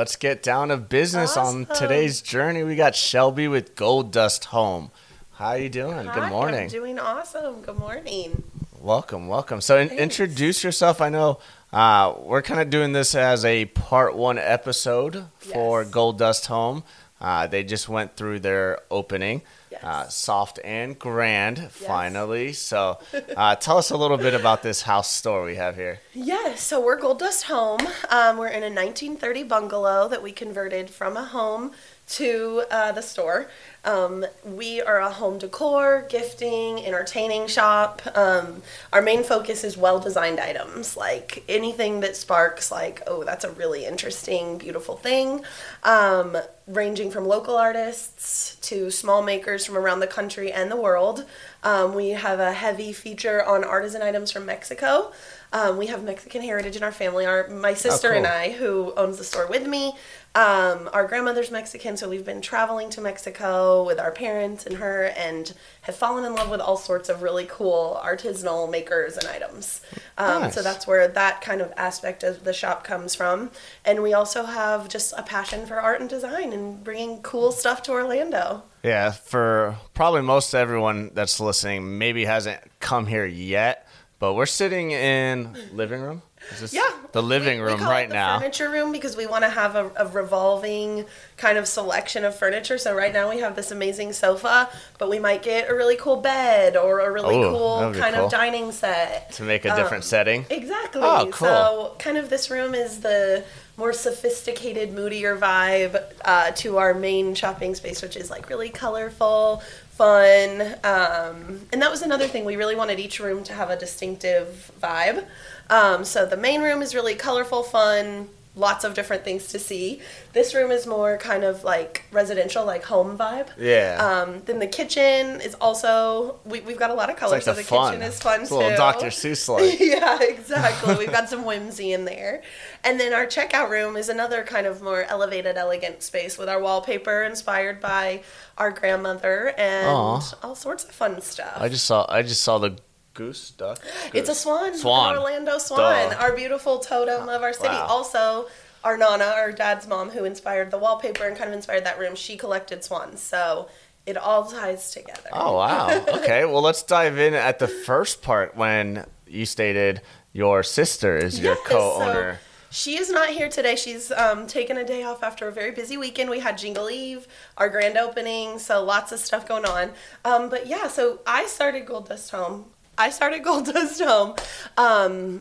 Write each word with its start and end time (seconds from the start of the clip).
Let's 0.00 0.16
get 0.16 0.42
down 0.42 0.68
to 0.68 0.78
business 0.78 1.36
on 1.36 1.66
today's 1.66 2.22
journey. 2.22 2.62
We 2.64 2.74
got 2.74 2.94
Shelby 2.96 3.48
with 3.48 3.74
Gold 3.76 4.12
Dust 4.12 4.46
Home. 4.46 4.90
How 5.32 5.48
are 5.48 5.58
you 5.58 5.68
doing? 5.68 6.06
Hi, 6.06 6.14
Good 6.14 6.30
morning. 6.30 6.60
I'm 6.62 6.68
doing 6.68 6.98
awesome. 6.98 7.60
Good 7.60 7.78
morning. 7.78 8.42
welcome, 8.80 9.28
welcome. 9.28 9.60
So 9.60 9.76
in- 9.76 9.90
introduce 9.90 10.64
yourself. 10.64 11.02
I 11.02 11.10
know 11.10 11.38
uh, 11.70 12.14
we're 12.16 12.40
kind 12.40 12.62
of 12.62 12.70
doing 12.70 12.94
this 12.94 13.14
as 13.14 13.44
a 13.44 13.66
part 13.66 14.16
one 14.16 14.38
episode 14.38 15.26
for 15.36 15.82
Yes. 15.82 15.90
Gold 15.90 16.16
Dust 16.16 16.46
Home. 16.46 16.82
Uh, 17.20 17.46
they 17.46 17.62
just 17.62 17.86
went 17.86 18.16
through 18.16 18.40
their 18.40 18.78
opening. 18.90 19.42
Yes. 19.70 19.84
Uh, 19.84 20.08
soft 20.08 20.58
and 20.64 20.98
grand, 20.98 21.70
finally. 21.70 22.52
So, 22.52 22.98
uh, 23.36 23.54
tell 23.56 23.78
us 23.78 23.90
a 23.90 23.96
little 23.96 24.16
bit 24.16 24.34
about 24.34 24.62
this 24.62 24.82
house 24.82 25.10
store 25.10 25.44
we 25.44 25.54
have 25.56 25.76
here. 25.76 26.00
Yeah, 26.12 26.56
so 26.56 26.80
we're 26.80 26.98
Gold 26.98 27.20
Dust 27.20 27.44
Home. 27.44 27.80
Um, 28.08 28.36
we're 28.36 28.48
in 28.48 28.64
a 28.64 28.66
1930 28.66 29.44
bungalow 29.44 30.08
that 30.08 30.22
we 30.22 30.32
converted 30.32 30.90
from 30.90 31.16
a 31.16 31.24
home 31.24 31.70
to 32.10 32.64
uh, 32.70 32.92
the 32.92 33.02
store. 33.02 33.48
Um, 33.84 34.26
we 34.44 34.82
are 34.82 34.98
a 34.98 35.10
home 35.10 35.38
decor, 35.38 36.06
gifting, 36.10 36.84
entertaining 36.84 37.46
shop. 37.46 38.02
Um, 38.14 38.62
our 38.92 39.00
main 39.00 39.22
focus 39.24 39.64
is 39.64 39.76
well 39.76 39.98
designed 39.98 40.38
items, 40.38 40.96
like 40.96 41.44
anything 41.48 42.00
that 42.00 42.16
sparks, 42.16 42.70
like, 42.70 43.02
oh, 43.06 43.24
that's 43.24 43.44
a 43.44 43.52
really 43.52 43.86
interesting, 43.86 44.58
beautiful 44.58 44.96
thing. 44.96 45.42
Um, 45.82 46.36
ranging 46.66 47.10
from 47.10 47.24
local 47.24 47.56
artists 47.56 48.56
to 48.68 48.90
small 48.90 49.22
makers 49.22 49.64
from 49.64 49.76
around 49.76 50.00
the 50.00 50.06
country 50.06 50.52
and 50.52 50.70
the 50.70 50.76
world. 50.76 51.24
Um, 51.62 51.94
we 51.94 52.10
have 52.10 52.38
a 52.38 52.52
heavy 52.52 52.92
feature 52.92 53.44
on 53.44 53.64
artisan 53.64 54.02
items 54.02 54.30
from 54.30 54.46
Mexico. 54.46 55.12
Um, 55.52 55.78
we 55.78 55.86
have 55.86 56.04
Mexican 56.04 56.42
heritage 56.42 56.76
in 56.76 56.82
our 56.82 56.92
family. 56.92 57.26
Our 57.26 57.48
my 57.48 57.74
sister 57.74 58.12
and 58.12 58.24
cool. 58.24 58.34
I, 58.34 58.50
who 58.52 58.94
owns 58.96 59.18
the 59.18 59.24
store 59.24 59.48
with 59.48 59.66
me, 59.66 59.94
um, 60.34 60.88
our 60.92 61.08
grandmother's 61.08 61.50
Mexican, 61.50 61.96
so 61.96 62.08
we've 62.08 62.24
been 62.24 62.40
traveling 62.40 62.88
to 62.90 63.00
Mexico 63.00 63.84
with 63.84 63.98
our 63.98 64.12
parents 64.12 64.64
and 64.64 64.76
her, 64.76 65.06
and 65.16 65.52
have 65.82 65.96
fallen 65.96 66.24
in 66.24 66.34
love 66.34 66.50
with 66.50 66.60
all 66.60 66.76
sorts 66.76 67.08
of 67.08 67.22
really 67.22 67.46
cool 67.50 68.00
artisanal 68.04 68.70
makers 68.70 69.16
and 69.16 69.26
items. 69.26 69.80
Um, 70.16 70.42
Nice. 70.42 70.54
So 70.54 70.62
that's 70.62 70.86
where 70.86 71.08
that 71.08 71.40
kind 71.40 71.60
of 71.60 71.72
aspect 71.76 72.22
of 72.22 72.44
the 72.44 72.52
shop 72.52 72.84
comes 72.84 73.16
from, 73.16 73.50
and 73.84 74.02
we 74.04 74.14
also 74.14 74.44
have 74.44 74.88
just 74.88 75.12
a 75.16 75.24
passion 75.24 75.66
for 75.66 75.80
art 75.80 76.00
and 76.00 76.08
design 76.08 76.52
and 76.52 76.84
bringing 76.84 77.22
cool 77.22 77.50
stuff 77.50 77.82
to 77.84 77.92
Orlando. 77.92 78.62
Yeah, 78.84 79.10
for 79.10 79.76
probably 79.94 80.22
most 80.22 80.54
everyone 80.54 81.10
that's 81.12 81.40
listening, 81.40 81.98
maybe 81.98 82.24
hasn't 82.24 82.60
come 82.78 83.06
here 83.06 83.26
yet, 83.26 83.86
but 84.20 84.34
we're 84.34 84.46
sitting 84.46 84.92
in 84.92 85.56
living 85.72 86.00
room. 86.00 86.22
Is 86.52 86.60
this 86.60 86.72
Yeah, 86.72 86.82
the 87.12 87.22
living 87.22 87.58
room 87.60 87.66
we- 87.66 87.72
we 87.72 87.72
room 87.74 87.80
call 87.80 87.90
it 87.90 87.94
right 87.94 88.08
the 88.08 88.14
now? 88.14 88.38
Furniture 88.38 88.70
room 88.70 88.92
because 88.92 89.16
we 89.16 89.26
want 89.26 89.44
to 89.44 89.50
have 89.50 89.76
a, 89.76 89.90
a 89.96 90.06
revolving 90.06 91.04
kind 91.36 91.58
of 91.58 91.68
selection 91.68 92.24
of 92.24 92.34
furniture. 92.34 92.78
So 92.78 92.94
right 92.94 93.12
now 93.12 93.28
we 93.30 93.38
have 93.40 93.56
this 93.56 93.70
amazing 93.70 94.12
sofa, 94.14 94.68
but 94.98 95.08
we 95.10 95.18
might 95.18 95.42
get 95.42 95.70
a 95.70 95.74
really 95.74 95.96
cool 95.96 96.16
bed 96.16 96.76
or 96.76 97.00
a 97.00 97.10
really 97.12 97.36
Ooh, 97.36 97.50
cool 97.50 97.92
kind 97.96 98.14
cool. 98.14 98.24
of 98.24 98.30
dining 98.30 98.72
set. 98.72 99.32
To 99.32 99.42
make 99.42 99.64
a 99.64 99.74
different 99.76 100.02
Um, 100.04 100.08
setting. 100.08 100.46
Exactly. 100.50 101.02
Oh, 101.04 101.28
cool. 101.32 101.48
So 101.48 101.94
kind 101.98 102.16
of 102.16 102.30
this 102.30 102.50
room 102.50 102.74
is 102.74 103.00
the 103.00 103.44
more 103.76 103.92
sophisticated, 103.92 104.92
moodier 104.92 105.36
vibe 105.36 106.02
uh, 106.24 106.50
to 106.52 106.78
our 106.78 106.92
main 106.94 107.34
shopping 107.34 107.74
space, 107.74 108.02
which 108.02 108.16
is 108.16 108.28
like 108.30 108.48
really 108.50 108.68
colorful, 108.68 109.62
fun. 110.00 110.62
Um, 110.82 111.60
and 111.74 111.82
that 111.82 111.90
was 111.90 112.00
another 112.00 112.26
thing. 112.26 112.46
We 112.46 112.56
really 112.56 112.74
wanted 112.74 112.98
each 112.98 113.20
room 113.20 113.44
to 113.44 113.52
have 113.52 113.68
a 113.68 113.76
distinctive 113.76 114.72
vibe. 114.82 115.26
Um, 115.68 116.06
so 116.06 116.24
the 116.24 116.38
main 116.38 116.62
room 116.62 116.80
is 116.80 116.94
really 116.94 117.14
colorful, 117.14 117.62
fun, 117.62 118.30
lots 118.56 118.84
of 118.84 118.94
different 118.94 119.22
things 119.24 119.46
to 119.48 119.58
see. 119.58 120.00
This 120.32 120.54
room 120.54 120.70
is 120.70 120.86
more 120.86 121.16
kind 121.18 121.44
of 121.44 121.62
like 121.62 122.04
residential, 122.10 122.64
like 122.64 122.84
home 122.84 123.16
vibe. 123.16 123.48
Yeah. 123.58 123.98
Um, 124.00 124.42
then 124.46 124.58
the 124.58 124.66
kitchen 124.66 125.40
is 125.40 125.54
also 125.60 126.40
we, 126.44 126.60
we've 126.60 126.78
got 126.78 126.90
a 126.90 126.94
lot 126.94 127.10
of 127.10 127.16
colors, 127.16 127.32
like 127.32 127.42
so 127.42 127.54
the 127.54 127.62
fun. 127.62 127.92
kitchen 127.92 128.08
is 128.08 128.20
fun 128.20 128.40
It's 128.40 128.50
too. 128.50 128.56
a 128.56 128.58
little 128.58 128.76
Dr. 128.76 129.06
Seuss 129.06 129.48
like. 129.48 129.78
yeah, 129.80 130.18
exactly. 130.22 130.96
We've 130.96 131.12
got 131.12 131.28
some 131.28 131.44
whimsy 131.44 131.92
in 131.92 132.04
there. 132.04 132.42
And 132.82 132.98
then 132.98 133.12
our 133.12 133.26
checkout 133.26 133.70
room 133.70 133.96
is 133.96 134.08
another 134.08 134.42
kind 134.42 134.66
of 134.66 134.82
more 134.82 135.04
elevated, 135.04 135.56
elegant 135.56 136.02
space 136.02 136.36
with 136.36 136.48
our 136.48 136.60
wallpaper 136.60 137.22
inspired 137.22 137.80
by 137.80 138.22
our 138.58 138.70
grandmother 138.70 139.54
and 139.56 139.86
Aw. 139.86 140.20
all 140.42 140.54
sorts 140.54 140.84
of 140.84 140.90
fun 140.90 141.20
stuff. 141.20 141.54
I 141.56 141.68
just 141.68 141.86
saw 141.86 142.04
I 142.08 142.22
just 142.22 142.42
saw 142.42 142.58
the 142.58 142.76
goose 143.14 143.50
duck. 143.50 143.78
it's 144.14 144.28
a 144.28 144.34
swan, 144.34 144.76
Swan. 144.76 145.12
an 145.14 145.18
Orlando 145.22 145.58
swan, 145.58 146.10
Duh. 146.10 146.16
our 146.16 146.34
beautiful 146.34 146.78
totem 146.78 147.28
of 147.28 147.42
our 147.42 147.52
city. 147.52 147.68
Wow. 147.68 147.86
Also, 147.88 148.46
our 148.84 148.96
Nana, 148.96 149.24
our 149.24 149.52
dad's 149.52 149.86
mom, 149.86 150.10
who 150.10 150.24
inspired 150.24 150.70
the 150.70 150.78
wallpaper 150.78 151.24
and 151.24 151.36
kind 151.36 151.48
of 151.50 151.54
inspired 151.56 151.84
that 151.84 151.98
room, 151.98 152.14
she 152.14 152.36
collected 152.36 152.82
swans. 152.84 153.20
So 153.20 153.68
it 154.06 154.16
all 154.16 154.44
ties 154.46 154.90
together. 154.90 155.28
Oh 155.32 155.56
wow. 155.56 156.04
Okay, 156.14 156.44
well 156.44 156.62
let's 156.62 156.82
dive 156.82 157.18
in 157.18 157.34
at 157.34 157.58
the 157.58 157.68
first 157.68 158.22
part 158.22 158.56
when 158.56 159.06
you 159.26 159.44
stated 159.46 160.00
your 160.32 160.62
sister 160.62 161.16
is 161.16 161.38
your 161.40 161.54
Yes, 161.54 161.66
co-owner. 161.66 162.34
So 162.34 162.38
she 162.72 162.96
is 162.98 163.10
not 163.10 163.30
here 163.30 163.48
today. 163.48 163.74
She's 163.74 164.12
um, 164.12 164.46
taken 164.46 164.76
a 164.78 164.84
day 164.84 165.02
off 165.02 165.24
after 165.24 165.48
a 165.48 165.52
very 165.52 165.72
busy 165.72 165.96
weekend. 165.96 166.30
We 166.30 166.38
had 166.38 166.56
Jingle 166.56 166.88
Eve, 166.88 167.26
our 167.56 167.68
grand 167.68 167.96
opening, 167.98 168.60
so 168.60 168.82
lots 168.84 169.10
of 169.10 169.18
stuff 169.18 169.46
going 169.46 169.64
on. 169.64 169.90
Um, 170.24 170.48
but 170.48 170.68
yeah, 170.68 170.86
so 170.86 171.18
I 171.26 171.46
started 171.46 171.84
Gold 171.84 172.08
Dust 172.08 172.30
Home. 172.30 172.66
I 173.00 173.08
started 173.08 173.38
Gold 173.44 173.64
Dust 173.64 174.02
Home 174.02 174.34
um, 174.76 175.40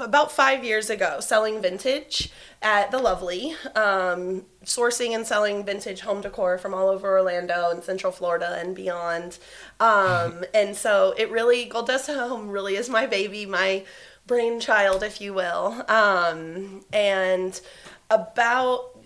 about 0.00 0.32
five 0.32 0.64
years 0.64 0.90
ago, 0.90 1.20
selling 1.20 1.62
vintage 1.62 2.32
at 2.60 2.90
the 2.90 2.98
Lovely, 2.98 3.54
um, 3.76 4.44
sourcing 4.64 5.14
and 5.14 5.24
selling 5.24 5.64
vintage 5.64 6.00
home 6.00 6.20
decor 6.20 6.58
from 6.58 6.74
all 6.74 6.88
over 6.88 7.16
Orlando 7.16 7.70
and 7.70 7.84
Central 7.84 8.10
Florida 8.10 8.58
and 8.60 8.74
beyond. 8.74 9.38
Um, 9.78 10.44
and 10.54 10.74
so 10.74 11.14
it 11.16 11.30
really, 11.30 11.66
Gold 11.66 11.86
Dust 11.86 12.08
Home 12.08 12.48
really 12.48 12.74
is 12.74 12.90
my 12.90 13.06
baby, 13.06 13.46
my 13.46 13.84
brainchild, 14.26 15.04
if 15.04 15.20
you 15.20 15.32
will. 15.32 15.84
Um, 15.88 16.84
and 16.92 17.60
about 18.10 18.96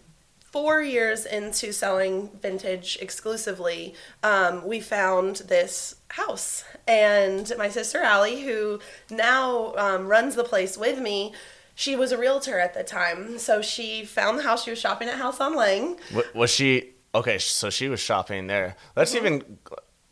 four 0.51 0.81
years 0.81 1.27
into 1.27 1.71
selling 1.71 2.31
vintage 2.41 2.97
exclusively, 3.03 3.95
um, 4.23 4.67
we 4.67 4.81
found 4.81 5.37
this 5.37 5.97
house. 6.09 6.65
And 6.91 7.53
my 7.57 7.69
sister 7.69 7.99
Allie, 8.03 8.43
who 8.43 8.81
now 9.11 9.75
um, 9.77 10.09
runs 10.09 10.35
the 10.35 10.43
place 10.45 10.77
with 10.77 10.99
me, 10.99 11.33
she 11.77 11.95
was 11.95 12.11
a 12.11 12.19
realtor 12.19 12.59
at 12.59 12.75
the 12.75 12.83
time. 12.83 13.39
So 13.39 13.63
she 13.63 14.05
found 14.05 14.39
the 14.39 14.43
house. 14.43 14.65
She 14.65 14.71
was 14.71 14.81
shopping 14.81 15.09
at 15.09 15.15
House 15.17 15.41
on 15.41 15.55
Lang. 15.55 15.97
Wa- 16.13 16.23
Was 16.35 16.51
she 16.51 16.91
okay? 17.15 17.39
So 17.39 17.71
she 17.71 17.89
was 17.89 18.01
shopping 18.01 18.49
there. 18.49 18.75
Let's 18.97 19.15
even 19.15 19.59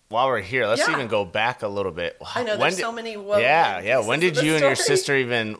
while 0.09 0.28
we're 0.28 0.41
here, 0.41 0.66
let's 0.66 0.81
Mm-hmm. 0.83 0.91
Yeah. 0.93 0.97
even 0.99 1.09
go 1.09 1.25
back 1.25 1.62
a 1.62 1.69
little 1.69 1.93
bit. 1.93 2.16
I 2.34 2.43
know, 2.44 2.53
When 2.53 2.61
there's 2.61 2.77
did- 2.77 2.83
so 2.83 2.93
many 2.93 3.12
Yeah, 3.12 3.81
yeah. 3.81 3.99
When 4.06 4.21
did 4.21 4.37
you 4.41 4.53
and 4.55 4.62
your 4.62 4.77
sister 4.77 5.16
even 5.16 5.56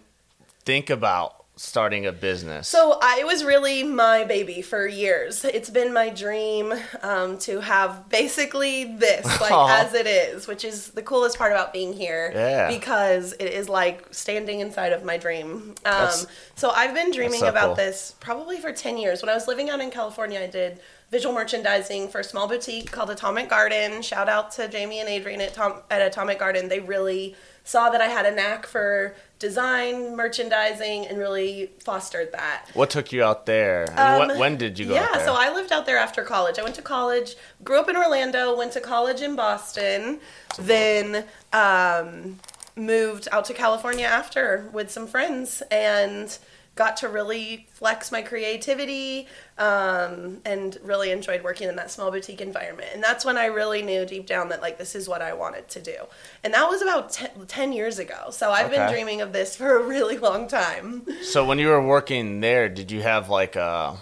think 0.65 0.89
about 0.89 1.38
starting 1.59 2.07
a 2.07 2.13
business? 2.13 2.69
So 2.69 2.99
I 3.03 3.19
it 3.21 3.27
was 3.27 3.45
really 3.45 3.83
my 3.83 4.25
baby 4.25 4.63
for 4.63 4.87
years. 4.87 5.45
It's 5.45 5.69
been 5.69 5.93
my 5.93 6.09
dream 6.09 6.73
um, 7.03 7.39
to 7.41 7.61
have 7.61 8.09
basically 8.09 8.97
this, 8.97 9.27
like 9.41 9.51
Aw. 9.51 9.85
as 9.85 9.95
it 9.95 10.07
is, 10.07 10.47
which 10.47 10.65
is 10.65 10.89
the 10.91 11.03
coolest 11.03 11.37
part 11.37 11.53
about 11.53 11.73
being 11.73 11.93
here. 11.93 12.31
Yeah. 12.35 12.69
Because 12.69 13.35
it 13.35 13.53
is 13.53 13.69
like 13.69 14.07
standing 14.13 14.61
inside 14.61 14.93
of 14.93 15.05
my 15.05 15.17
dream. 15.17 15.75
Um, 15.85 16.11
so 16.55 16.71
I've 16.71 16.95
been 16.95 17.11
dreaming 17.11 17.41
so 17.41 17.49
about 17.49 17.67
cool. 17.67 17.75
this 17.75 18.15
probably 18.21 18.59
for 18.59 18.73
ten 18.73 18.97
years. 18.97 19.21
When 19.21 19.29
I 19.29 19.35
was 19.35 19.49
living 19.49 19.69
out 19.69 19.81
in 19.81 19.91
California, 19.91 20.41
I 20.41 20.47
did 20.47 20.81
visual 21.11 21.35
merchandising 21.35 22.09
for 22.09 22.21
a 22.21 22.25
small 22.25 22.47
boutique 22.47 22.91
called 22.91 23.11
Atomic 23.11 23.49
Garden. 23.49 24.03
Shout 24.03 24.29
out 24.29 24.51
to 24.53 24.69
Jamie 24.69 25.01
and 25.01 25.09
Adrian 25.09 25.41
at, 25.41 25.55
Tom, 25.55 25.83
at 25.91 26.03
Atomic 26.03 26.39
Garden. 26.39 26.69
They 26.69 26.81
really 26.81 27.35
saw 27.65 27.91
that 27.91 28.01
I 28.01 28.07
had 28.07 28.27
a 28.27 28.35
knack 28.35 28.67
for 28.67 29.15
design, 29.39 30.17
merchandising, 30.17 31.07
and 31.07 31.19
really 31.19 31.71
fostered 31.81 32.33
that. 32.33 32.67
what 32.75 32.91
took 32.91 33.13
you 33.13 33.23
out 33.23 33.47
there? 33.47 33.87
Um, 33.97 34.29
when, 34.29 34.39
when 34.39 34.57
did 34.57 34.79
you 34.79 34.87
go? 34.87 34.95
Yeah, 34.95 35.03
out 35.03 35.13
there? 35.13 35.21
Yeah, 35.21 35.27
so 35.27 35.35
I 35.35 35.53
lived 35.55 35.73
out 35.73 35.87
there 35.87 35.97
after 35.97 36.23
college. 36.23 36.59
I 36.59 36.63
went 36.63 36.75
to 36.77 36.83
college, 36.83 37.37
grew 37.63 37.79
up 37.79 37.89
in 37.89 37.97
Orlando, 37.97 38.57
went 38.57 38.73
to 38.73 38.81
college 38.81 39.21
in 39.23 39.37
Boston, 39.37 40.21
then 40.59 41.25
um, 41.53 42.39
moved 42.77 43.29
out 43.33 43.45
to 43.47 43.55
California 43.55 44.07
after 44.07 44.69
with 44.73 44.91
some 44.91 45.07
friends 45.07 45.63
and 45.71 46.39
got 46.79 46.97
to 46.97 47.09
really 47.09 47.67
flex 47.73 48.13
my 48.13 48.23
creativity 48.23 49.27
um, 49.59 50.39
and 50.45 50.79
really 50.85 51.11
enjoyed 51.11 51.43
working 51.43 51.69
in 51.69 51.75
that 51.75 51.91
small 51.91 52.09
boutique 52.13 52.41
environment. 52.41 52.89
And 52.95 53.03
that's 53.03 53.25
when 53.25 53.37
I 53.37 53.47
really 53.47 53.83
knew 53.83 54.07
deep 54.07 54.27
down 54.27 54.49
that 54.51 54.63
like 54.63 54.79
this 54.79 54.95
is 54.95 55.09
what 55.09 55.21
I 55.21 55.33
wanted 55.33 55.67
to 55.71 55.81
do. 55.83 55.97
And 56.45 56.55
that 56.55 56.69
was 56.69 56.81
about 56.81 57.11
te- 57.11 57.27
10 57.49 57.73
years 57.73 57.99
ago. 57.99 58.31
So 58.31 58.53
I've 58.53 58.71
been 58.71 58.89
dreaming 58.89 59.21
of 59.21 59.33
this 59.33 59.57
for 59.61 59.77
a 59.77 59.83
really 59.83 60.19
long 60.19 60.47
time. 60.47 61.05
So 61.23 61.45
when 61.45 61.59
you 61.59 61.67
were 61.67 61.83
working 61.85 62.41
there, 62.41 62.69
did 62.69 62.93
you 62.93 63.03
have 63.03 63.29
like 63.29 63.57
a? 63.57 63.97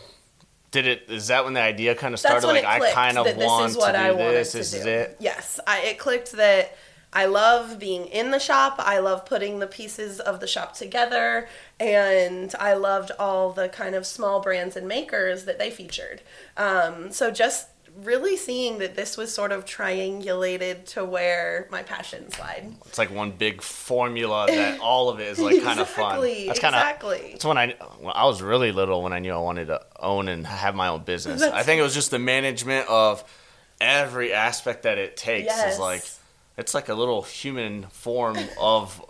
Did 0.71 0.87
it? 0.87 1.05
Is 1.09 1.29
that 1.29 1.45
when 1.45 1.55
the 1.55 1.63
idea 1.63 1.95
kind 1.95 2.13
of 2.13 2.21
started? 2.21 2.47
Like 2.47 2.65
I 2.67 2.93
kind 2.93 3.17
of 3.17 3.25
that 3.25 3.39
this 3.39 3.47
want 3.47 3.71
is 3.71 3.77
what 3.79 3.93
to 3.93 3.99
do 3.99 4.05
I 4.05 4.11
wanted 4.11 4.33
this. 4.35 4.53
to 4.53 4.59
This 4.59 4.73
do. 4.73 4.79
is 4.81 4.87
it. 4.87 5.17
Yes, 5.19 5.59
I, 5.67 5.81
it 5.83 5.99
clicked 5.99 6.33
that 6.33 6.77
I 7.13 7.25
love 7.27 7.79
being 7.79 8.07
in 8.07 8.31
the 8.31 8.39
shop. 8.39 8.75
I 8.79 8.99
love 8.99 9.25
putting 9.25 9.59
the 9.59 9.67
pieces 9.67 10.21
of 10.21 10.41
the 10.41 10.47
shop 10.47 10.75
together. 10.75 11.49
And 11.81 12.55
I 12.61 12.75
loved 12.75 13.11
all 13.19 13.53
the 13.53 13.69
kind 13.69 13.95
of 13.95 14.05
small 14.07 14.41
brands 14.41 14.77
and 14.77 14.87
makers 14.87 15.45
that 15.45 15.59
they 15.59 15.71
featured. 15.71 16.21
Um, 16.57 17.11
so 17.13 17.31
just 17.31 17.69
really 18.03 18.37
seeing 18.37 18.79
that 18.79 18.95
this 18.95 19.17
was 19.17 19.33
sort 19.33 19.51
of 19.53 19.65
triangulated 19.65 20.85
to 20.85 21.05
where 21.05 21.67
my 21.71 21.83
passions 21.83 22.39
lied. 22.39 22.75
It's 22.87 22.99
like 22.99 23.11
one 23.11 23.31
big 23.31 23.63
formula 23.63 24.47
that 24.49 24.81
all 24.83 25.09
of 25.09 25.19
it 25.21 25.29
is 25.29 25.39
like 25.39 25.63
kind 25.63 25.81
of 25.81 25.89
fun. 25.89 26.19
Exactly, 26.19 26.47
That's 26.47 26.61
kind 26.61 26.75
of 26.75 26.81
exactly. 26.83 27.29
That's 27.33 27.45
when 27.47 27.57
I 27.59 27.75
when 28.01 28.13
I 28.15 28.27
was 28.27 28.43
really 28.43 28.73
little 28.73 29.03
when 29.03 29.15
I 29.15 29.19
knew 29.21 29.33
I 29.33 29.39
wanted 29.39 29.67
to 29.69 29.81
own 29.99 30.29
and 30.29 30.47
have 30.47 30.75
my 30.75 30.89
own 30.89 31.05
business. 31.05 31.43
I 31.43 31.63
think 31.63 31.79
it 31.79 31.83
was 31.83 31.95
just 31.95 32.11
the 32.11 32.19
management 32.19 32.87
of 32.89 33.25
every 33.81 34.33
aspect 34.33 34.83
that 34.83 34.99
it 34.99 35.17
takes 35.17 35.47
Yes. 35.47 35.75
is 35.75 35.81
like 35.81 36.05
it's 36.57 36.75
like 36.75 36.89
a 36.89 36.95
little 36.95 37.23
human 37.23 37.85
form 37.85 38.39
of 38.61 39.05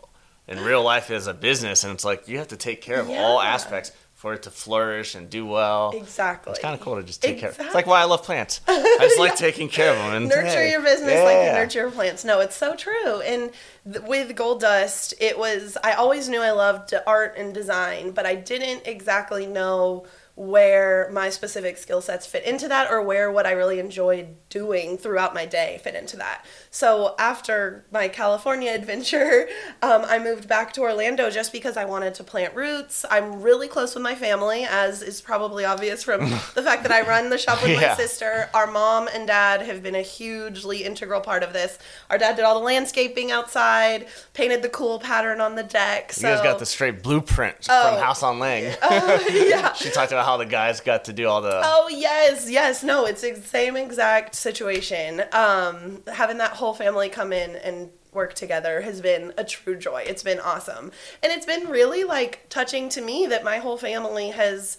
in 0.48 0.60
real 0.60 0.82
life 0.82 1.10
as 1.10 1.26
a 1.26 1.34
business 1.34 1.82
and 1.84 1.92
it's 1.92 2.04
like 2.04 2.28
you 2.28 2.38
have 2.38 2.48
to 2.48 2.56
take 2.56 2.80
care 2.80 3.00
of 3.00 3.10
all 3.10 3.40
aspects 3.40 3.92
for 4.16 4.32
it 4.32 4.42
to 4.44 4.50
flourish 4.50 5.14
and 5.14 5.28
do 5.28 5.44
well. 5.44 5.92
Exactly. 5.94 6.52
It's 6.52 6.60
kind 6.60 6.74
of 6.74 6.80
cool 6.80 6.96
to 6.96 7.02
just 7.02 7.22
take 7.22 7.38
care. 7.38 7.50
of. 7.50 7.60
It's 7.60 7.74
like 7.74 7.86
why 7.86 8.00
I 8.00 8.04
love 8.04 8.22
plants. 8.22 8.62
I 8.68 8.96
just 9.02 9.18
like 9.18 9.36
taking 9.36 9.68
care 9.68 9.90
of 9.92 9.98
them 9.98 10.14
and 10.14 10.28
nurture 10.28 10.46
hey, 10.46 10.70
your 10.70 10.80
business 10.80 11.22
like 11.22 11.46
you 11.46 11.52
nurture 11.52 11.80
your 11.80 11.90
plants. 11.90 12.24
No, 12.24 12.40
it's 12.40 12.56
so 12.56 12.74
true. 12.74 13.20
And 13.20 13.50
th- 13.84 14.04
with 14.04 14.34
Gold 14.34 14.60
Dust, 14.60 15.12
it 15.20 15.38
was 15.38 15.76
I 15.84 15.92
always 15.92 16.30
knew 16.30 16.40
I 16.40 16.52
loved 16.52 16.94
art 17.06 17.34
and 17.36 17.52
design, 17.52 18.12
but 18.12 18.24
I 18.24 18.36
didn't 18.36 18.86
exactly 18.86 19.46
know 19.46 20.06
where 20.36 21.08
my 21.12 21.30
specific 21.30 21.78
skill 21.78 22.02
sets 22.02 22.26
fit 22.26 22.44
into 22.44 22.68
that 22.68 22.90
or 22.90 23.00
where 23.00 23.32
what 23.32 23.46
I 23.46 23.52
really 23.52 23.78
enjoyed 23.80 24.36
doing 24.50 24.98
throughout 24.98 25.32
my 25.32 25.46
day 25.46 25.80
fit 25.82 25.94
into 25.94 26.18
that. 26.18 26.44
So 26.70 27.14
after 27.18 27.86
my 27.90 28.08
California 28.08 28.70
adventure, 28.74 29.48
um, 29.80 30.02
I 30.06 30.18
moved 30.18 30.46
back 30.46 30.74
to 30.74 30.82
Orlando 30.82 31.30
just 31.30 31.52
because 31.52 31.78
I 31.78 31.86
wanted 31.86 32.12
to 32.16 32.24
plant 32.24 32.54
roots. 32.54 33.06
I'm 33.10 33.40
really 33.40 33.66
close 33.66 33.94
with 33.94 34.02
my 34.02 34.14
family, 34.14 34.64
as 34.68 35.00
is 35.00 35.22
probably 35.22 35.64
obvious 35.64 36.02
from 36.02 36.20
the 36.54 36.62
fact 36.62 36.82
that 36.82 36.92
I 36.92 37.00
run 37.00 37.30
the 37.30 37.38
shop 37.38 37.62
with 37.62 37.70
Yeah. 37.72 37.88
my 37.88 37.94
sister. 37.96 38.50
Our 38.52 38.66
mom 38.66 39.08
and 39.14 39.26
dad 39.26 39.62
have 39.62 39.82
been 39.82 39.94
a 39.94 40.02
hugely 40.02 40.84
integral 40.84 41.22
part 41.22 41.44
of 41.44 41.54
this. 41.54 41.78
Our 42.10 42.18
dad 42.18 42.36
did 42.36 42.44
all 42.44 42.58
the 42.58 42.64
landscaping 42.64 43.30
outside, 43.30 44.06
painted 44.34 44.60
the 44.60 44.68
cool 44.68 44.98
pattern 44.98 45.40
on 45.40 45.54
the 45.54 45.62
deck. 45.62 46.12
You 46.14 46.24
guys 46.24 46.42
got 46.42 46.58
the 46.58 46.66
straight 46.66 47.02
blueprint 47.02 47.56
Oh. 47.70 47.90
from 47.94 48.02
House 48.04 48.22
on 48.22 48.38
Lang. 48.38 48.64
yeah. 49.30 49.72
she 49.72 49.88
talked 49.90 50.12
about 50.12 50.25
how 50.26 50.36
the 50.36 50.44
guys 50.44 50.80
got 50.80 51.04
to 51.04 51.12
do 51.12 51.28
all 51.28 51.40
the. 51.40 51.62
Oh 51.64 51.88
yes, 51.88 52.50
yes. 52.50 52.82
No, 52.82 53.06
it's 53.06 53.22
the 53.22 53.36
same 53.36 53.76
exact 53.76 54.34
situation. 54.34 55.22
Um, 55.32 56.02
having 56.12 56.38
that 56.38 56.50
whole 56.50 56.74
family 56.74 57.08
come 57.08 57.32
in 57.32 57.54
and 57.54 57.90
work 58.12 58.34
together 58.34 58.80
has 58.80 59.00
been 59.00 59.32
a 59.38 59.44
true 59.44 59.76
joy. 59.76 60.02
It's 60.04 60.24
been 60.24 60.40
awesome, 60.40 60.90
and 61.22 61.32
it's 61.32 61.46
been 61.46 61.68
really 61.68 62.02
like 62.02 62.46
touching 62.48 62.88
to 62.90 63.00
me 63.00 63.26
that 63.26 63.44
my 63.44 63.58
whole 63.58 63.78
family 63.78 64.30
has 64.30 64.78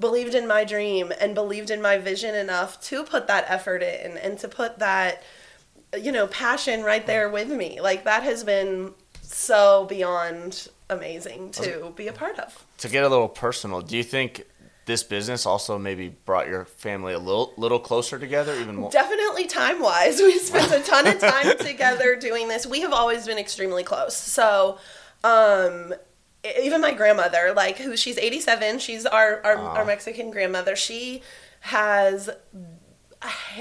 believed 0.00 0.34
in 0.34 0.48
my 0.48 0.64
dream 0.64 1.12
and 1.20 1.32
believed 1.32 1.70
in 1.70 1.80
my 1.80 1.98
vision 1.98 2.34
enough 2.34 2.80
to 2.80 3.04
put 3.04 3.28
that 3.28 3.44
effort 3.48 3.82
in 3.84 4.16
and 4.18 4.38
to 4.40 4.48
put 4.48 4.80
that 4.80 5.22
you 5.96 6.10
know 6.10 6.26
passion 6.26 6.82
right 6.82 7.06
there 7.06 7.28
with 7.28 7.48
me. 7.48 7.80
Like 7.80 8.02
that 8.02 8.24
has 8.24 8.42
been 8.42 8.94
so 9.22 9.86
beyond 9.88 10.66
amazing 10.90 11.52
to 11.52 11.92
be 11.94 12.08
a 12.08 12.12
part 12.12 12.40
of. 12.40 12.64
To 12.78 12.88
get 12.88 13.04
a 13.04 13.08
little 13.08 13.28
personal, 13.28 13.80
do 13.80 13.96
you 13.96 14.02
think 14.02 14.44
this 14.88 15.04
business 15.04 15.46
also 15.46 15.78
maybe 15.78 16.08
brought 16.08 16.48
your 16.48 16.64
family 16.64 17.12
a 17.12 17.18
little 17.18 17.52
little 17.56 17.78
closer 17.78 18.18
together, 18.18 18.56
even 18.56 18.74
more? 18.74 18.90
Definitely 18.90 19.46
time 19.46 19.80
wise. 19.80 20.18
We 20.28 20.36
spent 20.38 20.72
a 20.72 20.80
ton 20.80 21.06
of 21.06 21.20
time 21.20 21.56
together 21.58 22.16
doing 22.16 22.48
this. 22.48 22.66
We 22.66 22.80
have 22.80 22.92
always 22.92 23.26
been 23.26 23.38
extremely 23.38 23.84
close. 23.84 24.16
So, 24.16 24.78
um, 25.22 25.94
even 26.60 26.80
my 26.80 26.92
grandmother, 26.92 27.52
like 27.54 27.78
who 27.78 27.96
she's 27.96 28.18
87, 28.18 28.78
she's 28.78 29.06
our, 29.06 29.40
our, 29.44 29.56
our 29.56 29.84
Mexican 29.84 30.30
grandmother, 30.30 30.74
she 30.74 31.22
has 31.60 32.30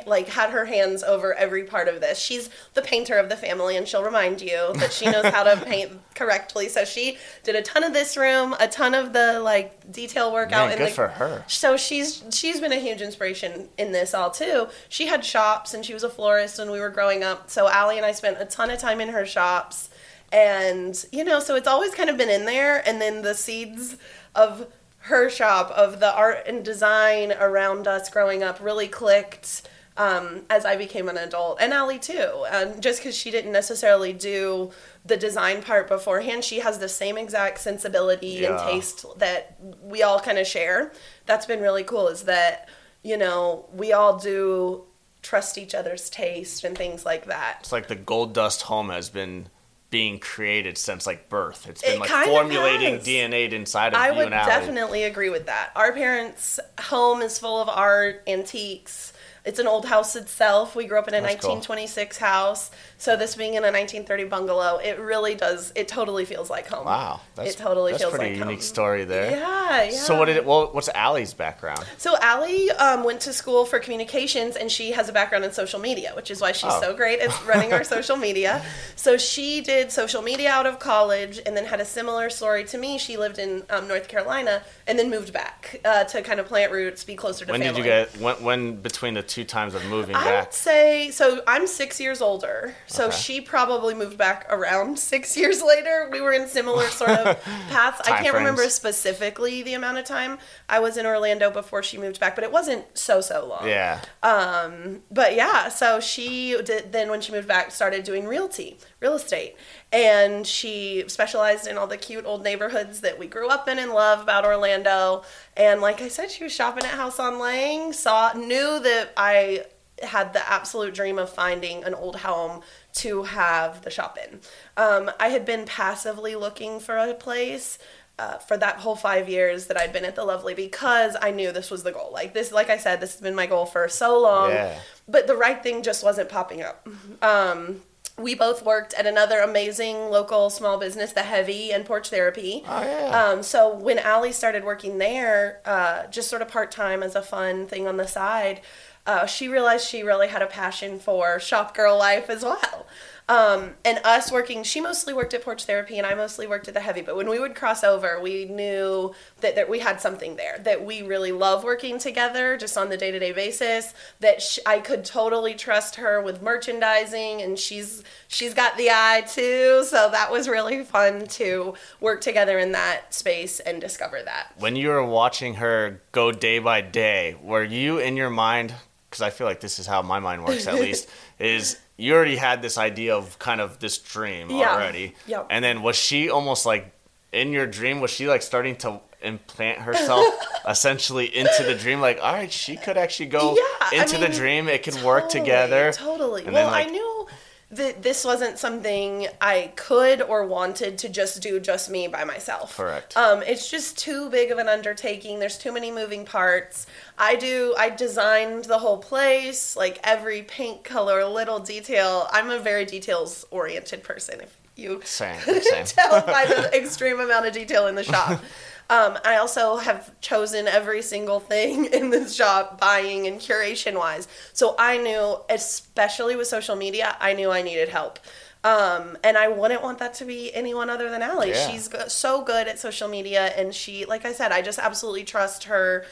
like 0.05 0.27
had 0.27 0.51
her 0.51 0.65
hands 0.65 1.03
over 1.03 1.33
every 1.33 1.63
part 1.63 1.87
of 1.87 1.99
this. 1.99 2.19
She's 2.19 2.49
the 2.75 2.81
painter 2.81 3.17
of 3.17 3.29
the 3.29 3.35
family 3.35 3.75
and 3.75 3.87
she'll 3.87 4.03
remind 4.03 4.41
you 4.41 4.71
that 4.75 4.93
she 4.93 5.05
knows 5.05 5.25
how 5.25 5.43
to 5.43 5.57
paint 5.65 5.91
correctly. 6.13 6.69
So 6.69 6.85
she 6.85 7.17
did 7.43 7.55
a 7.55 7.61
ton 7.61 7.83
of 7.83 7.93
this 7.93 8.15
room, 8.15 8.55
a 8.59 8.67
ton 8.67 8.93
of 8.93 9.13
the 9.13 9.39
like 9.39 9.91
detail 9.91 10.31
work 10.31 10.51
out 10.51 10.71
in 10.71 10.77
good 10.77 10.89
the 10.89 10.93
for 10.93 11.07
her. 11.07 11.43
so 11.47 11.75
she's 11.75 12.23
she's 12.31 12.59
been 12.59 12.71
a 12.71 12.79
huge 12.79 13.01
inspiration 13.01 13.69
in 13.77 13.91
this 13.91 14.13
all 14.13 14.29
too. 14.29 14.67
She 14.89 15.07
had 15.07 15.25
shops 15.25 15.73
and 15.73 15.83
she 15.85 15.93
was 15.93 16.03
a 16.03 16.09
florist 16.09 16.59
when 16.59 16.69
we 16.69 16.79
were 16.79 16.89
growing 16.89 17.23
up. 17.23 17.49
So 17.49 17.67
Allie 17.67 17.97
and 17.97 18.05
I 18.05 18.11
spent 18.11 18.37
a 18.39 18.45
ton 18.45 18.69
of 18.69 18.79
time 18.79 19.01
in 19.01 19.09
her 19.09 19.25
shops, 19.25 19.89
and 20.31 21.03
you 21.11 21.23
know, 21.23 21.39
so 21.39 21.55
it's 21.55 21.67
always 21.67 21.95
kind 21.95 22.09
of 22.09 22.17
been 22.17 22.29
in 22.29 22.45
there. 22.45 22.87
And 22.87 23.01
then 23.01 23.23
the 23.23 23.33
seeds 23.33 23.97
of 24.35 24.67
her 25.07 25.29
shop 25.29 25.71
of 25.71 25.99
the 25.99 26.13
art 26.13 26.43
and 26.47 26.63
design 26.63 27.33
around 27.33 27.87
us 27.87 28.09
growing 28.09 28.43
up 28.43 28.59
really 28.61 28.87
clicked 28.87 29.67
um, 29.97 30.43
as 30.49 30.63
I 30.63 30.75
became 30.75 31.09
an 31.09 31.17
adult, 31.17 31.57
and 31.59 31.73
Allie 31.73 31.97
too. 31.97 32.45
And 32.51 32.81
just 32.81 32.99
because 32.99 33.17
she 33.17 33.31
didn't 33.31 33.51
necessarily 33.51 34.13
do 34.13 34.71
the 35.03 35.17
design 35.17 35.63
part 35.63 35.87
beforehand, 35.87 36.43
she 36.43 36.59
has 36.59 36.77
the 36.77 36.89
same 36.89 37.17
exact 37.17 37.59
sensibility 37.59 38.45
and 38.45 38.59
taste 38.59 39.05
that 39.17 39.57
we 39.81 40.03
all 40.03 40.19
kind 40.19 40.37
of 40.37 40.45
share. 40.45 40.91
That's 41.25 41.47
been 41.47 41.61
really 41.61 41.83
cool. 41.83 42.09
Is 42.09 42.23
that 42.23 42.69
you 43.03 43.17
know 43.17 43.65
we 43.73 43.91
all 43.91 44.17
do 44.19 44.83
trust 45.23 45.57
each 45.57 45.73
other's 45.73 46.09
taste 46.09 46.63
and 46.63 46.77
things 46.77 47.05
like 47.05 47.25
that. 47.25 47.57
It's 47.61 47.71
like 47.71 47.87
the 47.87 47.95
gold 47.95 48.33
dust 48.33 48.63
home 48.63 48.89
has 48.89 49.09
been 49.09 49.47
being 49.89 50.19
created 50.19 50.77
since 50.77 51.07
like 51.07 51.29
birth. 51.29 51.67
It's 51.67 51.81
been 51.81 51.93
It 51.93 51.99
like 51.99 52.09
formulating 52.09 52.95
has. 52.95 53.05
DNA 53.05 53.51
inside 53.51 53.93
of 53.93 53.99
I 53.99 54.11
you 54.11 54.17
would 54.17 54.29
definitely 54.31 55.03
agree 55.03 55.29
with 55.29 55.45
that. 55.45 55.71
Our 55.75 55.93
parents' 55.93 56.59
home 56.79 57.21
is 57.21 57.39
full 57.39 57.61
of 57.61 57.69
art, 57.69 58.23
antiques. 58.27 59.13
It's 59.45 59.59
an 59.59 59.67
old 59.67 59.85
house 59.85 60.17
itself. 60.17 60.75
We 60.75 60.87
grew 60.87 60.99
up 60.99 61.07
in 61.07 61.13
a 61.13 61.21
That's 61.21 61.41
cool. 61.41 61.51
1926 61.51 62.17
house. 62.17 62.69
So 62.99 63.15
this 63.15 63.35
being 63.35 63.51
in 63.53 63.57
a 63.63 63.67
1930 63.71 64.23
bungalow, 64.23 64.77
it 64.77 64.99
really 64.99 65.35
does. 65.35 65.71
It 65.75 65.87
totally 65.87 66.25
feels 66.25 66.49
like 66.49 66.65
home. 66.67 66.85
Wow, 66.85 67.21
that's 67.35 67.51
it 67.53 67.57
totally 67.57 67.91
that's 67.91 68.03
feels 68.03 68.13
pretty 68.15 68.31
like 68.31 68.39
unique 68.39 68.57
home. 68.57 68.61
story 68.61 69.05
there. 69.05 69.31
Yeah, 69.31 69.83
yeah. 69.83 69.91
So 69.91 70.17
what 70.17 70.25
did 70.25 70.37
it? 70.37 70.45
Well, 70.45 70.69
what's 70.71 70.89
Allie's 70.89 71.33
background? 71.33 71.85
So 71.99 72.15
Allie 72.19 72.71
um, 72.71 73.03
went 73.03 73.21
to 73.21 73.33
school 73.33 73.65
for 73.65 73.77
communications, 73.79 74.55
and 74.55 74.71
she 74.71 74.93
has 74.93 75.09
a 75.09 75.13
background 75.13 75.45
in 75.45 75.51
social 75.51 75.79
media, 75.79 76.13
which 76.15 76.31
is 76.31 76.41
why 76.41 76.51
she's 76.53 76.71
Oh. 76.73 76.81
so 76.81 76.95
great 76.95 77.19
at 77.19 77.45
running 77.45 77.71
our 77.71 77.83
social 77.95 78.17
media. 78.17 78.63
So 78.95 79.15
she 79.17 79.61
did 79.61 79.91
social 79.91 80.23
media 80.23 80.49
out 80.49 80.65
of 80.65 80.79
college, 80.79 81.39
and 81.45 81.55
then 81.55 81.65
had 81.65 81.79
a 81.79 81.85
similar 81.85 82.31
story 82.31 82.63
to 82.65 82.77
me. 82.79 82.97
She 82.97 83.15
lived 83.15 83.37
in 83.37 83.63
um, 83.69 83.87
North 83.87 84.07
Carolina, 84.07 84.63
and 84.87 84.97
then 84.97 85.11
moved 85.11 85.31
back 85.33 85.79
uh, 85.85 86.03
to 86.05 86.23
kind 86.23 86.39
of 86.39 86.47
plant 86.47 86.71
roots, 86.71 87.03
be 87.03 87.15
closer 87.15 87.45
to 87.45 87.51
When 87.51 87.61
family. 87.61 87.81
did 87.83 87.85
you 87.85 87.91
get? 87.91 88.17
When, 88.19 88.43
when 88.43 88.75
between 88.81 89.13
the 89.13 89.21
two 89.23 89.43
times 89.43 89.75
of 89.75 89.85
moving 89.85 90.15
I 90.15 90.23
back? 90.23 90.45
would 90.47 90.53
say 90.55 91.11
so. 91.11 91.41
I'm 91.45 91.67
six 91.67 91.99
years 91.99 92.21
older, 92.21 92.73
so 92.87 93.07
Okay. 93.07 93.15
she 93.17 93.41
probably 93.41 93.93
moved 93.93 94.17
back 94.17 94.45
around 94.49 94.97
six 95.13 95.37
years 95.37 95.61
later. 95.61 96.09
We 96.11 96.21
were 96.21 96.33
in 96.33 96.47
similar 96.47 96.87
sort 96.87 97.11
of 97.11 97.43
paths. 97.69 98.01
I 98.05 98.23
can't 98.23 98.33
remember 98.35 98.67
specifically 98.69 99.61
the 99.63 99.73
amount 99.75 99.97
of 99.99 100.05
time 100.05 100.39
I 100.69 100.79
was 100.79 100.97
in 100.97 101.05
Orlando 101.05 101.51
before 101.51 101.83
she 101.83 101.97
moved 101.97 102.19
back, 102.19 102.33
but 102.35 102.43
it 102.43 102.51
wasn't 102.51 102.97
so 102.97 103.21
so 103.21 103.45
long. 103.45 103.67
Yeah. 103.67 104.01
Um, 104.23 105.03
but 105.11 105.35
yeah, 105.35 105.69
so 105.69 105.99
she 105.99 106.59
did 106.63 106.91
then 106.91 107.09
when 107.09 107.21
she 107.21 107.31
moved 107.31 107.47
back 107.47 107.71
started 107.71 108.03
doing 108.03 108.25
realty, 108.27 108.77
real 108.99 109.13
estate, 109.15 109.55
and 109.91 110.45
she 110.47 111.03
specialized 111.07 111.67
in 111.67 111.77
all 111.77 111.87
the 111.87 111.97
cute 111.97 112.25
old 112.25 112.43
neighborhoods 112.43 113.01
that 113.01 113.19
we 113.19 113.27
grew 113.27 113.49
up 113.49 113.67
in 113.67 113.79
and 113.79 113.91
love 113.91 114.21
about 114.21 114.45
Orlando. 114.45 115.23
And 115.55 115.81
like 115.81 116.01
I 116.01 116.07
said, 116.07 116.31
she 116.31 116.43
was 116.43 116.53
shopping 116.53 116.83
at 116.85 116.91
House 116.91 117.19
on 117.19 117.39
Lang, 117.39 117.93
saw 117.93 118.33
knew 118.33 118.79
that 118.79 119.11
I 119.17 119.65
had 120.03 120.33
the 120.33 120.49
absolute 120.49 120.93
dream 120.93 121.17
of 121.17 121.29
finding 121.29 121.83
an 121.83 121.93
old 121.93 122.17
home 122.17 122.61
to 122.93 123.23
have 123.23 123.81
the 123.83 123.89
shop 123.89 124.17
in. 124.17 124.39
Um, 124.75 125.11
I 125.19 125.29
had 125.29 125.45
been 125.45 125.65
passively 125.65 126.35
looking 126.35 126.79
for 126.79 126.97
a 126.97 127.13
place 127.13 127.79
uh, 128.19 128.37
for 128.37 128.57
that 128.57 128.77
whole 128.77 128.95
five 128.95 129.29
years 129.29 129.67
that 129.67 129.79
I'd 129.79 129.93
been 129.93 130.05
at 130.05 130.15
the 130.15 130.25
Lovely 130.25 130.53
because 130.53 131.15
I 131.21 131.31
knew 131.31 131.51
this 131.51 131.69
was 131.69 131.83
the 131.83 131.91
goal. 131.91 132.11
Like 132.11 132.33
this, 132.33 132.51
like 132.51 132.69
I 132.69 132.77
said, 132.77 132.99
this 132.99 133.13
has 133.13 133.21
been 133.21 133.35
my 133.35 133.45
goal 133.45 133.65
for 133.65 133.87
so 133.87 134.19
long. 134.19 134.49
Yeah. 134.49 134.79
But 135.07 135.27
the 135.27 135.35
right 135.35 135.61
thing 135.61 135.83
just 135.83 136.03
wasn't 136.03 136.29
popping 136.29 136.63
up. 136.63 136.87
Um, 137.21 137.81
we 138.17 138.33
both 138.33 138.65
worked 138.65 138.95
at 138.95 139.05
another 139.05 139.41
amazing 139.41 140.09
local 140.09 140.49
small 140.49 140.79
business, 140.79 141.11
The 141.13 141.21
Heavy 141.21 141.71
and 141.71 141.85
Porch 141.85 142.09
Therapy. 142.09 142.63
Oh, 142.67 142.81
yeah. 142.81 143.25
Um, 143.25 143.43
so 143.43 143.75
when 143.75 143.99
Allie 143.99 144.31
started 144.31 144.63
working 144.63 144.97
there, 144.97 145.61
uh, 145.65 146.07
just 146.07 146.27
sort 146.27 146.41
of 146.41 146.47
part 146.47 146.71
time 146.71 147.03
as 147.03 147.15
a 147.15 147.21
fun 147.21 147.67
thing 147.67 147.87
on 147.87 147.97
the 147.97 148.07
side, 148.07 148.61
uh, 149.07 149.25
she 149.25 149.47
realized 149.47 149.87
she 149.87 150.03
really 150.03 150.27
had 150.27 150.41
a 150.41 150.47
passion 150.47 150.99
for 150.99 151.39
shop 151.39 151.73
girl 151.73 151.97
life 151.97 152.29
as 152.29 152.43
well. 152.43 152.85
Um, 153.29 153.71
and 153.83 153.99
us 154.05 154.31
working, 154.31 154.63
she 154.63 154.79
mostly 154.79 155.13
worked 155.13 155.33
at 155.33 155.43
Porch 155.43 155.65
Therapy 155.65 155.97
and 155.97 156.07
I 156.07 156.13
mostly 156.13 156.47
worked 156.47 156.69
at 156.69 156.73
the 156.73 156.79
Heavy. 156.79 157.01
But 157.01 157.17
when 157.17 157.29
we 157.29 157.39
would 157.39 157.55
cross 157.55 157.83
over, 157.83 158.21
we 158.21 158.45
knew 158.45 159.13
that, 159.41 159.55
that 159.55 159.69
we 159.69 159.79
had 159.79 159.99
something 159.99 160.37
there, 160.37 160.59
that 160.59 160.85
we 160.85 161.01
really 161.01 161.33
love 161.33 161.65
working 161.65 161.99
together 161.99 162.55
just 162.55 162.77
on 162.77 162.87
the 162.87 162.95
day 162.95 163.11
to 163.11 163.19
day 163.19 163.33
basis, 163.33 163.93
that 164.21 164.41
sh- 164.41 164.59
I 164.65 164.79
could 164.79 165.03
totally 165.03 165.55
trust 165.55 165.95
her 165.95 166.21
with 166.21 166.41
merchandising 166.41 167.41
and 167.41 167.59
she's 167.59 168.03
she's 168.29 168.53
got 168.53 168.77
the 168.77 168.91
eye 168.91 169.25
too. 169.27 169.83
So 169.83 170.09
that 170.09 170.31
was 170.31 170.47
really 170.47 170.85
fun 170.85 171.27
to 171.27 171.73
work 171.99 172.21
together 172.21 172.57
in 172.59 172.71
that 172.73 173.13
space 173.13 173.59
and 173.59 173.81
discover 173.81 174.21
that. 174.23 174.53
When 174.57 174.77
you 174.77 174.87
were 174.87 175.05
watching 175.05 175.55
her 175.55 176.01
go 176.13 176.31
day 176.31 176.59
by 176.59 176.79
day, 176.79 177.35
were 177.41 177.63
you 177.63 177.99
in 177.99 178.15
your 178.15 178.29
mind? 178.29 178.73
Because 179.09 179.21
I 179.21 179.29
feel 179.29 179.47
like 179.47 179.61
this 179.61 179.79
is 179.79 179.87
how 179.87 180.01
my 180.01 180.19
mind 180.19 180.43
works, 180.45 180.67
at 180.67 180.75
least. 180.75 181.07
Is 181.39 181.77
you 181.97 182.13
already 182.13 182.35
had 182.35 182.61
this 182.61 182.77
idea 182.77 183.15
of 183.15 183.39
kind 183.39 183.61
of 183.61 183.79
this 183.79 183.97
dream 183.97 184.49
Yeah. 184.51 184.73
already, 184.73 185.15
Yep. 185.27 185.47
and 185.49 185.63
then 185.63 185.81
was 185.81 185.95
she 185.95 186.29
almost 186.29 186.65
like 186.65 186.91
in 187.31 187.51
your 187.53 187.65
dream? 187.67 188.01
Was 188.01 188.11
she 188.11 188.27
like 188.27 188.41
starting 188.41 188.75
to 188.77 188.99
implant 189.21 189.79
herself 189.79 190.25
essentially 190.67 191.25
into 191.35 191.63
the 191.63 191.73
dream? 191.75 192.01
Like, 192.01 192.19
all 192.21 192.33
right, 192.33 192.51
she 192.51 192.75
could 192.75 192.97
actually 192.97 193.27
go 193.27 193.55
Yeah, 193.55 193.63
I 193.91 194.01
into 194.01 194.17
the 194.17 194.27
dream. 194.29 194.67
It 194.67 194.83
could 194.83 195.01
work 195.03 195.29
together. 195.29 195.91
Totally. 195.93 196.43
And 196.43 196.53
well, 196.53 196.65
then, 196.65 196.71
like- 196.73 196.87
I 196.87 196.91
knew 196.91 197.27
that 197.69 198.01
this 198.01 198.23
wasn't 198.23 198.57
something 198.57 199.27
I 199.41 199.73
could 199.75 200.21
or 200.21 200.45
wanted 200.45 200.97
to 200.99 201.09
just 201.09 201.41
do 201.41 201.59
just 201.59 201.89
me 201.89 202.07
by 202.07 202.23
myself. 202.23 202.77
Correct. 202.77 203.17
Um, 203.17 203.43
it's 203.43 203.69
just 203.69 203.97
too 203.97 204.29
big 204.29 204.51
of 204.51 204.57
an 204.57 204.69
undertaking. 204.69 205.39
There's 205.39 205.57
too 205.57 205.73
many 205.73 205.91
moving 205.91 206.23
parts. 206.23 206.87
I 207.17 207.35
do. 207.35 207.75
I 207.77 207.89
designed 207.89 208.65
the 208.65 208.79
whole 208.79 208.97
place, 208.99 209.75
like 209.75 209.99
every 210.03 210.43
paint 210.43 210.85
color, 210.85 211.25
little 211.25 211.59
detail. 211.59 212.27
I'm 212.31 212.49
a 212.49 212.59
very 212.59 212.85
details 212.85 213.45
oriented 213.51 214.01
person. 214.01 214.39
If 214.39 214.57
you 214.77 215.01
Same, 215.03 215.39
same. 215.61 215.85
tell 215.85 216.21
by 216.21 216.45
the 216.45 216.69
extreme 216.73 217.19
amount 217.19 217.47
of 217.47 217.53
detail 217.53 217.87
in 217.87 217.95
the 217.95 218.03
shop. 218.03 218.41
Um, 218.89 219.17
I 219.25 219.37
also 219.37 219.77
have 219.77 220.17
chosen 220.21 220.67
every 220.67 221.01
single 221.01 221.39
thing 221.39 221.85
in 221.93 222.09
this 222.09 222.35
shop, 222.35 222.79
buying 222.79 223.27
and 223.27 223.39
curation 223.39 223.97
wise. 223.97 224.27
So 224.53 224.75
I 224.79 224.97
knew, 224.97 225.37
especially 225.49 226.35
with 226.35 226.47
social 226.47 226.75
media, 226.75 227.15
I 227.19 227.33
knew 227.33 227.51
I 227.51 227.61
needed 227.61 227.89
help. 227.89 228.19
Um, 228.63 229.17
and 229.23 229.37
I 229.37 229.47
wouldn't 229.47 229.81
want 229.81 229.99
that 229.99 230.13
to 230.15 230.25
be 230.25 230.53
anyone 230.53 230.89
other 230.89 231.09
than 231.09 231.21
Allie. 231.21 231.49
Yeah. 231.49 231.69
She's 231.69 231.89
so 232.07 232.43
good 232.43 232.67
at 232.67 232.79
social 232.79 233.07
media, 233.07 233.53
and 233.55 233.73
she, 233.73 234.05
like 234.05 234.25
I 234.25 234.33
said, 234.33 234.51
I 234.51 234.61
just 234.61 234.79
absolutely 234.79 235.23
trust 235.23 235.65
her 235.65 236.05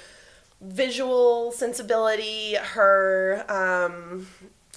visual 0.62 1.52
sensibility, 1.52 2.56
her 2.56 3.46
um, 3.50 4.28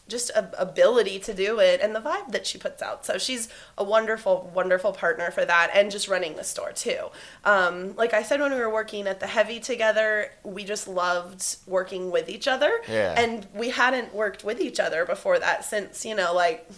just 0.08 0.30
a, 0.30 0.50
ability 0.60 1.18
to 1.20 1.34
do 1.34 1.60
it, 1.60 1.80
and 1.80 1.94
the 1.94 2.00
vibe 2.00 2.32
that 2.32 2.46
she 2.46 2.58
puts 2.58 2.82
out. 2.82 3.04
So 3.06 3.18
she's 3.18 3.48
a 3.76 3.84
wonderful, 3.84 4.50
wonderful 4.54 4.92
partner 4.92 5.30
for 5.30 5.44
that, 5.44 5.70
and 5.74 5.90
just 5.90 6.08
running 6.08 6.34
the 6.36 6.44
store 6.44 6.72
too. 6.72 7.08
Um, 7.44 7.94
like 7.96 8.14
I 8.14 8.22
said 8.22 8.40
when 8.40 8.52
we 8.52 8.58
were 8.58 8.72
working 8.72 9.06
at 9.06 9.20
the 9.20 9.26
Heavy 9.26 9.60
together, 9.60 10.32
we 10.42 10.64
just 10.64 10.88
loved 10.88 11.56
working 11.66 12.10
with 12.10 12.28
each 12.28 12.48
other, 12.48 12.80
Yeah. 12.88 13.14
and 13.16 13.46
we 13.54 13.70
hadn't 13.70 14.14
worked 14.14 14.44
with 14.44 14.60
each 14.60 14.80
other 14.80 15.04
before 15.04 15.38
that 15.38 15.64
since 15.64 16.04
you 16.04 16.14
know 16.14 16.34
like. 16.34 16.68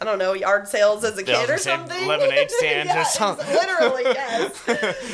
I 0.00 0.04
don't 0.04 0.18
know, 0.18 0.32
yard 0.34 0.66
sales 0.68 1.04
as 1.04 1.16
a 1.18 1.24
Yeah, 1.24 1.36
I 1.36 1.38
was 1.40 1.46
kid 1.46 1.54
or 1.54 1.58
something. 1.58 2.06
lemonade 2.08 2.50
stands 2.58 2.92
or 2.94 3.04
something. 3.04 3.46
Literally, 3.46 4.02
yes. 4.04 4.60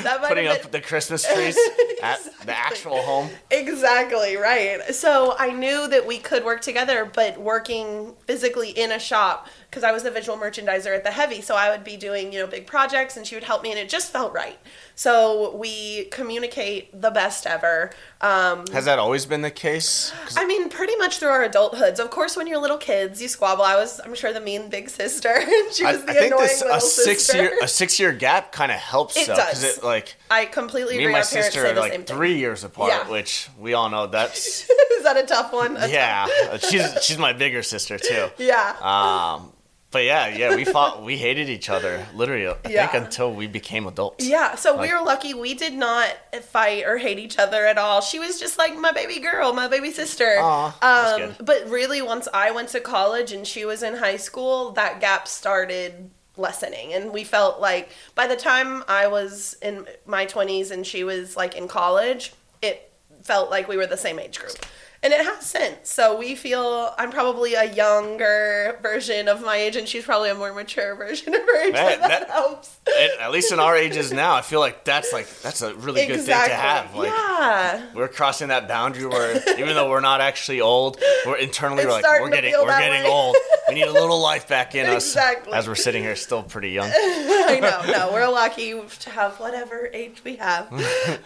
That 0.02 0.20
might 0.20 0.28
Putting 0.28 0.46
have 0.46 0.64
up 0.64 0.70
the 0.72 0.80
Christmas 0.80 1.22
trees 1.34 1.56
at 2.02 2.18
the 2.46 2.56
actual 2.56 3.00
home. 3.02 3.28
Exactly, 3.50 4.36
right. 4.36 4.80
So 4.94 5.36
I 5.38 5.50
knew 5.52 5.86
that 5.88 6.06
we 6.06 6.18
could 6.18 6.44
work 6.44 6.60
together, 6.62 7.08
but 7.14 7.38
working 7.38 8.14
physically 8.26 8.70
in 8.70 8.90
a 8.90 8.98
shop 8.98 9.48
because 9.70 9.84
I 9.84 9.92
was 9.92 10.02
the 10.02 10.10
visual 10.10 10.36
merchandiser 10.36 10.94
at 10.96 11.04
the 11.04 11.12
Heavy, 11.12 11.40
so 11.40 11.54
I 11.54 11.70
would 11.70 11.84
be 11.84 11.96
doing, 11.96 12.32
you 12.32 12.40
know, 12.40 12.46
big 12.48 12.66
projects 12.66 13.16
and 13.16 13.24
she 13.24 13.36
would 13.36 13.44
help 13.44 13.62
me 13.62 13.70
and 13.70 13.78
it 13.78 13.88
just 13.88 14.10
felt 14.10 14.32
right. 14.32 14.58
So 14.96 15.56
we 15.56 16.06
communicate 16.06 17.00
the 17.00 17.10
best 17.12 17.46
ever. 17.46 17.90
Um, 18.20 18.66
Has 18.72 18.84
that 18.86 18.98
always 18.98 19.26
been 19.26 19.42
the 19.42 19.50
case? 19.50 20.12
I 20.36 20.44
mean, 20.44 20.68
pretty 20.70 20.96
much 20.96 21.18
through 21.18 21.28
our 21.28 21.48
adulthoods. 21.48 22.00
Of 22.00 22.10
course, 22.10 22.36
when 22.36 22.46
you're 22.48 22.58
little 22.58 22.76
kids, 22.78 23.22
you 23.22 23.28
squabble. 23.28 23.62
I 23.62 23.76
was, 23.76 24.00
I'm 24.04 24.14
sure, 24.14 24.32
the 24.32 24.40
mean 24.40 24.68
big 24.70 24.90
sister. 24.90 25.40
she 25.72 25.84
I, 25.84 25.92
was 25.92 26.04
the 26.04 26.10
I 26.10 26.14
think 26.14 26.26
annoying 26.32 26.42
this 26.48 26.60
little 26.62 26.76
a 26.76 26.80
six 26.80 27.22
sister. 27.24 27.42
year 27.42 27.58
a 27.62 27.68
six 27.68 27.98
year 28.00 28.12
gap 28.12 28.50
kind 28.52 28.72
of 28.72 28.78
helps 28.78 29.16
It 29.16 29.28
though 29.28 29.36
does. 29.36 29.62
it 29.62 29.84
like 29.84 30.16
I 30.30 30.46
completely 30.46 30.96
me 30.98 31.04
agree. 31.04 31.14
and 31.14 31.20
my 31.20 31.22
sister 31.22 31.64
are 31.66 31.74
like 31.74 32.06
three 32.06 32.36
years 32.38 32.64
apart, 32.64 32.90
Yeah. 32.90 33.08
which 33.08 33.48
we 33.58 33.72
all 33.74 33.88
know 33.88 34.08
that's 34.08 34.68
Is 35.00 35.04
that 35.04 35.16
a 35.16 35.22
tough 35.22 35.52
one? 35.52 35.76
A 35.78 35.88
yeah. 35.88 36.26
She's 36.58 37.02
she's 37.04 37.18
my 37.18 37.32
bigger 37.32 37.62
sister 37.62 37.98
too. 37.98 38.28
Yeah. 38.38 38.74
Um, 38.82 39.52
but 39.90 40.04
yeah, 40.04 40.28
yeah, 40.28 40.54
we 40.54 40.64
fought, 40.64 41.02
we 41.02 41.16
hated 41.16 41.48
each 41.48 41.68
other 41.68 42.06
literally. 42.14 42.46
I 42.46 42.56
Yeah. 42.68 42.86
think 42.86 43.04
until 43.04 43.32
we 43.32 43.46
became 43.46 43.86
adults. 43.86 44.24
Yeah, 44.24 44.54
so 44.54 44.74
Like- 44.76 44.88
we 44.90 44.94
were 44.96 45.04
lucky. 45.04 45.34
We 45.34 45.54
did 45.54 45.74
not 45.74 46.14
fight 46.42 46.84
or 46.86 46.98
hate 46.98 47.18
each 47.18 47.38
other 47.38 47.66
at 47.66 47.76
all. 47.78 48.00
She 48.00 48.18
was 48.18 48.38
just 48.38 48.56
like 48.58 48.76
my 48.76 48.92
baby 48.92 49.18
girl, 49.18 49.52
my 49.52 49.66
baby 49.68 49.90
sister. 49.90 50.38
Aw, 50.40 50.74
that's 50.80 51.12
um, 51.12 51.20
good. 51.20 51.36
but 51.44 51.68
really, 51.68 52.00
once 52.02 52.28
I 52.32 52.50
went 52.52 52.68
to 52.70 52.80
college 52.80 53.32
and 53.32 53.46
she 53.46 53.64
was 53.64 53.82
in 53.82 53.96
high 53.96 54.16
school, 54.16 54.70
that 54.72 55.00
gap 55.00 55.26
started 55.26 56.10
lessening, 56.36 56.94
and 56.94 57.12
we 57.12 57.24
felt 57.24 57.60
like 57.60 57.90
by 58.14 58.26
the 58.26 58.36
time 58.36 58.84
I 58.88 59.08
was 59.08 59.56
in 59.60 59.86
my 60.06 60.24
twenties 60.24 60.70
and 60.70 60.86
she 60.86 61.02
was 61.04 61.36
like 61.36 61.56
in 61.56 61.66
college, 61.68 62.32
it 62.62 62.92
felt 63.22 63.50
like 63.50 63.68
we 63.68 63.76
were 63.76 63.86
the 63.86 63.96
same 63.96 64.18
age 64.18 64.38
group. 64.38 64.56
And 65.02 65.14
it 65.14 65.24
has 65.24 65.46
since. 65.46 65.90
So 65.90 66.18
we 66.18 66.34
feel 66.34 66.92
I'm 66.98 67.10
probably 67.10 67.54
a 67.54 67.72
younger 67.72 68.78
version 68.82 69.28
of 69.28 69.42
my 69.42 69.56
age, 69.56 69.76
and 69.76 69.88
she's 69.88 70.04
probably 70.04 70.28
a 70.28 70.34
more 70.34 70.52
mature 70.52 70.94
version 70.94 71.34
of 71.34 71.40
her 71.40 71.62
age. 71.62 71.72
Man, 71.72 71.92
so 71.94 72.00
that, 72.00 72.08
that- 72.08 72.30
helps. 72.30 72.78
At, 73.20 73.30
least 73.30 73.52
in 73.52 73.60
our 73.60 73.76
ages 73.76 74.12
now, 74.12 74.34
I 74.34 74.42
feel 74.42 74.60
like 74.60 74.84
that's 74.84 75.12
like 75.12 75.28
that's 75.40 75.62
a 75.62 75.74
really 75.76 76.06
good 76.06 76.16
thing 76.20 76.26
to 76.26 76.54
have. 76.54 76.94
Like 76.94 77.08
yeah. 77.08 77.86
we're 77.94 78.08
crossing 78.08 78.48
that 78.48 78.66
boundary 78.68 79.06
where 79.06 79.36
even 79.58 79.74
though 79.74 79.88
we're 79.88 80.00
not 80.00 80.20
actually 80.20 80.60
old, 80.60 81.00
we're 81.24 81.36
internally 81.36 81.86
we're 81.86 81.92
like 81.92 82.04
we're 82.04 82.30
getting 82.30 82.52
we're 82.52 82.66
getting 82.66 83.04
way. 83.04 83.08
old. 83.10 83.36
We 83.68 83.74
need 83.76 83.86
a 83.86 83.92
little 83.92 84.20
life 84.20 84.48
back 84.48 84.74
in 84.74 84.86
us. 84.88 85.06
Exactly. 85.06 85.52
As 85.52 85.68
we're 85.68 85.76
sitting 85.76 86.02
here 86.02 86.16
still 86.16 86.42
pretty 86.42 86.70
young. 86.70 86.90
I 86.94 87.58
know. 87.60 87.80
No, 87.90 88.12
we're 88.12 88.28
lucky 88.28 88.80
to 89.00 89.10
have 89.10 89.38
whatever 89.40 89.88
age 89.92 90.22
we 90.24 90.36
have. 90.36 90.72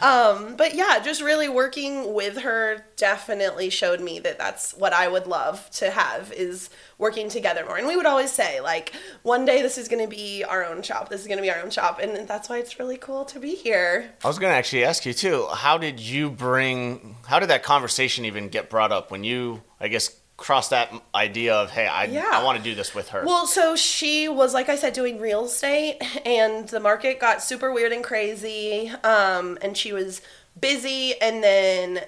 Um, 0.02 0.56
but 0.56 0.74
yeah, 0.74 0.98
just 1.00 1.22
really 1.22 1.48
working 1.48 2.14
with 2.14 2.38
her 2.38 2.84
definitely 2.96 3.63
showed 3.70 4.00
me 4.00 4.18
that 4.20 4.38
that's 4.38 4.72
what 4.74 4.92
I 4.92 5.08
would 5.08 5.26
love 5.26 5.70
to 5.72 5.90
have 5.90 6.32
is 6.32 6.70
working 6.98 7.28
together 7.28 7.64
more. 7.64 7.76
And 7.76 7.86
we 7.86 7.96
would 7.96 8.06
always 8.06 8.30
say 8.30 8.60
like, 8.60 8.92
one 9.22 9.44
day 9.44 9.62
this 9.62 9.78
is 9.78 9.88
going 9.88 10.02
to 10.02 10.08
be 10.08 10.44
our 10.44 10.64
own 10.64 10.82
shop. 10.82 11.08
This 11.08 11.20
is 11.20 11.26
going 11.26 11.38
to 11.38 11.42
be 11.42 11.50
our 11.50 11.60
own 11.60 11.70
shop, 11.70 11.98
and 11.98 12.28
that's 12.28 12.48
why 12.48 12.58
it's 12.58 12.78
really 12.78 12.96
cool 12.96 13.24
to 13.26 13.40
be 13.40 13.54
here. 13.54 14.12
I 14.24 14.28
was 14.28 14.38
gonna 14.38 14.54
actually 14.54 14.84
ask 14.84 15.04
you 15.04 15.12
too. 15.12 15.46
How 15.52 15.78
did 15.78 16.00
you 16.00 16.30
bring? 16.30 17.16
How 17.26 17.38
did 17.38 17.50
that 17.50 17.62
conversation 17.62 18.24
even 18.24 18.48
get 18.48 18.70
brought 18.70 18.92
up 18.92 19.10
when 19.10 19.24
you, 19.24 19.62
I 19.80 19.88
guess, 19.88 20.14
crossed 20.36 20.70
that 20.70 20.92
idea 21.14 21.54
of, 21.54 21.70
hey, 21.70 21.86
I, 21.86 22.04
Yeah. 22.04 22.28
I 22.32 22.42
want 22.42 22.58
to 22.58 22.64
do 22.64 22.74
this 22.74 22.94
with 22.94 23.10
her. 23.10 23.24
Well, 23.24 23.46
so 23.46 23.76
she 23.76 24.28
was, 24.28 24.52
like 24.52 24.68
I 24.68 24.76
said, 24.76 24.92
doing 24.92 25.20
real 25.20 25.44
estate, 25.46 25.98
and 26.26 26.68
the 26.68 26.80
market 26.80 27.20
got 27.20 27.42
super 27.42 27.72
weird 27.72 27.92
and 27.92 28.02
crazy. 28.02 28.90
Um, 29.04 29.58
and 29.62 29.76
she 29.76 29.92
was 29.92 30.22
busy, 30.58 31.20
and 31.20 31.42
then 31.42 32.00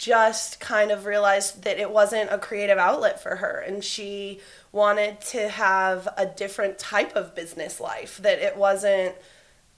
just 0.00 0.60
kind 0.60 0.90
of 0.90 1.04
realized 1.04 1.62
that 1.64 1.78
it 1.78 1.90
wasn't 1.90 2.32
a 2.32 2.38
creative 2.38 2.78
outlet 2.78 3.22
for 3.22 3.36
her, 3.36 3.62
and 3.66 3.84
she 3.84 4.40
wanted 4.72 5.20
to 5.20 5.48
have 5.50 6.08
a 6.16 6.24
different 6.24 6.78
type 6.78 7.14
of 7.14 7.34
business 7.34 7.80
life. 7.80 8.16
That 8.16 8.38
it 8.38 8.56
wasn't 8.56 9.14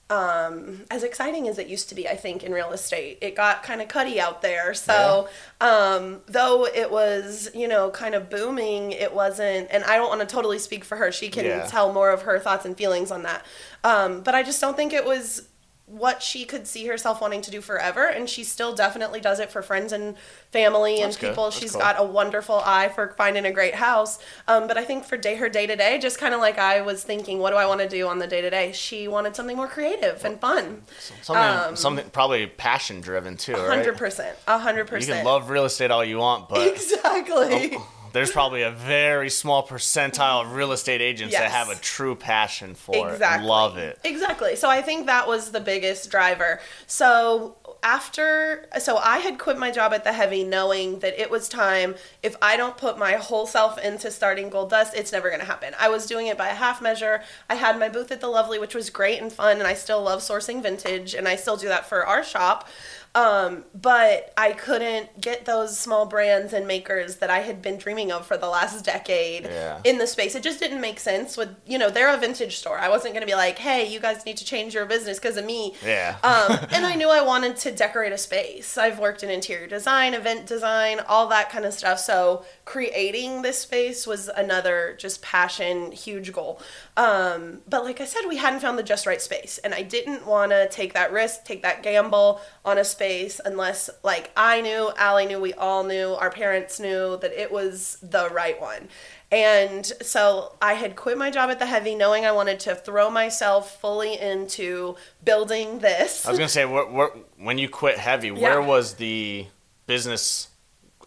um, 0.09 0.85
as 0.89 1.03
exciting 1.03 1.47
as 1.49 1.57
it 1.59 1.67
used 1.67 1.89
to 1.89 1.95
be, 1.95 2.07
I 2.07 2.15
think, 2.15 2.41
in 2.43 2.53
real 2.53 2.71
estate. 2.71 3.17
It 3.21 3.35
got 3.35 3.63
kind 3.63 3.81
of 3.81 3.89
cutty 3.89 4.19
out 4.21 4.41
there. 4.41 4.73
So, 4.73 5.27
um, 5.59 6.21
though 6.27 6.65
it 6.67 6.89
was, 6.89 7.49
you 7.53 7.67
know, 7.67 7.89
kind 7.89 8.15
of 8.15 8.29
booming, 8.29 8.91
it 8.91 9.13
wasn't, 9.13 9.67
and 9.71 9.83
I 9.83 9.97
don't 9.97 10.09
want 10.09 10.21
to 10.21 10.27
totally 10.27 10.59
speak 10.59 10.85
for 10.85 10.97
her. 10.97 11.11
She 11.11 11.29
can 11.29 11.45
Yeah. 11.45 11.65
tell 11.67 11.91
more 11.91 12.11
of 12.11 12.21
her 12.23 12.39
thoughts 12.39 12.63
and 12.65 12.77
feelings 12.77 13.11
on 13.11 13.23
that. 13.23 13.45
Um, 13.83 14.21
but 14.21 14.35
I 14.35 14.43
just 14.43 14.61
don't 14.61 14.77
think 14.77 14.93
it 14.93 15.03
was 15.05 15.47
what 15.85 16.23
she 16.23 16.45
could 16.45 16.65
see 16.65 16.85
herself 16.87 17.19
wanting 17.19 17.41
to 17.41 17.51
do 17.51 17.59
forever. 17.59 18.07
And 18.07 18.29
she 18.29 18.43
still 18.43 18.73
definitely 18.73 19.19
does 19.19 19.39
it 19.39 19.51
for 19.51 19.61
friends 19.61 19.91
and 19.91 20.15
family 20.51 20.97
That's 21.01 21.15
and 21.15 21.21
good. 21.21 21.29
people. 21.29 21.43
That's 21.45 21.59
She's 21.59 21.71
cool. 21.73 21.81
got 21.81 21.99
a 21.99 22.03
wonderful 22.03 22.61
eye 22.63 22.87
for 22.87 23.13
finding 23.17 23.45
a 23.45 23.51
great 23.51 23.75
house. 23.75 24.17
Um, 24.47 24.67
but 24.67 24.77
I 24.77 24.85
think 24.85 25.03
for 25.03 25.17
day 25.17 25.35
her 25.35 25.49
day 25.49 25.67
to 25.67 25.75
day, 25.75 25.99
just 25.99 26.19
kind 26.19 26.33
of 26.33 26.39
like 26.39 26.57
I 26.57 26.81
was 26.81 27.03
thinking, 27.03 27.39
what 27.39 27.51
do 27.51 27.57
I 27.57 27.65
want 27.65 27.81
to 27.81 27.89
do 27.89 28.07
on 28.07 28.19
the 28.19 28.27
day 28.27 28.39
to 28.41 28.49
day? 28.49 28.71
She 28.71 29.07
wanted 29.09 29.35
something 29.35 29.57
more 29.57 29.67
creative 29.67 30.23
and 30.23 30.39
fun. 30.39 30.83
something, 31.21 31.35
um, 31.43 31.75
something 31.75 32.09
probably 32.11 32.47
passion 32.47 33.01
driven 33.01 33.35
too, 33.35 33.53
right? 33.53 33.67
Hundred 33.67 33.97
percent, 33.97 34.37
a 34.47 34.57
hundred 34.57 34.89
You 34.89 35.05
can 35.05 35.25
love 35.25 35.49
real 35.49 35.65
estate 35.65 35.91
all 35.91 36.03
you 36.03 36.17
want, 36.17 36.47
but 36.47 36.65
exactly. 36.71 37.77
There's 38.13 38.31
probably 38.31 38.61
a 38.61 38.71
very 38.71 39.29
small 39.29 39.65
percentile 39.65 40.43
of 40.43 40.53
real 40.53 40.71
estate 40.71 41.01
agents 41.01 41.35
that 41.35 41.51
have 41.51 41.69
a 41.69 41.75
true 41.75 42.15
passion 42.15 42.75
for 42.75 43.09
it. 43.09 43.13
Exactly. 43.13 43.39
and 43.39 43.47
Love 43.47 43.77
it. 43.77 43.99
Exactly. 44.03 44.55
So 44.55 44.69
I 44.69 44.81
think 44.81 45.07
that 45.07 45.27
was 45.27 45.51
the 45.51 45.59
biggest 45.59 46.09
driver. 46.09 46.59
So 46.87 47.57
after, 47.81 48.67
so 48.79 48.97
I 48.97 49.17
had 49.17 49.39
quit 49.39 49.57
my 49.57 49.71
job 49.71 49.93
at 49.93 50.03
the 50.03 50.13
Heavy 50.13 50.43
knowing 50.43 50.99
that 50.99 51.19
it 51.19 51.29
was 51.29 51.49
time. 51.49 51.95
If 52.21 52.35
I 52.41 52.55
don't 52.55 52.77
put 52.77 52.97
my 52.97 53.13
whole 53.13 53.47
self 53.47 53.77
into 53.77 54.11
starting 54.11 54.49
Gold 54.49 54.69
Dust, 54.69 54.93
it's 54.95 55.11
never 55.11 55.29
going 55.29 55.41
to 55.41 55.45
happen. 55.45 55.73
I 55.79 55.89
was 55.89 56.05
doing 56.05 56.27
it 56.27 56.37
by 56.37 56.49
a 56.49 56.55
half 56.55 56.81
measure. 56.81 57.23
I 57.49 57.55
had 57.55 57.77
my 57.79 57.89
booth 57.89 58.11
at 58.11 58.21
the 58.21 58.27
Lovely, 58.27 58.59
which 58.59 58.75
was 58.75 58.89
great 58.89 59.21
and 59.21 59.33
fun, 59.33 59.57
and 59.57 59.67
I 59.67 59.73
still 59.73 60.01
love 60.01 60.21
sourcing 60.21 60.61
vintage, 60.61 61.13
and 61.13 61.27
I 61.27 61.35
still 61.35 61.57
do 61.57 61.67
that 61.67 61.87
for 61.87 62.05
our 62.05 62.23
shop. 62.23 62.69
Um, 63.15 63.65
but 63.75 64.33
I 64.35 64.53
couldn't 64.53 65.21
get 65.21 65.45
those 65.45 65.77
small 65.77 66.07
brands 66.07 66.51
and 66.51 66.65
makers 66.65 67.17
that 67.17 67.29
I 67.29 67.41
had 67.41 67.61
been 67.61 67.77
dreaming 67.77 68.11
of 68.11 68.25
for 68.25 68.37
the 68.37 68.47
last 68.49 68.83
decade 68.83 69.43
Yeah. 69.43 69.79
in 69.83 69.99
the 69.99 70.07
space. 70.07 70.33
It 70.33 70.41
just 70.41 70.59
didn't 70.59 70.81
make 70.81 70.99
sense 70.99 71.37
with, 71.37 71.49
you 71.67 71.77
know, 71.77 71.91
they're 71.91 72.11
a 72.11 72.17
vintage 72.17 72.57
store. 72.57 72.79
I 72.79 72.89
wasn't 72.89 73.13
going 73.13 73.21
to 73.21 73.27
be 73.31 73.35
like, 73.35 73.59
hey, 73.59 73.85
you 73.87 73.99
guys 73.99 74.25
need 74.25 74.37
to 74.37 74.45
change 74.45 74.73
your 74.73 74.87
business 74.87 75.19
because 75.19 75.37
of 75.37 75.45
me. 75.45 75.75
Yeah. 75.85 76.15
Um, 76.23 76.57
and 76.71 76.87
I 76.87 76.95
knew 76.95 77.07
I 77.07 77.21
wanted 77.21 77.55
to 77.57 77.71
decorate 77.71 78.13
a 78.13 78.17
space. 78.17 78.79
I've 78.79 78.97
worked 78.97 79.21
in 79.21 79.29
interior 79.29 79.67
design, 79.67 80.15
event 80.15 80.47
design, 80.47 80.99
all 81.07 81.27
that 81.27 81.51
kind 81.51 81.65
of 81.65 81.73
stuff. 81.75 81.99
So 81.99 82.43
creating 82.65 83.43
this 83.43 83.59
space 83.59 84.07
was 84.07 84.27
another 84.27 84.95
just 84.99 85.21
passion, 85.21 85.91
huge 85.91 86.33
goal. 86.33 86.59
Um, 86.97 87.61
but 87.69 87.83
like 87.83 88.01
I 88.01 88.05
said, 88.05 88.21
we 88.27 88.37
hadn't 88.37 88.61
found 88.61 88.79
the 88.79 88.83
just 88.83 89.05
right 89.05 89.21
space. 89.21 89.59
And 89.59 89.75
I 89.75 89.83
didn't 89.83 90.25
want 90.25 90.51
to 90.51 90.67
take 90.69 90.93
that 90.93 91.11
risk, 91.11 91.43
take 91.45 91.61
that 91.61 91.83
gamble 91.83 92.41
on 92.65 92.79
a 92.79 92.83
space 92.83 93.02
unless 93.45 93.89
like 94.03 94.31
I 94.35 94.61
knew, 94.61 94.91
Allie 94.97 95.25
knew, 95.25 95.39
we 95.39 95.53
all 95.53 95.83
knew, 95.83 96.13
our 96.13 96.29
parents 96.29 96.79
knew 96.79 97.17
that 97.17 97.31
it 97.33 97.51
was 97.51 97.97
the 98.01 98.29
right 98.29 98.59
one. 98.59 98.87
And 99.31 99.85
so 99.85 100.55
I 100.61 100.73
had 100.73 100.95
quit 100.95 101.17
my 101.17 101.31
job 101.31 101.49
at 101.49 101.57
the 101.57 101.65
Heavy 101.65 101.95
knowing 101.95 102.23
I 102.25 102.31
wanted 102.31 102.59
to 102.61 102.75
throw 102.75 103.09
myself 103.09 103.81
fully 103.81 104.19
into 104.19 104.95
building 105.23 105.79
this. 105.79 106.25
I 106.25 106.29
was 106.29 106.37
gonna 106.37 106.49
say, 106.49 106.65
where, 106.65 106.85
where, 106.85 107.09
when 107.37 107.57
you 107.57 107.67
quit 107.67 107.97
heavy, 107.97 108.29
where 108.29 108.61
was 108.61 108.93
the 108.95 109.47
business 109.87 110.49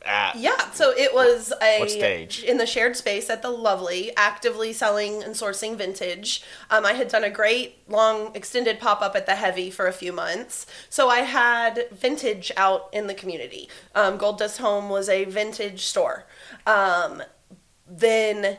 at? 0.06 0.36
Yeah, 0.36 0.70
so 0.72 0.90
it 0.90 1.14
was 1.14 1.52
a 1.62 1.80
What 1.80 1.90
stage? 1.90 2.42
in 2.42 2.58
the 2.58 2.66
shared 2.66 2.96
space 2.96 3.28
at 3.30 3.42
the 3.42 3.50
Lovely, 3.50 4.12
actively 4.16 4.72
selling 4.72 5.22
and 5.22 5.34
sourcing 5.34 5.76
vintage. 5.76 6.42
Um, 6.70 6.84
I 6.86 6.92
had 6.92 7.08
done 7.08 7.25
a 7.25 7.30
great 7.30 7.78
long 7.88 8.34
extended 8.34 8.80
pop 8.80 9.02
up 9.02 9.14
at 9.16 9.26
the 9.26 9.34
Heavy 9.34 9.70
for 9.70 9.86
a 9.86 9.92
few 9.92 10.12
months, 10.12 10.66
so 10.88 11.08
I 11.08 11.20
had 11.20 11.88
vintage 11.92 12.52
out 12.56 12.88
in 12.92 13.06
the 13.06 13.14
community. 13.14 13.68
Um, 13.94 14.16
Gold 14.16 14.38
Dust 14.38 14.58
Home 14.58 14.88
was 14.88 15.08
a 15.08 15.25
vintage 15.25 15.84
store. 15.84 16.26
Um, 16.66 17.22
then 17.88 18.58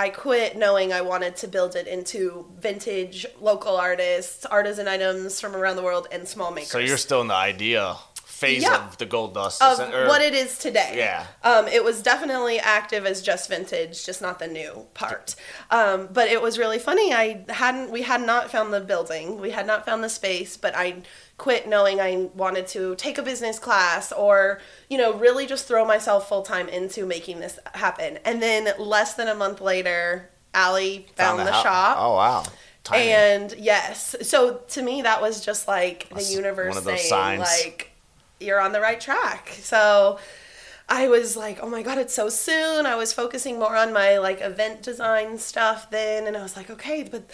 I 0.00 0.10
quit 0.10 0.56
knowing 0.56 0.92
I 0.92 1.00
wanted 1.00 1.34
to 1.38 1.48
build 1.48 1.74
it 1.74 1.88
into 1.88 2.46
vintage, 2.60 3.26
local 3.40 3.76
artists, 3.76 4.46
artisan 4.46 4.86
items 4.86 5.40
from 5.40 5.56
around 5.56 5.74
the 5.74 5.82
world, 5.82 6.06
and 6.12 6.26
small 6.28 6.52
makers 6.52 6.70
So 6.70 6.78
you're 6.78 6.96
still 6.96 7.20
in 7.20 7.26
the 7.26 7.34
idea 7.34 7.96
phase 8.38 8.62
Yeah. 8.62 8.86
of 8.86 8.96
the 8.98 9.06
gold 9.06 9.34
dust. 9.34 9.60
of 9.62 9.80
or- 9.80 10.06
what 10.06 10.20
it 10.22 10.32
is 10.34 10.58
today. 10.58 10.92
Yeah. 10.96 11.26
Um, 11.42 11.66
it 11.66 11.82
was 11.82 12.02
definitely 12.02 12.60
active 12.60 13.04
as 13.04 13.20
just 13.20 13.48
vintage, 13.48 14.06
just 14.06 14.22
not 14.22 14.38
the 14.38 14.46
new 14.46 14.86
part. 14.94 15.34
Um, 15.70 16.08
but 16.12 16.28
it 16.28 16.40
was 16.40 16.56
really 16.58 16.78
funny. 16.78 17.12
I 17.12 17.44
hadn't, 17.48 17.90
we 17.90 18.02
had 18.02 18.20
not 18.22 18.50
found 18.50 18.72
the 18.72 18.80
building, 18.80 19.40
we 19.40 19.50
had 19.50 19.66
not 19.66 19.84
found 19.84 20.04
the 20.04 20.08
space, 20.08 20.56
but 20.56 20.74
I 20.76 21.02
quit 21.36 21.68
knowing 21.68 22.00
I 22.00 22.28
wanted 22.34 22.66
to 22.68 22.94
take 22.94 23.18
a 23.18 23.22
business 23.22 23.58
class 23.58 24.12
or, 24.12 24.60
you 24.88 24.98
know, 24.98 25.12
really 25.14 25.46
just 25.46 25.66
throw 25.66 25.84
myself 25.84 26.28
full 26.28 26.42
time 26.42 26.68
into 26.68 27.06
making 27.06 27.40
this 27.40 27.58
happen. 27.74 28.18
And 28.24 28.40
then 28.42 28.68
less 28.78 29.14
than 29.14 29.26
a 29.28 29.34
month 29.34 29.60
later, 29.60 30.30
Allie 30.54 31.06
found, 31.16 31.40
the, 31.40 31.52
hou- 31.52 31.62
shop. 31.62 31.96
Oh 32.00 32.14
wow. 32.14 32.44
Timing. 32.84 33.08
And 33.08 33.54
yes, 33.58 34.16
so 34.22 34.60
to 34.68 34.82
me 34.82 35.02
that 35.02 35.20
was 35.20 35.44
just 35.44 35.68
like 35.68 36.08
the 36.08 36.22
universe 36.22 36.70
one 36.70 36.78
of 36.78 36.84
those 36.84 37.08
saying 37.08 37.42
signs. 37.44 37.64
like 37.66 37.90
you're 38.40 38.60
on 38.60 38.72
the 38.72 38.80
right 38.80 39.00
track. 39.00 39.50
So 39.60 40.18
I 40.88 41.08
was 41.08 41.36
like, 41.36 41.58
oh 41.62 41.68
my 41.68 41.82
god, 41.82 41.98
it's 41.98 42.14
so 42.14 42.28
soon. 42.28 42.86
I 42.86 42.94
was 42.96 43.12
focusing 43.12 43.58
more 43.58 43.76
on 43.76 43.92
my 43.92 44.18
like 44.18 44.40
event 44.40 44.82
design 44.82 45.38
stuff 45.38 45.90
then, 45.90 46.26
and 46.26 46.36
I 46.36 46.42
was 46.42 46.56
like, 46.56 46.70
okay, 46.70 47.02
but. 47.10 47.30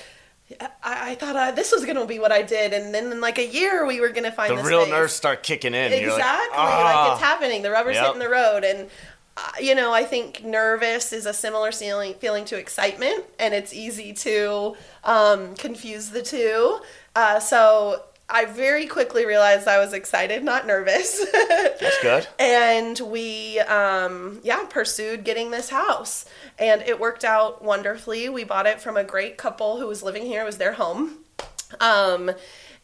I, 0.60 1.12
I 1.12 1.14
thought 1.14 1.36
uh, 1.36 1.52
this 1.52 1.72
was 1.72 1.86
gonna 1.86 2.04
be 2.04 2.18
what 2.18 2.30
I 2.30 2.42
did, 2.42 2.74
and 2.74 2.94
then 2.94 3.10
in 3.10 3.18
like 3.18 3.38
a 3.38 3.46
year 3.46 3.86
we 3.86 3.98
were 3.98 4.10
gonna 4.10 4.30
find 4.30 4.56
the 4.56 4.62
real 4.62 4.82
space. 4.82 4.92
nerves 4.92 5.12
start 5.14 5.42
kicking 5.42 5.72
in. 5.72 5.90
Exactly. 5.90 6.18
Like, 6.18 6.50
like, 6.50 6.94
"Ah." 6.94 7.12
it's 7.14 7.22
happening. 7.22 7.62
The 7.62 7.70
rubber's 7.70 7.94
Yep. 7.96 8.04
hitting 8.04 8.20
the 8.20 8.28
road. 8.28 8.62
And, 8.62 8.90
uh, 9.38 9.40
you 9.58 9.74
know, 9.74 9.94
I 9.94 10.04
think 10.04 10.44
nervous 10.44 11.14
is 11.14 11.24
a 11.24 11.32
similar 11.32 11.72
feeling, 11.72 12.12
feeling 12.14 12.44
to 12.44 12.58
excitement, 12.58 13.24
and 13.38 13.54
it's 13.54 13.72
easy 13.72 14.12
to 14.12 14.76
um, 15.02 15.54
confuse 15.56 16.10
the 16.10 16.22
two. 16.22 16.78
Uh, 17.16 17.40
so 17.40 18.02
I 18.28 18.46
very 18.46 18.86
quickly 18.86 19.26
realized 19.26 19.68
I 19.68 19.78
was 19.78 19.92
excited, 19.92 20.42
not 20.42 20.66
nervous. 20.66 21.24
That's 21.32 22.02
good. 22.02 22.26
and 22.38 22.98
we 23.00 23.58
um, 23.60 24.40
yeah 24.42 24.64
pursued 24.68 25.24
getting 25.24 25.50
this 25.50 25.68
house. 25.68 26.24
And 26.58 26.82
it 26.82 26.98
worked 26.98 27.24
out 27.24 27.62
wonderfully. 27.62 28.28
We 28.28 28.44
bought 28.44 28.66
it 28.66 28.80
from 28.80 28.96
a 28.96 29.04
great 29.04 29.36
couple 29.36 29.78
who 29.78 29.86
was 29.86 30.02
living 30.02 30.24
here. 30.24 30.42
It 30.42 30.46
was 30.46 30.58
their 30.58 30.72
home. 30.72 31.18
Um, 31.80 32.30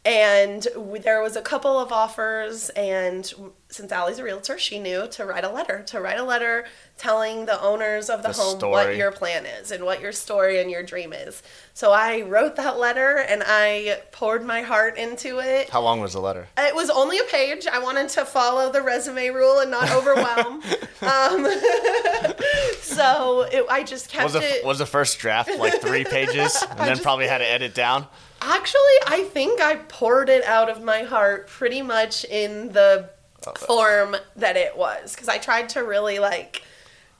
and 0.04 0.66
we, 0.76 0.98
there 0.98 1.22
was 1.22 1.36
a 1.36 1.42
couple 1.42 1.78
of 1.78 1.92
offers. 1.92 2.70
And 2.70 3.30
since 3.68 3.92
Allie's 3.92 4.18
a 4.18 4.24
realtor 4.24 4.58
she 4.58 4.78
knew 4.78 5.06
to 5.08 5.24
write 5.24 5.44
a 5.44 5.50
letter 5.50 5.82
to 5.84 6.00
write 6.00 6.18
a 6.18 6.24
letter 6.24 6.66
telling 7.00 7.46
the 7.46 7.58
owners 7.62 8.10
of 8.10 8.22
the, 8.22 8.28
The 8.28 8.34
home 8.34 8.70
what 8.70 8.94
your 8.94 9.10
plan 9.10 9.46
is 9.46 9.70
and 9.70 9.84
what 9.84 10.02
your 10.02 10.12
story 10.12 10.60
and 10.60 10.70
your 10.70 10.82
dream 10.82 11.14
is 11.14 11.42
so 11.72 11.92
i 11.92 12.20
wrote 12.20 12.56
that 12.56 12.78
letter 12.78 13.16
and 13.16 13.42
i 13.46 14.00
poured 14.12 14.44
my 14.44 14.60
heart 14.60 14.98
into 14.98 15.38
it 15.38 15.70
How 15.70 15.80
long 15.80 16.00
was 16.00 16.12
the 16.12 16.20
letter? 16.20 16.48
it 16.58 16.74
was 16.74 16.90
only 16.90 17.18
a 17.18 17.24
page. 17.24 17.66
I 17.66 17.78
wanted 17.78 18.10
to 18.10 18.24
follow 18.26 18.70
the 18.70 18.82
resume 18.82 19.28
rule 19.30 19.60
and 19.60 19.70
not 19.70 19.90
overwhelm. 19.92 20.62
um, 21.02 21.46
so 22.80 23.42
it, 23.50 23.64
I 23.70 23.82
just 23.82 24.08
kept 24.10 24.24
Was 24.24 24.32
the 24.34 24.42
it. 24.58 24.64
was 24.64 24.78
the 24.78 24.86
first 24.86 25.18
draft 25.18 25.50
like 25.58 25.80
three 25.80 26.04
pages, 26.04 26.62
and 26.70 26.78
then 26.78 26.88
just- 26.88 27.02
probably 27.02 27.26
had 27.26 27.38
to 27.38 27.48
edit 27.50 27.74
down? 27.74 28.06
Actually, 28.42 28.80
I 29.06 29.24
think 29.32 29.60
I 29.60 29.76
poured 29.76 30.28
it 30.30 30.44
out 30.44 30.70
of 30.70 30.82
my 30.82 31.02
heart 31.02 31.48
pretty 31.48 31.82
much 31.82 32.24
in 32.24 32.72
the 32.72 33.10
form 33.58 34.16
that 34.36 34.56
it 34.56 34.76
was 34.76 35.14
because 35.14 35.28
I 35.28 35.36
tried 35.38 35.68
to 35.70 35.80
really 35.80 36.18
like 36.18 36.62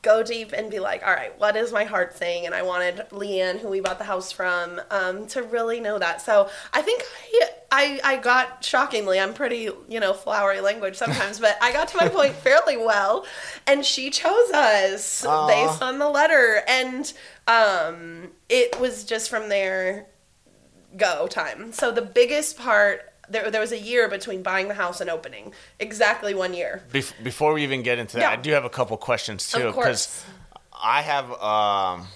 go 0.02 0.22
deep 0.22 0.52
and 0.52 0.70
be 0.70 0.80
like, 0.80 1.02
all 1.02 1.12
right, 1.12 1.38
what 1.38 1.56
is 1.56 1.72
my 1.72 1.84
heart 1.84 2.16
saying? 2.16 2.46
And 2.46 2.54
I 2.54 2.62
wanted 2.62 3.06
Leanne, 3.10 3.58
who 3.58 3.68
we 3.68 3.80
bought 3.80 3.98
the 3.98 4.04
house 4.04 4.32
from, 4.32 4.80
um, 4.90 5.26
to 5.28 5.42
really 5.42 5.78
know 5.80 5.98
that. 5.98 6.22
So 6.22 6.48
I 6.72 6.80
think 6.80 7.02
I, 7.32 7.48
I, 7.70 8.00
I 8.02 8.16
got 8.16 8.64
shockingly, 8.64 9.20
I'm 9.20 9.34
pretty, 9.34 9.70
you 9.88 10.00
know, 10.00 10.12
flowery 10.14 10.60
language 10.60 10.96
sometimes, 10.96 11.38
but 11.38 11.56
I 11.60 11.72
got 11.72 11.88
to 11.88 11.96
my 11.98 12.08
point 12.08 12.34
fairly 12.36 12.76
well. 12.76 13.26
And 13.66 13.84
she 13.84 14.10
chose 14.10 14.50
us 14.52 15.24
Aw. 15.24 15.46
based 15.46 15.82
on 15.82 15.98
the 15.98 16.08
letter. 16.08 16.62
And 16.66 17.12
um, 17.46 18.30
it 18.48 18.80
was 18.80 19.04
just 19.04 19.28
from 19.28 19.48
there 19.48 20.06
go 20.96 21.26
time. 21.26 21.72
So 21.72 21.92
the 21.92 22.02
biggest 22.02 22.58
part 22.58 23.09
there, 23.30 23.50
there 23.50 23.60
was 23.60 23.72
a 23.72 23.78
year 23.78 24.08
between 24.08 24.42
buying 24.42 24.68
the 24.68 24.74
house 24.74 25.00
and 25.00 25.08
opening. 25.08 25.52
Exactly 25.78 26.34
one 26.34 26.52
year. 26.54 26.82
Bef- 26.92 27.12
before 27.22 27.52
we 27.52 27.62
even 27.62 27.82
get 27.82 27.98
into 27.98 28.16
that, 28.16 28.22
Yeah. 28.22 28.30
I 28.30 28.36
do 28.36 28.50
have 28.52 28.64
a 28.64 28.70
couple 28.70 28.96
questions 28.96 29.50
too, 29.50 29.66
because. 29.72 30.24
I 30.82 31.02
have 31.02 31.30
um, 31.42 32.06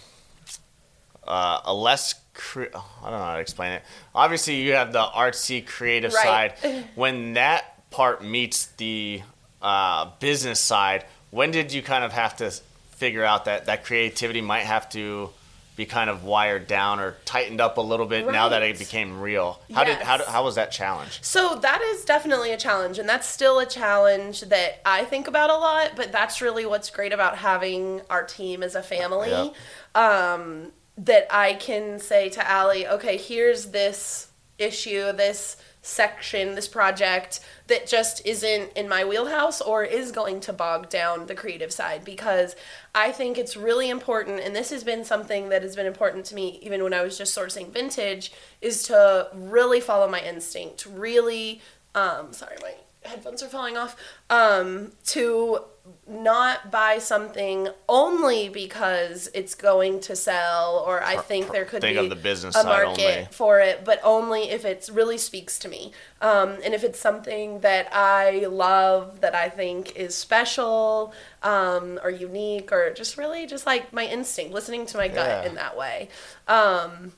uh, 1.26 1.60
a 1.64 1.74
less. 1.74 2.14
Cre- 2.32 2.64
I 2.74 3.10
don't 3.10 3.12
know 3.12 3.18
how 3.24 3.34
to 3.34 3.40
explain 3.40 3.72
it. 3.72 3.82
Obviously, 4.14 4.56
you 4.56 4.72
have 4.72 4.92
the 4.92 5.02
artsy, 5.04 5.64
creative 5.64 6.12
Right. 6.12 6.58
side. 6.58 6.84
When 6.94 7.34
that 7.34 7.90
part 7.90 8.24
meets 8.24 8.66
the 8.78 9.22
uh, 9.62 10.10
business 10.18 10.60
side, 10.60 11.04
when 11.30 11.50
did 11.50 11.72
you 11.72 11.82
kind 11.82 12.04
of 12.04 12.12
have 12.12 12.36
to 12.38 12.50
figure 12.90 13.24
out 13.24 13.44
that 13.44 13.66
that 13.66 13.84
creativity 13.84 14.40
might 14.40 14.64
have 14.64 14.88
to 14.90 15.30
be 15.76 15.86
kind 15.86 16.08
of 16.08 16.24
wired 16.24 16.66
down 16.66 17.00
or 17.00 17.16
tightened 17.24 17.60
up 17.60 17.78
a 17.78 17.80
little 17.80 18.06
bit 18.06 18.26
now 18.30 18.48
that 18.50 18.62
it 18.62 18.78
became 18.78 19.20
real? 19.20 19.60
How 19.72 19.84
did 19.84 19.98
how, 19.98 20.24
how 20.24 20.44
was 20.44 20.54
that 20.54 20.70
challenge? 20.70 21.18
So 21.22 21.56
that 21.56 21.80
is 21.82 22.04
definitely 22.04 22.52
a 22.52 22.56
challenge, 22.56 22.98
and 22.98 23.08
that's 23.08 23.26
still 23.28 23.58
a 23.58 23.66
challenge 23.66 24.42
that 24.42 24.80
I 24.84 25.04
think 25.04 25.28
about 25.28 25.50
a 25.50 25.56
lot. 25.56 25.92
But 25.96 26.12
that's 26.12 26.40
really 26.40 26.66
what's 26.66 26.90
great 26.90 27.12
about 27.12 27.38
having 27.38 28.02
our 28.10 28.24
team 28.24 28.62
as 28.62 28.74
a 28.74 28.82
family. 28.82 29.30
Yep. 29.30 29.54
Um, 29.94 30.72
that 30.96 31.26
I 31.30 31.54
can 31.54 31.98
say 31.98 32.28
to 32.30 32.48
Allie, 32.48 32.86
okay, 32.86 33.16
here's 33.16 33.66
this 33.66 34.28
issue, 34.58 35.12
this 35.12 35.56
section, 35.86 36.54
this 36.54 36.68
project 36.68 37.40
that 37.66 37.86
just 37.86 38.24
isn't 38.26 38.72
in 38.74 38.88
my 38.88 39.04
wheelhouse 39.04 39.60
or 39.60 39.84
is 39.84 40.12
going 40.12 40.40
to 40.40 40.52
bog 40.52 40.88
down 40.88 41.26
the 41.26 41.34
creative 41.34 41.72
side 41.72 42.04
because 42.04 42.56
I 42.94 43.12
think 43.12 43.38
it's 43.38 43.56
really 43.56 43.90
important 43.90 44.40
and 44.40 44.56
this 44.56 44.70
has 44.70 44.82
been 44.82 45.04
something 45.04 45.50
that 45.50 45.62
has 45.62 45.76
been 45.76 45.86
important 45.86 46.24
to 46.26 46.34
me 46.34 46.58
even 46.62 46.82
when 46.82 46.94
I 46.94 47.02
was 47.02 47.18
just 47.18 47.36
sourcing 47.36 47.70
vintage 47.70 48.32
is 48.60 48.82
to 48.84 49.28
really 49.34 49.80
follow 49.80 50.08
my 50.08 50.20
instinct 50.20 50.86
really 50.86 51.60
um 51.94 52.32
sorry 52.32 52.56
my 52.62 52.74
headphones 53.04 53.42
are 53.42 53.48
falling 53.48 53.76
off. 53.76 53.96
Um, 54.30 54.92
to 55.06 55.60
not 56.06 56.70
buy 56.70 56.98
something 56.98 57.68
only 57.88 58.48
because 58.48 59.28
it's 59.34 59.54
going 59.54 60.00
to 60.00 60.16
sell, 60.16 60.82
or 60.86 61.02
I 61.02 61.16
think 61.16 61.50
there 61.52 61.64
could 61.64 61.82
think 61.82 61.98
be 61.98 62.08
the 62.08 62.50
a 62.54 62.64
market 62.64 63.34
for 63.34 63.60
it, 63.60 63.84
but 63.84 64.00
only 64.02 64.50
if 64.50 64.64
it 64.64 64.88
really 64.92 65.18
speaks 65.18 65.58
to 65.60 65.68
me. 65.68 65.92
Um, 66.22 66.56
and 66.64 66.72
if 66.72 66.84
it's 66.84 66.98
something 66.98 67.60
that 67.60 67.88
I 67.92 68.46
love, 68.46 69.20
that 69.20 69.34
I 69.34 69.50
think 69.50 69.94
is 69.96 70.14
special 70.14 71.12
um, 71.42 72.00
or 72.02 72.10
unique, 72.10 72.72
or 72.72 72.90
just 72.92 73.18
really 73.18 73.46
just 73.46 73.66
like 73.66 73.92
my 73.92 74.06
instinct, 74.06 74.54
listening 74.54 74.86
to 74.86 74.96
my 74.96 75.08
gut 75.08 75.44
Yeah. 75.44 75.48
in 75.48 75.54
that 75.56 75.76
way. 75.76 76.08
Um, 76.48 77.12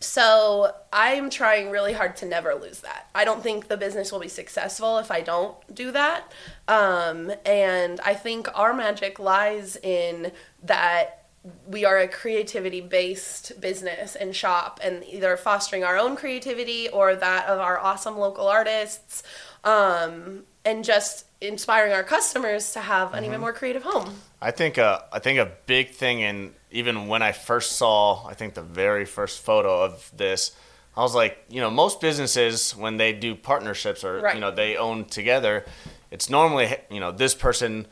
so 0.00 0.74
I'm 0.92 1.28
trying 1.28 1.70
really 1.70 1.92
hard 1.92 2.16
to 2.16 2.26
never 2.26 2.54
lose 2.54 2.80
that. 2.80 3.08
I 3.14 3.24
don't 3.24 3.42
think 3.42 3.68
the 3.68 3.76
business 3.76 4.10
will 4.10 4.20
be 4.20 4.28
successful 4.28 4.98
if 4.98 5.10
I 5.10 5.20
don't 5.20 5.56
do 5.74 5.92
that. 5.92 6.32
Um, 6.68 7.30
and 7.44 8.00
I 8.00 8.14
think 8.14 8.48
our 8.54 8.72
magic 8.72 9.18
lies 9.18 9.76
in 9.76 10.32
that 10.62 11.26
we 11.66 11.84
are 11.84 11.98
a 11.98 12.08
creativity 12.08 12.80
based 12.80 13.60
business 13.60 14.14
and 14.14 14.34
shop 14.34 14.80
and 14.82 15.04
either 15.04 15.36
fostering 15.36 15.84
our 15.84 15.96
own 15.96 16.16
creativity 16.16 16.88
or 16.88 17.14
that 17.14 17.46
of 17.46 17.58
our 17.58 17.78
awesome 17.78 18.18
local 18.18 18.46
artists 18.46 19.22
um, 19.64 20.44
and 20.64 20.84
just 20.84 21.26
inspiring 21.40 21.92
our 21.92 22.02
customers 22.02 22.72
to 22.72 22.80
have 22.80 23.14
an 23.14 23.24
even 23.24 23.40
more 23.40 23.52
creative 23.52 23.82
home. 23.82 24.14
I 24.40 24.50
think 24.50 24.78
uh, 24.78 25.00
I 25.12 25.18
think 25.18 25.38
a 25.38 25.50
big 25.66 25.90
thing, 25.90 26.22
and 26.22 26.54
even 26.70 27.08
when 27.08 27.22
I 27.22 27.32
first 27.32 27.72
saw, 27.72 28.26
I 28.26 28.34
think 28.34 28.54
the 28.54 28.62
very 28.62 29.04
first 29.04 29.40
photo 29.42 29.82
of 29.82 30.10
this, 30.16 30.52
I 30.96 31.02
was 31.02 31.14
like, 31.14 31.44
you 31.48 31.60
know, 31.60 31.70
most 31.70 32.00
businesses 32.00 32.72
when 32.76 32.96
they 32.96 33.12
do 33.12 33.34
partnerships 33.34 34.04
or 34.04 34.20
Right. 34.20 34.34
you 34.34 34.40
know 34.40 34.50
they 34.50 34.76
own 34.76 35.04
together, 35.04 35.64
it's 36.10 36.28
normally 36.30 36.76
you 36.90 37.00
know 37.00 37.12
this 37.12 37.34
person 37.34 37.86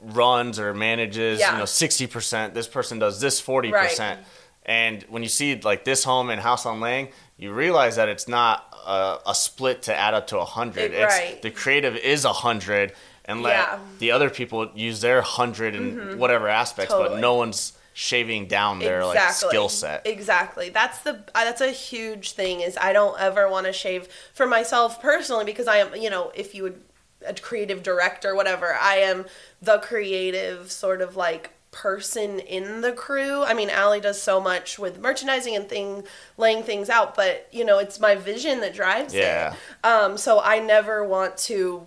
runs 0.00 0.58
or 0.58 0.74
manages 0.74 1.40
Yeah. 1.40 1.52
you 1.52 1.58
know 1.58 1.64
sixty 1.64 2.06
percent, 2.06 2.54
this 2.54 2.68
person 2.68 2.98
does 2.98 3.20
this 3.20 3.40
forty 3.40 3.70
percent, 3.70 4.20
and 4.64 5.02
when 5.08 5.22
you 5.22 5.28
see 5.28 5.60
like 5.60 5.84
this 5.84 6.04
home 6.04 6.30
and 6.30 6.40
House 6.40 6.66
on 6.66 6.80
Lang, 6.80 7.08
you 7.36 7.52
realize 7.52 7.96
that 7.96 8.08
it's 8.08 8.28
not 8.28 8.66
a, 8.86 9.18
a 9.28 9.34
split 9.34 9.82
to 9.82 9.96
add 9.96 10.14
up 10.14 10.26
to 10.28 10.38
a 10.38 10.44
hundred. 10.44 10.92
It- 10.92 11.04
right. 11.04 11.40
the 11.42 11.50
creative 11.50 11.96
is 11.96 12.24
a 12.24 12.32
hundred. 12.32 12.92
And 13.24 13.40
let 13.40 13.52
Yeah. 13.54 13.78
the 14.00 14.10
other 14.10 14.30
people 14.30 14.68
use 14.74 15.00
their 15.00 15.22
hundred 15.22 15.76
in 15.76 16.18
whatever 16.18 16.48
aspects, 16.48 16.92
but 16.92 17.12
Mm-hmm. 17.12 17.20
No 17.20 17.34
one's 17.34 17.72
shaving 17.94 18.46
down 18.46 18.78
their 18.78 19.04
like 19.04 19.32
skill 19.32 19.68
set. 19.68 20.06
Exactly. 20.06 20.70
That's 20.70 20.98
the 21.00 21.24
uh, 21.34 21.44
that's 21.44 21.60
a 21.60 21.70
huge 21.70 22.32
thing. 22.32 22.60
Is 22.60 22.76
I 22.80 22.92
don't 22.92 23.18
ever 23.20 23.48
want 23.48 23.66
to 23.66 23.72
shave 23.72 24.08
for 24.34 24.46
myself 24.46 25.00
personally 25.02 25.44
because 25.44 25.68
I 25.68 25.76
am 25.78 25.94
you 25.96 26.10
know 26.10 26.32
if 26.34 26.54
you 26.54 26.62
would 26.64 26.80
a 27.26 27.34
creative 27.34 27.82
director 27.84 28.34
whatever 28.34 28.74
I 28.74 28.96
am 28.96 29.26
the 29.60 29.78
creative 29.78 30.72
sort 30.72 31.00
of 31.00 31.14
like 31.16 31.50
person 31.70 32.38
in 32.40 32.80
the 32.82 32.92
crew. 32.92 33.42
I 33.44 33.54
mean, 33.54 33.70
Allie 33.70 34.00
does 34.00 34.20
so 34.20 34.40
much 34.40 34.78
with 34.78 34.98
merchandising 34.98 35.56
and 35.56 35.68
thing 35.68 36.02
laying 36.36 36.62
things 36.64 36.90
out, 36.90 37.14
but 37.14 37.48
you 37.52 37.64
know 37.64 37.78
it's 37.78 37.98
my 38.00 38.14
vision 38.14 38.60
that 38.60 38.74
drives 38.74 39.14
Yeah. 39.14 39.52
it. 39.54 39.86
Um, 39.86 40.18
so 40.18 40.40
I 40.40 40.58
never 40.58 41.04
want 41.04 41.36
to 41.48 41.86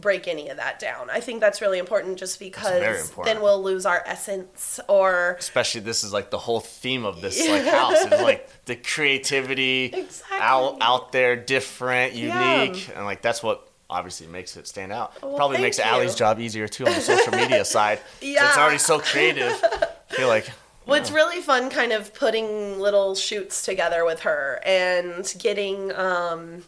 break 0.00 0.28
any 0.28 0.48
of 0.48 0.56
that 0.58 0.78
down. 0.78 1.08
I 1.10 1.20
think 1.20 1.40
that's 1.40 1.60
really 1.60 1.78
important 1.78 2.18
just 2.18 2.38
because 2.38 3.00
important. 3.02 3.24
then 3.24 3.42
we'll 3.42 3.62
lose 3.62 3.86
our 3.86 4.02
essence 4.06 4.78
or 4.88 5.36
Especially 5.38 5.80
this 5.80 6.04
is 6.04 6.12
like 6.12 6.30
the 6.30 6.38
whole 6.38 6.60
theme 6.60 7.04
of 7.04 7.20
this 7.20 7.38
like 7.48 7.64
house 7.64 8.04
is 8.04 8.20
like 8.20 8.48
the 8.66 8.76
creativity 8.76 9.86
Exactly. 9.86 10.38
out 10.40 10.78
out 10.80 11.12
there, 11.12 11.36
different, 11.36 12.14
Yeah. 12.14 12.62
unique, 12.64 12.88
and 12.94 13.04
like 13.04 13.22
that's 13.22 13.42
what 13.42 13.68
obviously 13.88 14.26
makes 14.26 14.56
it 14.56 14.66
stand 14.66 14.92
out. 14.92 15.12
Well, 15.22 15.36
Probably 15.36 15.58
makes 15.58 15.78
you. 15.78 15.84
Allie's 15.84 16.14
job 16.14 16.40
easier 16.40 16.66
too 16.68 16.86
on 16.86 16.92
the 16.92 17.00
social 17.00 17.32
media 17.32 17.64
side. 17.76 17.98
So 18.20 18.26
it's 18.26 18.56
already 18.58 18.78
so 18.78 18.98
creative. 18.98 19.52
I 19.62 20.14
feel 20.14 20.28
like 20.28 20.50
Well, 20.86 21.00
it's 21.00 21.10
really 21.10 21.40
fun 21.40 21.70
kind 21.70 21.92
of 21.92 22.12
putting 22.14 22.80
little 22.80 23.14
shoots 23.14 23.62
together 23.64 24.04
with 24.04 24.20
her 24.20 24.60
and 24.64 25.32
getting 25.38 25.92
um 25.94 26.62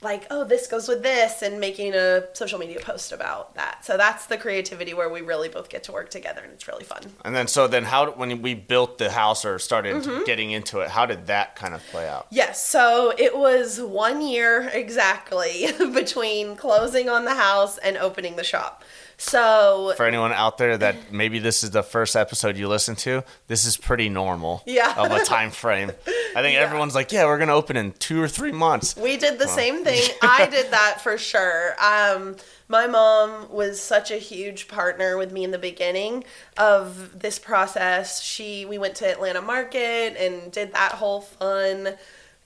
like, 0.00 0.26
oh, 0.30 0.44
this 0.44 0.68
goes 0.68 0.86
with 0.86 1.02
this 1.02 1.42
and 1.42 1.58
making 1.58 1.92
a 1.94 2.22
social 2.32 2.58
media 2.58 2.78
post 2.80 3.10
about 3.10 3.54
that. 3.56 3.84
So 3.84 3.96
that's 3.96 4.26
the 4.26 4.36
creativity 4.36 4.94
where 4.94 5.08
we 5.10 5.22
really 5.22 5.48
both 5.48 5.68
get 5.68 5.82
to 5.84 5.92
work 5.92 6.08
together 6.10 6.40
and 6.42 6.52
it's 6.52 6.68
really 6.68 6.84
fun. 6.84 7.02
and 7.24 7.34
then 7.34 7.48
so 7.48 7.66
then 7.66 7.82
how 7.84 8.12
when 8.12 8.40
we 8.40 8.54
built 8.54 8.98
the 8.98 9.10
house 9.10 9.44
or 9.44 9.58
started 9.58 9.96
Mm-hmm. 9.96 10.24
getting 10.24 10.50
into 10.52 10.80
it, 10.80 10.88
how 10.90 11.06
did 11.06 11.26
that 11.26 11.56
kind 11.56 11.74
of 11.74 11.82
play 11.90 12.08
out? 12.08 12.26
Yes, 12.30 12.64
so 12.64 13.12
it 13.18 13.36
was 13.36 13.80
one 13.80 14.20
year 14.20 14.70
exactly 14.72 15.66
between 15.92 16.54
closing 16.56 17.08
on 17.08 17.24
the 17.24 17.34
house 17.34 17.78
and 17.78 17.96
opening 17.96 18.36
the 18.36 18.44
shop. 18.44 18.84
So 19.20 19.92
for 19.96 20.06
anyone 20.06 20.32
out 20.32 20.58
there 20.58 20.78
that 20.78 21.12
maybe 21.12 21.40
this 21.40 21.64
is 21.64 21.72
the 21.72 21.82
first 21.82 22.14
episode 22.14 22.56
you 22.56 22.68
listen 22.68 22.94
to, 22.96 23.24
this 23.48 23.64
is 23.64 23.76
pretty 23.76 24.08
normal. 24.08 24.62
Yeah. 24.64 24.94
Of 24.96 25.10
a 25.10 25.24
time 25.24 25.50
frame. 25.50 25.90
I 26.36 26.42
think 26.42 26.54
Yeah. 26.54 26.60
everyone's 26.60 26.94
like, 26.94 27.10
yeah, 27.10 27.24
we're 27.26 27.38
gonna 27.38 27.54
open 27.54 27.76
in 27.76 27.92
two 27.92 28.22
or 28.22 28.28
three 28.28 28.52
months. 28.52 28.96
We 28.96 29.16
did 29.16 29.38
the 29.40 29.48
same 29.48 29.84
thing. 29.84 30.08
I 30.22 30.46
did 30.46 30.70
that 30.70 31.00
for 31.02 31.18
sure. 31.18 31.74
Um, 31.82 32.36
my 32.68 32.86
mom 32.86 33.50
was 33.50 33.80
such 33.80 34.10
a 34.12 34.18
huge 34.18 34.68
partner 34.68 35.18
with 35.18 35.32
me 35.32 35.42
in 35.42 35.50
the 35.50 35.58
beginning 35.58 36.22
of 36.56 37.18
this 37.18 37.38
process. 37.40 38.22
She 38.22 38.66
we 38.66 38.78
went 38.78 38.94
to 38.96 39.10
Atlanta 39.10 39.42
Market 39.42 40.16
and 40.16 40.52
did 40.52 40.74
that 40.74 40.92
whole 40.92 41.22
fun 41.22 41.94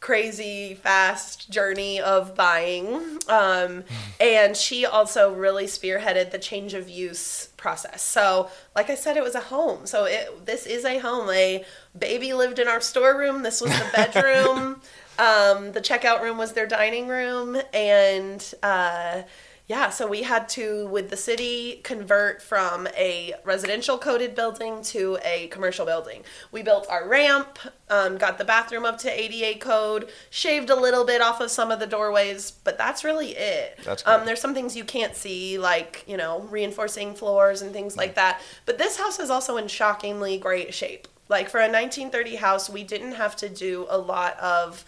crazy 0.02 0.74
fast 0.74 1.48
journey 1.48 2.00
of 2.00 2.34
buying 2.34 3.18
um, 3.28 3.84
and 4.20 4.56
she 4.56 4.84
also 4.84 5.32
really 5.32 5.64
spearheaded 5.64 6.32
the 6.32 6.38
change 6.38 6.74
of 6.74 6.88
use 6.88 7.46
process. 7.56 8.02
So 8.02 8.50
like 8.74 8.90
i 8.90 8.96
said 8.96 9.16
it 9.16 9.22
was 9.22 9.36
a 9.36 9.40
home. 9.40 9.86
So 9.86 10.04
it 10.04 10.44
this 10.44 10.66
is 10.66 10.84
a 10.84 10.98
home. 10.98 11.30
A 11.30 11.64
baby 11.96 12.32
lived 12.34 12.58
in 12.58 12.66
our 12.66 12.80
storeroom. 12.80 13.42
This 13.42 13.60
was 13.60 13.70
the 13.70 13.90
bedroom. 13.94 14.82
Um, 15.18 15.72
the 15.72 15.80
checkout 15.82 16.22
room 16.22 16.38
was 16.38 16.54
their 16.54 16.66
dining 16.66 17.06
room. 17.06 17.60
And 17.74 18.54
uh, 18.62 19.22
yeah, 19.68 19.90
so 19.90 20.08
we 20.08 20.22
had 20.22 20.48
to, 20.50 20.86
with 20.88 21.08
the 21.08 21.16
city, 21.16 21.80
convert 21.84 22.42
from 22.42 22.88
a 22.88 23.32
residential 23.44 23.96
coded 23.96 24.34
building 24.34 24.82
to 24.84 25.18
a 25.24 25.46
commercial 25.48 25.86
building. 25.86 26.24
We 26.50 26.62
built 26.62 26.86
our 26.90 27.08
ramp, 27.08 27.60
um, 27.88 28.18
got 28.18 28.38
the 28.38 28.44
bathroom 28.44 28.84
up 28.84 28.98
to 28.98 29.10
ADA 29.10 29.60
code, 29.60 30.10
shaved 30.30 30.68
a 30.68 30.74
little 30.74 31.04
bit 31.04 31.22
off 31.22 31.40
of 31.40 31.50
some 31.50 31.70
of 31.70 31.78
the 31.78 31.86
doorways, 31.86 32.50
but 32.50 32.76
that's 32.76 33.04
really 33.04 33.36
it. 33.36 33.78
That's 33.84 34.06
um, 34.06 34.26
there's 34.26 34.40
some 34.40 34.52
things 34.52 34.76
you 34.76 34.84
can't 34.84 35.14
see, 35.14 35.58
like, 35.58 36.04
you 36.08 36.16
know, 36.16 36.40
reinforcing 36.50 37.14
floors 37.14 37.62
and 37.62 37.72
things 37.72 37.96
like 37.96 38.16
that. 38.16 38.42
But 38.66 38.78
this 38.78 38.98
house 38.98 39.20
is 39.20 39.30
also 39.30 39.56
in 39.58 39.68
shockingly 39.68 40.38
great 40.38 40.74
shape. 40.74 41.06
Like, 41.28 41.48
for 41.48 41.58
a 41.58 41.70
1930 41.70 42.36
house, 42.36 42.68
we 42.68 42.82
didn't 42.82 43.12
have 43.12 43.36
to 43.36 43.48
do 43.48 43.86
a 43.88 43.96
lot 43.96 44.38
of 44.40 44.84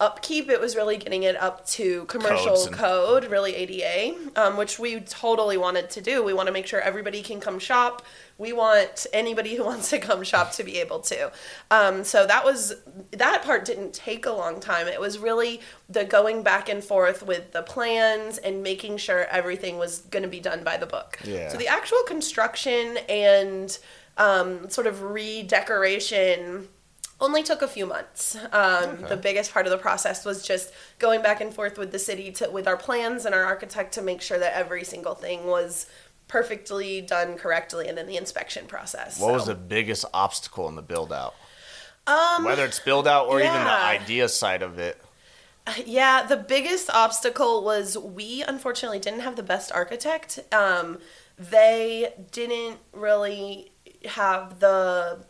upkeep 0.00 0.48
it 0.48 0.60
was 0.60 0.74
really 0.74 0.96
getting 0.96 1.22
it 1.22 1.36
up 1.36 1.64
to 1.66 2.04
commercial 2.06 2.60
and- 2.64 2.74
code 2.74 3.24
really 3.30 3.54
ada 3.54 4.14
um, 4.34 4.56
which 4.56 4.78
we 4.78 5.00
totally 5.00 5.56
wanted 5.56 5.88
to 5.90 6.00
do. 6.00 6.22
We 6.22 6.32
want 6.32 6.48
to 6.48 6.52
make 6.52 6.66
sure 6.66 6.80
everybody 6.80 7.22
can 7.22 7.38
come 7.40 7.58
shop. 7.58 8.04
We 8.36 8.52
want 8.52 9.06
anybody 9.12 9.54
who 9.54 9.64
wants 9.70 9.90
to 9.90 9.98
come 9.98 10.24
shop 10.24 10.52
to 10.52 10.64
be 10.64 10.78
able 10.78 11.00
to. 11.00 11.30
Um, 11.70 12.02
so 12.02 12.26
that 12.26 12.44
was 12.44 12.74
that 13.12 13.42
part 13.44 13.64
didn't 13.64 13.94
take 13.94 14.26
a 14.26 14.32
long 14.32 14.58
time. 14.58 14.88
It 14.88 15.00
was 15.00 15.18
really 15.18 15.60
the 15.88 16.04
going 16.04 16.42
back 16.42 16.68
and 16.68 16.82
forth 16.82 17.22
with 17.22 17.52
the 17.52 17.62
plans 17.62 18.38
and 18.38 18.62
making 18.62 18.96
sure 18.96 19.26
everything 19.26 19.78
was 19.78 20.00
going 20.00 20.24
to 20.24 20.28
be 20.28 20.40
done 20.40 20.64
by 20.64 20.76
the 20.76 20.86
book. 20.86 21.20
Yeah. 21.24 21.48
so 21.48 21.56
the 21.56 21.68
actual 21.68 22.02
construction 22.06 22.98
and 23.08 23.78
um, 24.16 24.68
sort 24.70 24.86
of 24.86 25.02
redecoration 25.02 26.68
only 27.20 27.42
took 27.42 27.62
a 27.62 27.68
few 27.68 27.86
months. 27.86 28.36
Um, 28.52 29.02
The 29.08 29.16
biggest 29.16 29.52
part 29.52 29.66
of 29.66 29.70
the 29.70 29.78
process 29.78 30.24
was 30.24 30.46
just 30.46 30.72
going 30.98 31.22
back 31.22 31.40
and 31.40 31.54
forth 31.54 31.78
with 31.78 31.92
the 31.92 31.98
city 31.98 32.32
to 32.32 32.50
with 32.50 32.66
our 32.66 32.76
plans 32.76 33.24
and 33.24 33.34
our 33.34 33.44
architect 33.44 33.94
to 33.94 34.02
make 34.02 34.20
sure 34.20 34.38
that 34.38 34.54
every 34.54 34.84
single 34.84 35.14
thing 35.14 35.46
was 35.46 35.86
perfectly 36.26 37.00
done 37.00 37.36
correctly, 37.36 37.86
and 37.86 37.96
then 37.98 38.06
the 38.06 38.16
inspection 38.16 38.66
process. 38.66 39.20
What 39.20 39.32
was 39.32 39.46
the 39.46 39.54
biggest 39.54 40.04
obstacle 40.14 40.68
in 40.68 40.74
the 40.74 40.82
build 40.82 41.12
out? 41.12 41.34
um, 42.06 42.44
Whether 42.44 42.64
it's 42.64 42.80
build 42.80 43.06
out 43.06 43.28
or 43.28 43.40
even 43.40 43.52
the 43.52 43.70
idea 43.70 44.28
side 44.28 44.62
of 44.62 44.78
it. 44.78 45.00
Yeah, 45.86 46.26
the 46.26 46.36
biggest 46.36 46.90
obstacle 46.90 47.64
was 47.64 47.96
we 47.96 48.42
unfortunately 48.46 48.98
didn't 48.98 49.20
have 49.20 49.36
the 49.36 49.42
best 49.42 49.72
architect. 49.72 50.38
Um, 50.52 50.98
they 51.38 52.12
didn't 52.32 52.78
really 52.92 53.72
have 54.04 54.60
the 54.60 55.24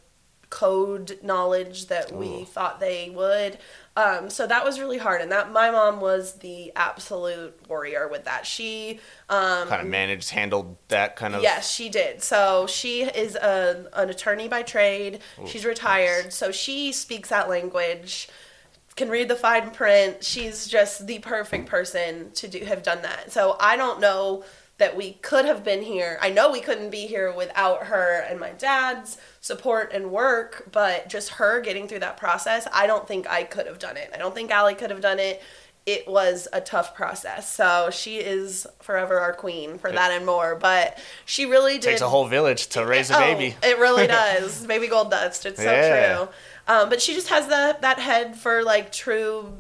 code 0.55 1.19
knowledge 1.21 1.89
that 1.89 2.13
we 2.13 2.45
thought 2.45 2.79
they 2.79 3.11
would. 3.11 3.59
Um, 3.97 4.31
so 4.31 4.47
that 4.47 4.65
was 4.65 4.79
really 4.79 4.99
hard, 4.99 5.21
and 5.21 5.33
that 5.33 5.51
my 5.51 5.69
mom 5.73 6.01
was 6.01 6.35
the 6.35 6.73
absolute 6.77 7.59
warrior 7.69 8.07
with 8.07 8.25
that. 8.27 8.47
She 8.47 9.01
um, 9.29 9.67
Kind 9.67 9.83
of 9.83 9.89
managed, 9.89 10.31
handled 10.31 10.77
that 10.89 11.17
kind 11.17 11.35
of. 11.35 11.43
Yes, 11.43 11.73
she 11.73 11.89
did. 11.89 12.23
So 12.23 12.69
she 12.69 13.03
is 13.03 13.35
a, 13.35 13.89
an 13.95 14.11
attorney 14.11 14.47
by 14.47 14.63
trade. 14.63 15.19
She's 15.45 15.65
retired, 15.65 16.33
so 16.33 16.53
she 16.53 16.93
speaks 16.93 17.31
that 17.31 17.49
language 17.49 18.29
can 18.95 19.09
read 19.09 19.27
the 19.27 19.35
fine 19.35 19.73
print. 19.73 20.23
She's 20.23 20.69
just 20.69 21.09
the 21.09 21.19
perfect 21.19 21.67
person 21.67 22.31
to 22.35 22.47
do 22.47 22.65
have 22.65 22.85
done 22.85 23.03
that. 23.03 23.33
So 23.33 23.57
I 23.59 23.77
don't 23.77 23.99
know 23.99 24.45
that 24.79 24.97
we 24.97 25.15
could 25.15 25.45
have 25.45 25.65
been 25.65 25.83
here. 25.83 26.19
I 26.21 26.31
know 26.31 26.51
we 26.51 26.61
couldn't 26.61 26.91
be 26.91 27.07
here 27.07 27.33
without 27.33 27.87
her 27.87 28.21
and 28.29 28.39
my 28.41 28.51
dad's 28.51 29.19
support 29.45 29.93
and 29.93 30.11
work, 30.11 30.67
but 30.73 31.07
just 31.07 31.29
her 31.33 31.61
getting 31.61 31.87
through 31.87 31.99
that 31.99 32.17
process, 32.17 32.67
I 32.73 32.87
don't 32.87 33.07
think 33.07 33.29
I 33.29 33.45
could 33.45 33.67
have 33.67 33.79
done 33.79 33.99
it. 33.99 34.11
I 34.15 34.17
don't 34.17 34.35
think 34.35 34.51
Allie 34.51 34.75
could 34.75 34.91
have 34.91 35.03
done 35.03 35.19
it. 35.19 35.43
It 35.85 36.09
was 36.09 36.49
a 36.55 36.63
tough 36.63 36.95
process. 36.95 37.53
So 37.55 37.91
she 37.93 38.17
is 38.17 38.67
forever 38.81 39.21
our 39.21 39.35
queen 39.35 39.77
for 39.77 39.93
that 39.93 40.13
and 40.13 40.25
more. 40.25 40.55
But 40.57 40.97
she 41.27 41.45
really 41.45 41.75
did. 41.75 41.83
Takes 41.91 42.01
a 42.01 42.09
whole 42.09 42.27
village 42.27 42.69
to 42.69 42.87
raise 42.87 43.11
a 43.11 43.17
Oh, 43.19 43.21
baby. 43.21 43.55
It 43.63 43.79
really 43.79 44.07
does. 44.23 44.67
Baby 44.67 44.87
gold 44.89 45.11
dust. 45.11 45.45
It's 45.45 45.59
so 45.63 45.71
Yeah. 45.71 46.15
true. 46.17 46.29
Um, 46.67 46.89
but 46.89 47.03
she 47.03 47.13
just 47.13 47.29
has 47.29 47.49
that 47.49 47.83
that 47.83 47.99
head 47.99 48.37
for 48.39 48.63
like 48.63 48.93
true 48.93 49.53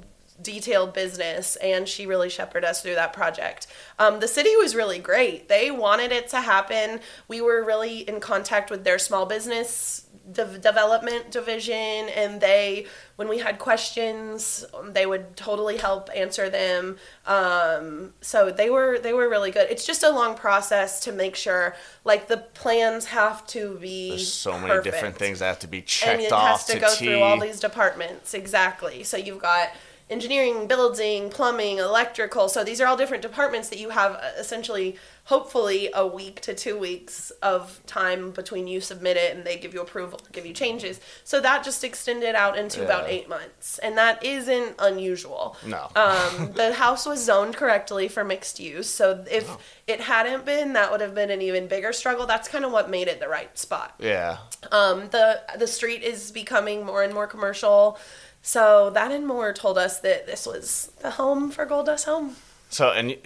detailed 0.42 0.92
business 0.92 1.56
and 1.56 1.88
she 1.88 2.06
really 2.06 2.28
shepherded 2.28 2.68
us 2.68 2.82
through 2.82 2.96
that 2.96 3.12
project. 3.12 3.66
Um, 3.98 4.20
the 4.20 4.28
city 4.28 4.56
was 4.56 4.74
really 4.74 4.98
great. 4.98 5.48
They 5.48 5.70
wanted 5.70 6.12
it 6.12 6.28
to 6.28 6.40
happen. 6.40 7.00
We 7.28 7.40
were 7.40 7.64
really 7.64 8.00
in 8.00 8.20
contact 8.20 8.70
with 8.70 8.84
their 8.84 8.98
small 8.98 9.26
business 9.26 10.06
de- 10.32 10.58
development 10.58 11.30
division 11.30 11.74
and 11.74 12.40
they 12.40 12.86
when 13.16 13.28
we 13.28 13.38
had 13.38 13.58
questions 13.58 14.64
um, 14.74 14.92
they 14.92 15.06
would 15.06 15.36
totally 15.36 15.76
help 15.76 16.10
answer 16.14 16.48
them. 16.48 16.96
Um, 17.26 18.14
so 18.20 18.50
they 18.50 18.70
were 18.70 18.98
they 18.98 19.12
were 19.12 19.28
really 19.28 19.50
good. 19.50 19.68
It's 19.70 19.86
just 19.86 20.02
a 20.02 20.10
long 20.10 20.34
process 20.36 21.00
to 21.00 21.12
make 21.12 21.36
sure 21.36 21.76
like 22.04 22.28
the 22.28 22.38
plans 22.38 23.06
have 23.06 23.46
to 23.48 23.76
be 23.78 24.10
There's 24.10 24.32
so 24.32 24.58
many 24.58 24.82
different 24.82 25.16
things 25.16 25.40
that 25.40 25.46
have 25.46 25.58
to 25.60 25.68
be 25.68 25.78
and 25.78 25.86
checked 25.86 26.22
it 26.22 26.32
off 26.32 26.58
has 26.58 26.64
to, 26.66 26.72
to 26.74 26.78
go 26.80 26.94
T. 26.94 27.06
through 27.06 27.20
all 27.20 27.38
these 27.38 27.60
departments. 27.60 28.34
Exactly. 28.34 29.04
So 29.04 29.16
you've 29.16 29.42
got 29.42 29.70
engineering 30.10 30.66
building 30.66 31.30
plumbing 31.30 31.78
electrical. 31.78 32.48
So 32.48 32.62
these 32.62 32.80
are 32.80 32.86
all 32.86 32.96
different 32.96 33.22
departments 33.22 33.70
that 33.70 33.78
you 33.78 33.90
have 33.90 34.12
uh, 34.12 34.32
essentially 34.38 34.96
hopefully 35.24 35.88
a 35.94 36.06
week 36.06 36.42
to 36.42 36.52
two 36.54 36.78
weeks 36.78 37.30
of 37.42 37.80
time 37.86 38.30
between 38.30 38.66
you 38.66 38.78
submit 38.78 39.16
it 39.16 39.34
and 39.34 39.46
they 39.46 39.56
give 39.56 39.72
you 39.72 39.80
approval 39.80 40.20
give 40.32 40.44
you 40.44 40.52
changes. 40.52 41.00
So 41.24 41.40
that 41.40 41.64
just 41.64 41.82
extended 41.82 42.34
out 42.34 42.58
into 42.58 42.84
about 42.84 43.08
eight 43.08 43.28
months. 43.30 43.78
And 43.78 43.96
that 43.96 44.22
isn't 44.22 44.74
unusual. 44.78 45.56
No. 45.66 45.88
um, 45.96 46.52
the 46.54 46.74
house 46.74 47.06
was 47.06 47.24
zoned 47.24 47.56
correctly 47.56 48.08
for 48.08 48.22
mixed 48.24 48.60
use. 48.60 48.90
So 48.90 49.24
if 49.30 49.56
it 49.86 50.02
hadn't 50.02 50.44
been 50.44 50.74
that 50.74 50.90
would 50.90 51.00
have 51.00 51.14
been 51.14 51.30
an 51.30 51.40
even 51.40 51.66
bigger 51.66 51.94
struggle. 51.94 52.26
That's 52.26 52.48
kind 52.48 52.66
of 52.66 52.72
what 52.72 52.90
made 52.90 53.08
it 53.08 53.20
the 53.20 53.28
right 53.28 53.56
spot. 53.58 53.94
Yeah. 53.98 54.36
um, 54.70 55.08
the 55.10 55.40
the 55.58 55.66
street 55.66 56.02
is 56.02 56.30
becoming 56.30 56.84
more 56.84 57.02
and 57.02 57.14
more 57.14 57.26
commercial. 57.26 57.98
So 58.46 58.90
that 58.90 59.10
and 59.10 59.26
more 59.26 59.54
told 59.54 59.78
us 59.78 60.00
that 60.00 60.26
this 60.26 60.44
was 60.46 60.92
the 61.00 61.12
home 61.12 61.50
for 61.50 61.64
Gold 61.64 61.86
Dust 61.86 62.04
Home. 62.04 62.36
So, 62.68 62.90
and 62.90 63.16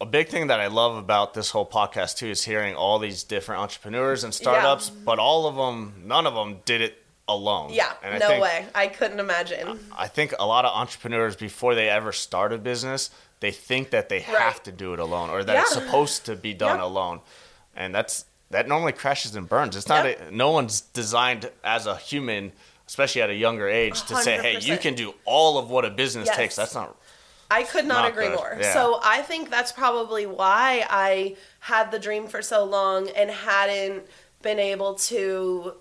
a 0.00 0.06
big 0.06 0.28
thing 0.28 0.48
that 0.48 0.58
I 0.58 0.66
love 0.66 0.96
about 0.96 1.34
this 1.34 1.50
whole 1.50 1.66
podcast 1.66 2.16
too 2.16 2.26
is 2.26 2.42
hearing 2.44 2.74
all 2.74 2.98
these 2.98 3.22
different 3.22 3.60
entrepreneurs 3.62 4.24
and 4.24 4.34
startups, 4.34 4.90
but 4.90 5.20
all 5.20 5.46
of 5.46 5.54
them, 5.54 6.02
none 6.04 6.26
of 6.26 6.34
them 6.34 6.58
did 6.64 6.80
it 6.80 6.98
alone. 7.28 7.72
Yeah, 7.72 7.92
And 8.02 8.14
I 8.14 8.18
no 8.18 8.26
think- 8.28 8.42
way. 8.42 8.66
I 8.74 8.88
couldn't 8.88 9.20
imagine. 9.20 9.78
I 9.96 10.08
think 10.08 10.34
a 10.38 10.46
lot 10.46 10.64
of 10.64 10.74
entrepreneurs, 10.74 11.36
before 11.36 11.76
they 11.76 11.88
ever 11.88 12.10
start 12.10 12.52
a 12.52 12.58
business, 12.58 13.10
they 13.38 13.52
think 13.52 13.90
that 13.90 14.08
they 14.08 14.20
have 14.20 14.62
to 14.64 14.72
do 14.72 14.94
it 14.94 14.98
alone 14.98 15.30
or 15.30 15.44
that 15.44 15.56
it's 15.60 15.72
supposed 15.74 16.26
to 16.26 16.34
be 16.34 16.54
done 16.54 16.78
Yeah. 16.78 16.86
alone, 16.86 17.20
and 17.76 17.94
that's 17.94 18.24
that 18.50 18.66
normally 18.66 18.92
crashes 18.92 19.36
and 19.36 19.48
burns. 19.48 19.76
It's 19.76 19.88
not. 19.88 20.06
A, 20.06 20.16
no 20.30 20.50
one's 20.52 20.80
designed 20.80 21.50
as 21.62 21.86
a 21.86 21.96
human, 21.96 22.52
especially 22.86 23.22
at 23.22 23.30
a 23.30 23.34
younger 23.34 23.68
age, 23.68 24.02
to 24.06 24.16
say, 24.16 24.38
"Hey, 24.38 24.58
you 24.60 24.76
can 24.78 24.94
do 24.94 25.14
all 25.24 25.58
of 25.58 25.70
what 25.70 25.84
a 25.84 25.90
business 25.90 26.26
Yes. 26.26 26.36
takes." 26.36 26.56
That's 26.56 26.74
not. 26.74 26.96
I 27.50 27.62
could 27.62 27.84
not, 27.86 28.02
Not 28.02 28.10
agree 28.10 28.26
good, 28.28 28.36
more. 28.36 28.58
yeah. 28.60 28.72
So 28.72 29.00
I 29.04 29.22
think 29.22 29.50
that's 29.50 29.70
probably 29.70 30.26
why 30.26 30.84
I 30.90 31.36
had 31.60 31.92
the 31.92 31.98
dream 31.98 32.26
for 32.26 32.42
so 32.42 32.64
long 32.64 33.08
and 33.10 33.30
hadn't 33.30 34.04
been 34.42 34.58
able 34.58 34.94
to 34.94 35.74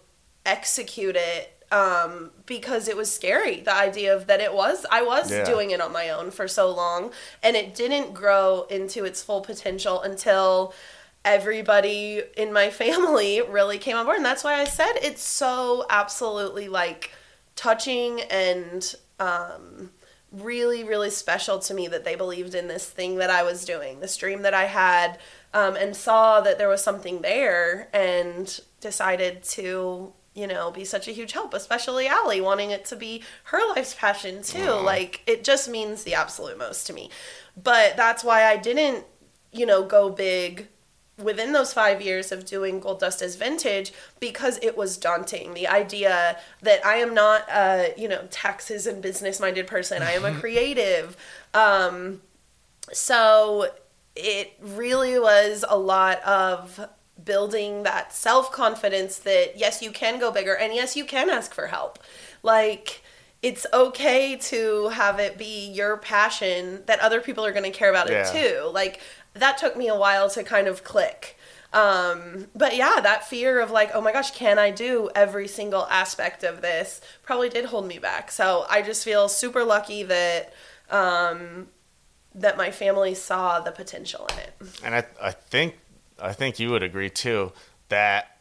execute 0.45 1.15
it 1.15 1.51
um, 1.71 2.29
because 2.45 2.87
it 2.87 2.95
was 2.95 3.11
scary. 3.11 3.61
The 3.61 3.73
idea 3.73 4.15
of 4.15 4.27
that 4.27 4.39
it 4.39 4.53
was 4.53 4.85
I 4.91 5.01
was 5.01 5.31
Yeah. 5.31 5.43
doing 5.43 5.71
it 5.71 5.81
on 5.81 5.91
my 5.91 6.09
own 6.09 6.29
for 6.29 6.47
so 6.47 6.69
long, 6.69 7.11
and 7.41 7.55
it 7.55 7.73
didn't 7.73 8.13
grow 8.13 8.67
into 8.69 9.03
its 9.03 9.23
full 9.23 9.41
potential 9.41 10.01
until 10.01 10.73
everybody 11.25 12.21
in 12.37 12.53
my 12.53 12.69
family 12.83 13.41
really 13.41 13.77
came 13.77 13.97
on 13.97 14.05
board, 14.05 14.17
and 14.17 14.25
that's 14.25 14.43
why 14.43 14.61
I 14.61 14.63
said 14.63 14.93
it's 15.01 15.23
so 15.23 15.85
absolutely 15.89 16.69
like 16.69 17.11
touching 17.55 18.21
and 18.21 18.95
um, 19.19 19.91
really, 20.31 20.83
really 20.83 21.09
special 21.09 21.59
to 21.59 21.73
me 21.73 21.87
that 21.87 22.03
they 22.03 22.15
believed 22.15 22.55
in 22.55 22.67
this 22.67 22.89
thing 22.89 23.15
that 23.15 23.29
I 23.29 23.43
was 23.43 23.65
doing, 23.65 23.99
this 23.99 24.17
dream 24.17 24.41
that 24.43 24.53
I 24.53 24.65
had, 24.65 25.19
um, 25.53 25.75
and 25.75 25.95
saw 25.95 26.41
that 26.41 26.57
there 26.57 26.67
was 26.67 26.83
something 26.83 27.21
there 27.21 27.89
and 27.93 28.59
decided 28.81 29.43
to, 29.43 30.13
you 30.33 30.47
know, 30.47 30.71
be 30.71 30.83
such 30.83 31.07
a 31.07 31.11
huge 31.11 31.31
help, 31.31 31.53
especially 31.53 32.07
Allie 32.07 32.41
wanting 32.41 32.71
it 32.71 32.85
to 32.85 32.95
be 32.95 33.23
her 33.45 33.61
life's 33.69 33.93
passion 33.93 34.43
too. 34.43 34.71
Like, 34.71 35.21
it 35.25 35.43
just 35.43 35.69
means 35.69 36.03
the 36.03 36.15
absolute 36.15 36.57
most 36.57 36.85
to 36.87 36.93
me. 36.93 37.09
But 37.61 37.95
that's 37.95 38.23
why 38.23 38.43
I 38.43 38.57
didn't, 38.57 39.05
you 39.53 39.65
know, 39.65 39.83
go 39.83 40.09
big 40.09 40.67
within 41.17 41.53
those 41.53 41.71
five 41.73 42.01
years 42.01 42.31
of 42.31 42.45
doing 42.45 42.79
gold 42.79 42.99
dust 42.99 43.21
as 43.21 43.35
vintage 43.35 43.93
because 44.19 44.59
it 44.61 44.75
was 44.77 44.97
daunting. 44.97 45.53
The 45.53 45.67
idea 45.67 46.37
that 46.61 46.85
i 46.85 46.95
am 46.95 47.13
not 47.13 47.47
a 47.49 47.93
you 47.97 48.07
know 48.07 48.27
taxes 48.31 48.85
and 48.87 49.01
business 49.01 49.39
minded 49.39 49.67
person. 49.67 50.01
I 50.01 50.11
am 50.11 50.25
a 50.25 50.33
creative. 50.39 51.15
Um, 51.53 52.21
so 52.91 53.71
it 54.15 54.53
really 54.61 55.19
was 55.19 55.65
a 55.67 55.77
lot 55.77 56.21
of 56.23 56.87
building 57.23 57.83
that 57.83 58.13
self 58.13 58.51
confidence 58.51 59.17
that 59.19 59.57
yes 59.57 59.81
you 59.81 59.91
can 59.91 60.19
go 60.19 60.31
bigger 60.31 60.53
and 60.55 60.73
yes 60.73 60.95
you 60.95 61.05
can 61.05 61.29
ask 61.29 61.53
for 61.53 61.67
help. 61.67 61.99
Like 62.43 63.01
it's 63.41 63.65
okay 63.73 64.35
to 64.37 64.87
have 64.89 65.19
it 65.19 65.37
be 65.37 65.69
your 65.69 65.97
passion 65.97 66.83
that 66.87 66.99
other 66.99 67.21
people 67.21 67.45
are 67.45 67.51
going 67.51 67.63
to 67.71 67.77
care 67.77 67.89
about 67.89 68.09
Yeah. 68.09 68.27
it 68.27 68.33
too. 68.33 68.69
Like 68.73 68.99
that 69.35 69.57
took 69.57 69.75
me 69.77 69.87
a 69.87 69.95
while 69.95 70.29
to 70.29 70.43
kind 70.43 70.67
of 70.67 70.83
click 70.83 71.37
um, 71.73 72.47
but 72.55 72.75
yeah 72.75 72.99
that 73.01 73.27
fear 73.27 73.59
of 73.59 73.69
like 73.71 73.91
oh 73.93 74.01
my 74.01 74.11
gosh 74.13 74.31
can 74.31 74.57
i 74.57 74.71
do 74.71 75.09
every 75.15 75.47
single 75.47 75.85
aspect 75.87 76.43
of 76.43 76.61
this 76.61 77.01
probably 77.23 77.49
did 77.49 77.65
hold 77.65 77.85
me 77.87 77.99
back 77.99 78.31
so 78.31 78.65
i 78.69 78.81
just 78.81 79.03
feel 79.03 79.27
super 79.27 79.63
lucky 79.63 80.01
that 80.03 80.53
um, 80.89 81.67
that 82.33 82.57
my 82.57 82.69
family 82.71 83.13
saw 83.15 83.59
the 83.59 83.71
potential 83.71 84.27
in 84.33 84.37
it 84.39 84.53
And 84.83 84.93
I, 84.95 85.03
I 85.21 85.31
think, 85.31 85.77
I 86.19 86.33
think 86.33 86.59
you 86.59 86.69
would 86.71 86.83
agree 86.83 87.09
too 87.09 87.51
that 87.89 88.37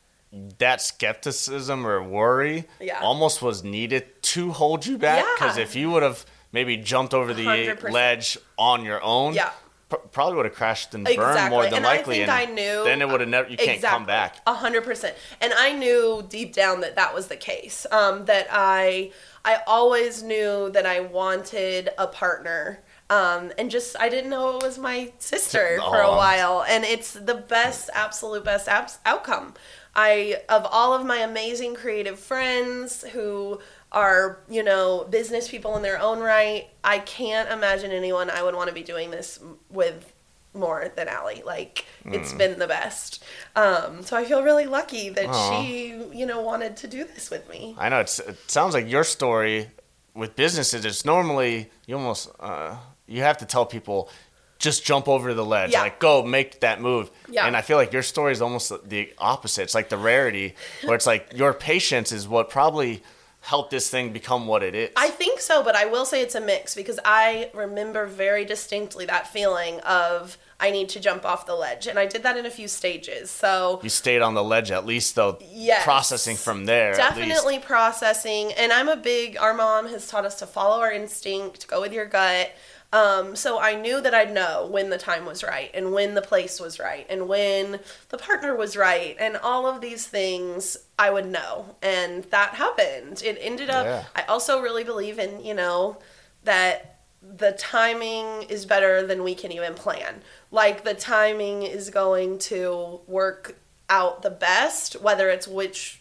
that 0.58 0.80
skepticism 0.82 1.86
or 1.86 2.02
worry 2.02 2.64
Yeah. 2.80 3.00
almost 3.00 3.40
was 3.40 3.62
needed 3.62 4.04
to 4.34 4.50
hold 4.52 4.84
you 4.84 4.98
back. 4.98 5.24
Because 5.36 5.56
Yeah. 5.56 5.62
if 5.62 5.76
you 5.76 5.90
would 5.92 6.02
have 6.02 6.26
maybe 6.50 6.76
jumped 6.76 7.14
over 7.14 7.32
the 7.32 7.46
100%. 7.46 7.90
ledge 7.92 8.36
on 8.58 8.84
your 8.84 9.00
own, 9.02 9.34
Yeah. 9.34 9.50
Pr- 9.88 9.96
probably 9.96 10.36
would 10.36 10.46
have 10.46 10.54
crashed 10.54 10.94
and 10.94 11.04
burned 11.04 11.16
Exactly. 11.18 11.50
more 11.50 11.64
than 11.64 11.74
and 11.74 11.84
likely. 11.84 12.22
I 12.22 12.26
think 12.26 12.48
and 12.48 12.50
I 12.50 12.62
knew. 12.62 12.84
Then 12.84 13.02
it 13.02 13.08
would 13.08 13.20
have 13.20 13.28
never. 13.28 13.48
You 13.48 13.56
can't 13.56 13.80
come 13.82 14.06
back. 14.06 14.36
A 14.46 14.54
hundred 14.54 14.84
percent. 14.84 15.14
And 15.40 15.52
I 15.56 15.72
knew 15.72 16.24
deep 16.28 16.52
down 16.54 16.80
that 16.80 16.96
that 16.96 17.14
was 17.14 17.28
the 17.28 17.36
case. 17.36 17.86
Um, 17.90 18.24
that 18.26 18.46
I, 18.50 19.12
I 19.44 19.58
always 19.66 20.22
knew 20.22 20.70
that 20.70 20.86
I 20.86 21.00
wanted 21.00 21.90
a 21.98 22.06
partner. 22.06 22.80
Um, 23.10 23.52
and 23.58 23.70
just 23.70 23.96
I 24.00 24.08
didn't 24.08 24.30
know 24.30 24.56
it 24.56 24.62
was 24.62 24.78
my 24.78 25.12
sister 25.18 25.78
for 25.88 26.00
a 26.00 26.10
while, 26.10 26.64
and 26.66 26.84
it's 26.84 27.12
the 27.12 27.34
best, 27.34 27.90
absolute 27.92 28.44
best 28.44 28.66
abs- 28.66 28.98
outcome. 29.04 29.54
I 29.94 30.40
of 30.48 30.66
all 30.68 30.94
of 30.94 31.04
my 31.06 31.18
amazing 31.18 31.74
creative 31.76 32.18
friends 32.18 33.04
who 33.12 33.60
are 33.94 34.40
you 34.50 34.62
know 34.62 35.06
business 35.08 35.48
people 35.48 35.76
in 35.76 35.82
their 35.82 35.98
own 36.00 36.20
right. 36.20 36.68
I 36.82 36.98
can't 36.98 37.50
imagine 37.50 37.90
anyone 37.90 38.28
I 38.28 38.42
would 38.42 38.54
want 38.54 38.68
to 38.68 38.74
be 38.74 38.82
doing 38.82 39.10
this 39.10 39.40
with 39.70 40.12
more 40.52 40.92
than 40.94 41.08
Allie. 41.08 41.42
Like 41.44 41.84
it's 42.04 42.32
been 42.32 42.58
the 42.58 42.66
best. 42.66 43.24
Um, 43.56 44.02
so 44.02 44.16
I 44.16 44.24
feel 44.24 44.42
really 44.42 44.66
lucky 44.66 45.08
that 45.08 45.26
Aw. 45.26 45.62
she, 45.62 45.88
you 46.12 46.26
know, 46.26 46.40
wanted 46.42 46.76
to 46.78 46.86
do 46.86 47.04
this 47.04 47.30
with 47.30 47.48
me. 47.48 47.74
I 47.78 47.88
know 47.88 48.00
it's, 48.00 48.18
it 48.20 48.38
sounds 48.50 48.74
like 48.74 48.88
your 48.88 49.04
story 49.04 49.68
with 50.14 50.36
businesses. 50.36 50.84
It's 50.84 51.04
normally 51.04 51.70
you 51.86 51.96
almost 51.96 52.30
uh, 52.38 52.76
you 53.06 53.22
have 53.22 53.38
to 53.38 53.46
tell 53.46 53.66
people 53.66 54.10
just 54.58 54.84
jump 54.84 55.08
over 55.08 55.34
the 55.34 55.44
ledge, 55.44 55.72
Yeah. 55.72 55.82
like 55.82 55.98
go 55.98 56.22
make 56.22 56.60
that 56.60 56.80
move. 56.80 57.10
Yeah. 57.28 57.46
And 57.46 57.56
I 57.56 57.60
feel 57.60 57.76
like 57.76 57.92
your 57.92 58.02
story 58.04 58.32
is 58.32 58.40
almost 58.40 58.72
the 58.88 59.12
opposite. 59.18 59.62
It's 59.62 59.74
like 59.74 59.88
the 59.88 59.98
rarity, 59.98 60.54
where 60.84 60.94
it's 60.94 61.06
like 61.06 61.32
your 61.34 61.52
patience 61.52 62.12
is 62.12 62.28
what 62.28 62.48
probably 62.48 63.02
helped 63.44 63.70
this 63.70 63.90
thing 63.90 64.10
become 64.10 64.46
what 64.46 64.62
it 64.62 64.74
is? 64.74 64.90
I 64.96 65.10
think 65.10 65.38
so, 65.38 65.62
but 65.62 65.76
I 65.76 65.84
will 65.84 66.06
say 66.06 66.22
it's 66.22 66.34
a 66.34 66.40
mix 66.40 66.74
because 66.74 66.98
I 67.04 67.50
remember 67.52 68.06
very 68.06 68.46
distinctly 68.46 69.04
that 69.04 69.26
feeling 69.26 69.80
of 69.80 70.38
I 70.58 70.70
need 70.70 70.88
to 70.90 71.00
jump 71.00 71.26
off 71.26 71.44
the 71.44 71.54
ledge. 71.54 71.86
And 71.86 71.98
I 71.98 72.06
did 72.06 72.22
that 72.22 72.38
in 72.38 72.46
a 72.46 72.50
few 72.50 72.68
stages. 72.68 73.30
So 73.30 73.80
you 73.82 73.90
stayed 73.90 74.22
on 74.22 74.32
the 74.32 74.42
ledge 74.42 74.70
at 74.70 74.86
least, 74.86 75.14
though. 75.14 75.36
Yes. 75.42 75.84
Processing 75.84 76.36
from 76.36 76.64
there. 76.64 76.94
Definitely 76.94 77.58
processing. 77.58 78.52
And 78.54 78.72
I'm 78.72 78.88
a 78.88 78.96
big, 78.96 79.36
our 79.36 79.52
mom 79.52 79.88
has 79.88 80.08
taught 80.08 80.24
us 80.24 80.38
to 80.38 80.46
follow 80.46 80.80
our 80.80 80.90
instinct, 80.90 81.66
go 81.68 81.82
with 81.82 81.92
your 81.92 82.06
gut. 82.06 82.50
Um, 82.94 83.34
so 83.34 83.58
I 83.58 83.74
knew 83.74 84.00
that 84.00 84.14
I'd 84.14 84.32
know 84.32 84.68
when 84.70 84.88
the 84.88 84.98
time 84.98 85.26
was 85.26 85.42
right 85.42 85.68
and 85.74 85.92
when 85.92 86.14
the 86.14 86.22
place 86.22 86.60
was 86.60 86.78
right 86.78 87.04
and 87.10 87.26
when 87.26 87.80
the 88.10 88.18
partner 88.18 88.54
was 88.54 88.76
right 88.76 89.16
and 89.18 89.36
all 89.36 89.66
of 89.66 89.80
these 89.80 90.06
things 90.06 90.76
I 90.96 91.10
would 91.10 91.26
know. 91.26 91.74
And 91.82 92.22
that 92.30 92.50
happened. 92.54 93.20
It 93.24 93.36
ended 93.40 93.68
up, 93.68 93.84
Yeah. 93.84 94.04
I 94.14 94.22
also 94.22 94.60
really 94.60 94.84
believe 94.84 95.18
in, 95.18 95.44
you 95.44 95.54
know, 95.54 95.98
that 96.44 97.00
the 97.20 97.50
timing 97.52 98.44
is 98.48 98.64
better 98.64 99.04
than 99.04 99.24
we 99.24 99.34
can 99.34 99.50
even 99.50 99.74
plan. 99.74 100.22
Like 100.52 100.84
the 100.84 100.94
timing 100.94 101.64
is 101.64 101.90
going 101.90 102.38
to 102.50 103.00
work 103.08 103.56
out 103.90 104.22
the 104.22 104.30
best, 104.30 105.00
whether 105.02 105.28
it's 105.30 105.48
which, 105.48 106.00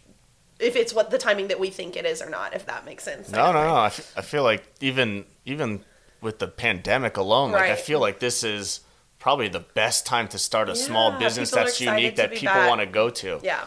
if 0.59 0.75
it's 0.75 0.93
what 0.93 1.09
the 1.09 1.17
timing 1.17 1.47
that 1.47 1.59
we 1.59 1.71
think 1.71 1.95
it 1.95 2.05
is 2.05 2.21
or 2.21 2.29
not, 2.29 2.53
if 2.53 2.67
that 2.67 2.85
makes 2.85 3.03
sense. 3.03 3.31
No, 3.31 3.51
no, 3.51 3.65
no. 3.67 3.73
I, 3.73 3.87
f- 3.87 4.13
I 4.15 4.21
feel 4.21 4.43
like 4.43 4.63
even 4.79 5.25
even 5.45 5.83
with 6.23 6.39
the 6.39 6.47
pandemic 6.47 7.17
alone, 7.17 7.51
like 7.51 7.69
I 7.69 7.75
feel 7.75 7.99
like 7.99 8.19
this 8.19 8.43
is 8.43 8.79
probably 9.19 9.47
the 9.47 9.59
best 9.59 10.05
time 10.05 10.27
to 10.29 10.37
start 10.37 10.69
a 10.69 10.75
small 10.75 11.17
business 11.19 11.51
that's 11.51 11.79
unique 11.79 12.15
that 12.15 12.31
people 12.31 12.55
back. 12.55 12.69
want 12.69 12.81
to 12.81 12.87
go 12.87 13.09
to. 13.09 13.39
Yeah. 13.43 13.65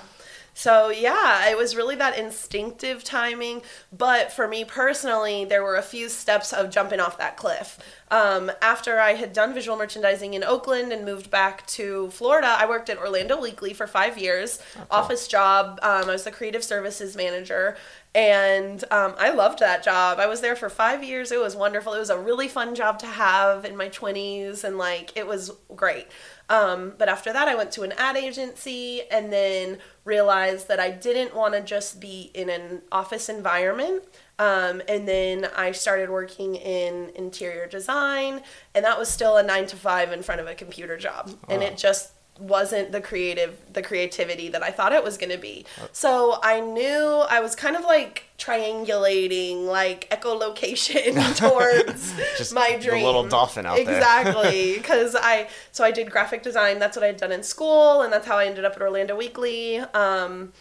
So 0.56 0.88
yeah, 0.88 1.50
it 1.50 1.56
was 1.58 1.76
really 1.76 1.96
that 1.96 2.18
instinctive 2.18 3.04
timing. 3.04 3.60
But 3.92 4.32
for 4.32 4.48
me 4.48 4.64
personally, 4.64 5.44
there 5.44 5.62
were 5.62 5.76
a 5.76 5.82
few 5.82 6.08
steps 6.08 6.50
of 6.50 6.70
jumping 6.70 6.98
off 6.98 7.18
that 7.18 7.36
cliff. 7.36 7.78
Um, 8.10 8.50
after 8.62 8.98
I 8.98 9.14
had 9.14 9.34
done 9.34 9.52
visual 9.52 9.76
merchandising 9.76 10.32
in 10.32 10.42
Oakland 10.42 10.92
and 10.92 11.04
moved 11.04 11.30
back 11.30 11.66
to 11.68 12.08
Florida, 12.08 12.56
I 12.58 12.66
worked 12.66 12.88
at 12.88 12.96
Orlando 12.96 13.38
Weekly 13.38 13.74
for 13.74 13.86
five 13.86 14.16
years, 14.16 14.58
office 14.90 15.28
job. 15.28 15.78
Um, 15.82 16.04
I 16.08 16.12
was 16.12 16.24
the 16.24 16.30
creative 16.30 16.64
services 16.64 17.16
manager. 17.16 17.76
And 18.14 18.82
um, 18.90 19.14
I 19.18 19.32
loved 19.32 19.58
that 19.58 19.84
job. 19.84 20.18
I 20.18 20.26
was 20.26 20.40
there 20.40 20.56
for 20.56 20.70
five 20.70 21.04
years. 21.04 21.30
It 21.30 21.38
was 21.38 21.54
wonderful. 21.54 21.92
It 21.92 21.98
was 21.98 22.08
a 22.08 22.18
really 22.18 22.48
fun 22.48 22.74
job 22.74 22.98
to 23.00 23.06
have 23.06 23.66
in 23.66 23.76
my 23.76 23.90
20s, 23.90 24.64
and 24.64 24.78
like 24.78 25.14
it 25.16 25.26
was 25.26 25.50
great. 25.74 26.06
Um, 26.48 26.94
but 26.96 27.08
after 27.08 27.32
that, 27.32 27.48
I 27.48 27.54
went 27.54 27.72
to 27.72 27.82
an 27.82 27.92
ad 27.98 28.16
agency 28.16 29.02
and 29.10 29.32
then 29.32 29.78
realized 30.04 30.68
that 30.68 30.78
I 30.78 30.90
didn't 30.90 31.34
want 31.34 31.54
to 31.54 31.60
just 31.60 32.00
be 32.00 32.30
in 32.34 32.48
an 32.48 32.82
office 32.92 33.28
environment. 33.28 34.04
Um, 34.38 34.82
and 34.88 35.08
then 35.08 35.48
I 35.56 35.72
started 35.72 36.10
working 36.10 36.54
in 36.56 37.10
interior 37.14 37.66
design, 37.66 38.42
and 38.74 38.84
that 38.84 38.98
was 38.98 39.08
still 39.08 39.38
a 39.38 39.42
nine 39.42 39.66
to 39.66 39.76
five 39.76 40.12
in 40.12 40.22
front 40.22 40.40
of 40.40 40.46
a 40.46 40.54
computer 40.54 40.96
job. 40.96 41.30
And 41.48 41.62
it 41.62 41.76
just 41.76 42.12
wasn't 42.38 42.92
the 42.92 43.00
creative 43.00 43.58
the 43.72 43.82
creativity 43.82 44.48
that 44.50 44.62
I 44.62 44.70
thought 44.70 44.92
it 44.92 45.02
was 45.02 45.16
going 45.16 45.30
to 45.30 45.38
be. 45.38 45.64
So 45.92 46.38
I 46.42 46.60
knew 46.60 47.24
I 47.28 47.40
was 47.40 47.54
kind 47.54 47.76
of 47.76 47.82
like 47.84 48.24
triangulating 48.38 49.64
like 49.66 50.08
echolocation 50.10 51.36
towards 51.36 52.14
Just 52.38 52.54
my 52.54 52.76
the 52.76 52.84
dream. 52.84 53.04
little 53.04 53.26
dolphin 53.26 53.66
out 53.66 53.76
there. 53.76 53.96
Exactly, 53.96 54.74
because 54.76 55.16
I 55.18 55.48
so 55.72 55.84
I 55.84 55.90
did 55.90 56.10
graphic 56.10 56.42
design. 56.42 56.78
That's 56.78 56.96
what 56.96 57.04
I'd 57.04 57.16
done 57.16 57.32
in 57.32 57.42
school, 57.42 58.02
and 58.02 58.12
that's 58.12 58.26
how 58.26 58.36
I 58.38 58.46
ended 58.46 58.64
up 58.64 58.74
at 58.76 58.82
Orlando 58.82 59.16
Weekly. 59.16 59.78
Um, 59.78 60.52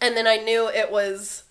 and 0.00 0.16
then 0.16 0.26
I 0.26 0.36
knew 0.36 0.68
it 0.68 0.90
was. 0.90 1.44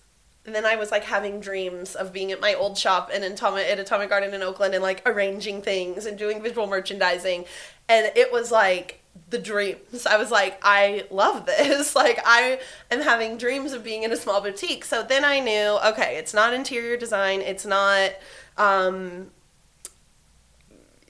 And 0.46 0.54
then 0.54 0.64
I 0.64 0.76
was 0.76 0.90
like 0.90 1.04
having 1.04 1.40
dreams 1.40 1.94
of 1.94 2.10
being 2.10 2.32
at 2.32 2.40
my 2.40 2.54
old 2.54 2.78
shop 2.78 3.10
and 3.12 3.22
in 3.22 3.32
Atomic 3.32 3.66
at 3.66 3.78
Atomic 3.78 4.08
Garden 4.08 4.32
in 4.32 4.42
Oakland 4.42 4.72
and 4.72 4.82
like 4.82 5.02
arranging 5.04 5.60
things 5.60 6.06
and 6.06 6.16
doing 6.16 6.42
visual 6.42 6.66
merchandising, 6.66 7.44
and 7.86 8.10
it 8.16 8.32
was 8.32 8.50
like 8.50 8.97
the 9.30 9.38
dreams. 9.38 10.06
I 10.06 10.16
was 10.16 10.30
like, 10.30 10.58
I 10.62 11.04
love 11.10 11.46
this. 11.46 11.94
Like 11.98 12.20
I 12.24 12.60
am 12.90 13.00
having 13.00 13.36
dreams 13.38 13.72
of 13.72 13.82
being 13.82 14.02
in 14.04 14.12
a 14.12 14.16
small 14.16 14.40
boutique. 14.40 14.84
So 14.84 15.02
then 15.02 15.24
I 15.24 15.40
knew, 15.40 15.78
okay, 15.92 16.16
it's 16.16 16.32
not 16.32 16.54
interior 16.54 16.96
design. 16.96 17.40
It's 17.40 17.66
not 17.66 18.12
um, 18.56 19.30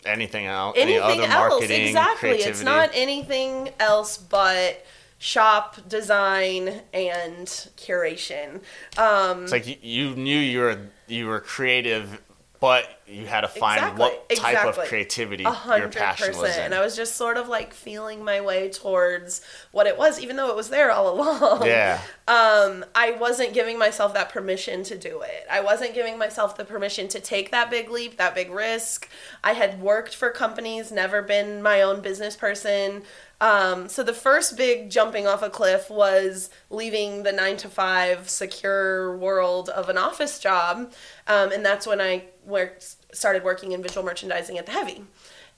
Anything 0.04 0.46
else? 0.46 0.76
Any 0.78 0.94
anything 0.94 1.20
other 1.24 1.32
else 1.32 1.50
marketing? 1.50 1.86
exactly 1.86 2.28
Creativity? 2.30 2.50
it's 2.50 2.62
not 2.62 2.90
anything 2.94 3.70
else 3.78 4.16
but 4.16 4.84
shop 5.18 5.76
design 5.88 6.82
and 6.94 7.46
curation 7.76 8.60
um 8.96 9.42
It's 9.42 9.52
like 9.52 9.66
you, 9.66 9.76
you 9.82 10.14
knew 10.14 10.38
you 10.38 10.60
were 10.60 10.78
you 11.08 11.26
were 11.26 11.40
creative, 11.40 12.20
but 12.60 13.00
you 13.06 13.24
had 13.26 13.42
to 13.42 13.48
find 13.48 13.78
Exactly, 13.78 14.00
what 14.00 14.28
type 14.28 14.38
exactly. 14.38 14.82
of 14.82 14.88
creativity 14.88 15.44
a 15.44 15.78
your 15.78 15.88
passion 15.88 16.36
was 16.36 16.56
in. 16.56 16.64
and 16.64 16.74
i 16.74 16.80
was 16.80 16.94
just 16.96 17.16
sort 17.16 17.36
of 17.36 17.48
like 17.48 17.72
feeling 17.72 18.22
my 18.24 18.40
way 18.40 18.68
towards 18.68 19.40
what 19.72 19.86
it 19.86 19.96
was 19.96 20.20
even 20.20 20.36
though 20.36 20.50
it 20.50 20.56
was 20.56 20.68
there 20.68 20.90
all 20.90 21.12
along 21.14 21.64
yeah, 21.66 22.00
um, 22.28 22.84
I 22.94 23.12
wasn't 23.12 23.54
giving 23.54 23.78
myself 23.78 24.12
that 24.12 24.28
permission 24.28 24.82
to 24.84 24.98
do 24.98 25.22
it. 25.22 25.46
I 25.50 25.60
wasn't 25.62 25.94
giving 25.94 26.18
myself 26.18 26.58
the 26.58 26.64
permission 26.64 27.08
to 27.08 27.20
take 27.20 27.50
that 27.52 27.70
big 27.70 27.88
leap, 27.90 28.18
that 28.18 28.34
big 28.34 28.50
risk. 28.50 29.08
I 29.42 29.54
had 29.54 29.80
worked 29.80 30.14
for 30.14 30.28
companies, 30.30 30.92
never 30.92 31.22
been 31.22 31.62
my 31.62 31.80
own 31.80 32.02
business 32.02 32.36
person. 32.36 33.02
Um, 33.40 33.88
so 33.88 34.02
the 34.02 34.12
first 34.12 34.56
big 34.56 34.90
jumping 34.90 35.26
off 35.26 35.42
a 35.42 35.50
cliff 35.50 35.88
was 35.90 36.50
leaving 36.70 37.22
the 37.22 37.30
nine 37.32 37.56
to 37.58 37.68
five 37.68 38.28
secure 38.28 39.16
world 39.16 39.68
of 39.68 39.88
an 39.88 39.96
office 39.96 40.38
job, 40.40 40.92
um, 41.28 41.52
and 41.52 41.64
that's 41.64 41.86
when 41.86 42.00
I 42.00 42.24
worked, 42.44 42.96
started 43.12 43.44
working 43.44 43.72
in 43.72 43.82
visual 43.82 44.04
merchandising 44.04 44.58
at 44.58 44.66
the 44.66 44.72
Heavy, 44.72 45.04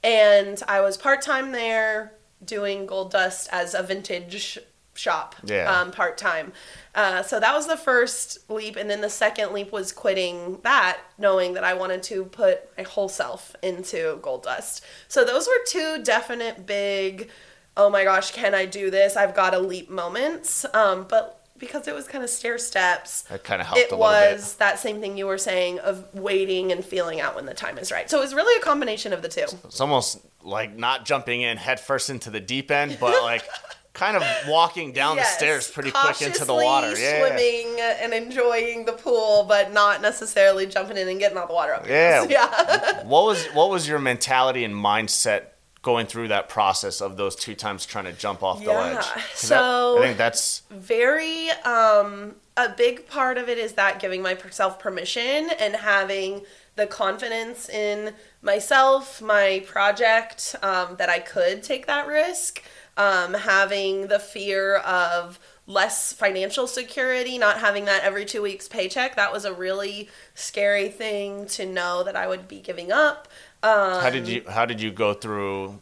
and 0.04 0.62
I 0.68 0.82
was 0.82 0.98
part 0.98 1.22
time 1.22 1.52
there 1.52 2.12
doing 2.44 2.84
Gold 2.84 3.12
Dust 3.12 3.48
as 3.50 3.72
a 3.74 3.82
vintage 3.82 4.58
shop 4.92 5.34
Yeah. 5.44 5.72
um, 5.80 5.90
part 5.92 6.18
time. 6.18 6.52
Uh, 6.94 7.22
so 7.22 7.40
that 7.40 7.54
was 7.54 7.66
the 7.66 7.76
first 7.76 8.50
leap, 8.50 8.76
and 8.76 8.90
then 8.90 9.00
the 9.00 9.08
second 9.08 9.52
leap 9.54 9.72
was 9.72 9.92
quitting 9.92 10.58
that, 10.64 10.98
knowing 11.16 11.54
that 11.54 11.64
I 11.64 11.72
wanted 11.72 12.02
to 12.04 12.24
put 12.26 12.68
my 12.76 12.82
whole 12.82 13.08
self 13.08 13.56
into 13.62 14.18
Gold 14.20 14.42
Dust. 14.42 14.84
So 15.08 15.24
those 15.24 15.46
were 15.46 15.64
two 15.66 16.02
definite 16.02 16.66
big, 16.66 17.30
oh 17.76 17.90
my 17.90 18.04
gosh, 18.04 18.32
can 18.32 18.54
I 18.54 18.66
do 18.66 18.90
this? 18.90 19.16
I've 19.16 19.34
got 19.34 19.50
to 19.50 19.58
leap 19.58 19.90
moments. 19.90 20.64
Um, 20.74 21.06
but 21.08 21.40
because 21.58 21.86
it 21.86 21.94
was 21.94 22.06
kind 22.08 22.24
of 22.24 22.30
stair 22.30 22.58
steps, 22.58 23.22
that 23.22 23.44
kind 23.44 23.60
of 23.60 23.68
helped 23.68 23.82
it 23.82 23.92
a 23.92 23.96
was 23.96 24.54
that 24.56 24.78
same 24.78 25.00
thing 25.00 25.16
you 25.16 25.26
were 25.26 25.38
saying 25.38 25.78
of 25.80 26.12
waiting 26.14 26.72
and 26.72 26.84
feeling 26.84 27.20
out 27.20 27.36
when 27.36 27.46
the 27.46 27.54
time 27.54 27.78
is 27.78 27.92
right. 27.92 28.10
So 28.10 28.18
it 28.18 28.22
was 28.22 28.34
really 28.34 28.58
a 28.60 28.64
combination 28.64 29.12
of 29.12 29.22
the 29.22 29.28
two. 29.28 29.46
It's 29.64 29.80
almost 29.80 30.20
like 30.42 30.76
not 30.76 31.04
jumping 31.04 31.42
in 31.42 31.58
head 31.58 31.78
first 31.78 32.10
into 32.10 32.30
the 32.30 32.40
deep 32.40 32.70
end, 32.70 32.96
but 32.98 33.22
like 33.22 33.44
kind 33.92 34.16
of 34.16 34.22
walking 34.48 34.92
down 34.92 35.16
Yes, 35.16 35.32
the 35.32 35.38
stairs 35.38 35.70
pretty 35.70 35.90
quick 35.90 36.22
into 36.22 36.44
the 36.44 36.54
water. 36.54 36.98
Yeah, 36.98 37.26
swimming 37.26 37.78
and 37.80 38.14
enjoying 38.14 38.86
the 38.86 38.92
pool, 38.92 39.44
but 39.46 39.72
not 39.72 40.00
necessarily 40.00 40.66
jumping 40.66 40.96
in 40.96 41.08
and 41.08 41.18
getting 41.18 41.36
out 41.36 41.48
the 41.48 41.54
water 41.54 41.74
up. 41.74 41.86
Yeah. 41.86 42.24
yeah. 42.28 43.04
What 43.04 43.24
was 43.26 43.46
what 43.48 43.70
was 43.70 43.86
your 43.86 43.98
mentality 43.98 44.64
and 44.64 44.74
mindset 44.74 45.42
going 45.82 46.06
through 46.06 46.28
that 46.28 46.48
process 46.48 47.00
of 47.00 47.16
those 47.16 47.34
two 47.34 47.54
times 47.54 47.86
trying 47.86 48.04
to 48.04 48.12
jump 48.12 48.42
off 48.42 48.62
the 48.62 48.70
ledge. 48.70 49.04
so- 49.34 49.94
that- 49.94 50.02
I 50.02 50.06
think 50.06 50.18
that's 50.18 50.62
Very. 50.70 51.50
Um, 51.64 52.36
a 52.56 52.68
big 52.68 53.06
part 53.08 53.38
of 53.38 53.48
it 53.48 53.56
is 53.58 53.72
that 53.72 53.98
giving 53.98 54.20
myself 54.22 54.78
permission 54.78 55.50
and 55.58 55.76
having 55.76 56.42
the 56.76 56.86
confidence 56.86 57.68
in 57.68 58.14
myself, 58.42 59.20
my 59.22 59.64
project, 59.66 60.54
um, 60.62 60.96
that 60.96 61.08
I 61.08 61.18
could 61.18 61.62
take 61.62 61.86
that 61.86 62.06
risk. 62.06 62.62
Um, 62.96 63.32
having 63.32 64.08
the 64.08 64.18
fear 64.18 64.76
of 64.76 65.38
less 65.66 66.12
financial 66.12 66.66
security, 66.66 67.38
not 67.38 67.60
having 67.60 67.84
that 67.86 68.02
every 68.02 68.24
two 68.24 68.42
weeks 68.42 68.68
paycheck. 68.68 69.14
That 69.16 69.32
was 69.32 69.44
a 69.44 69.54
really 69.54 70.10
scary 70.34 70.88
thing 70.88 71.46
to 71.46 71.64
know 71.64 72.02
that 72.02 72.16
I 72.16 72.26
would 72.26 72.48
be 72.48 72.60
giving 72.60 72.90
up. 72.92 73.28
Um, 73.62 74.00
how 74.00 74.10
did 74.10 74.26
you 74.26 74.44
how 74.48 74.64
did 74.66 74.80
you 74.80 74.90
go 74.90 75.12
through 75.14 75.80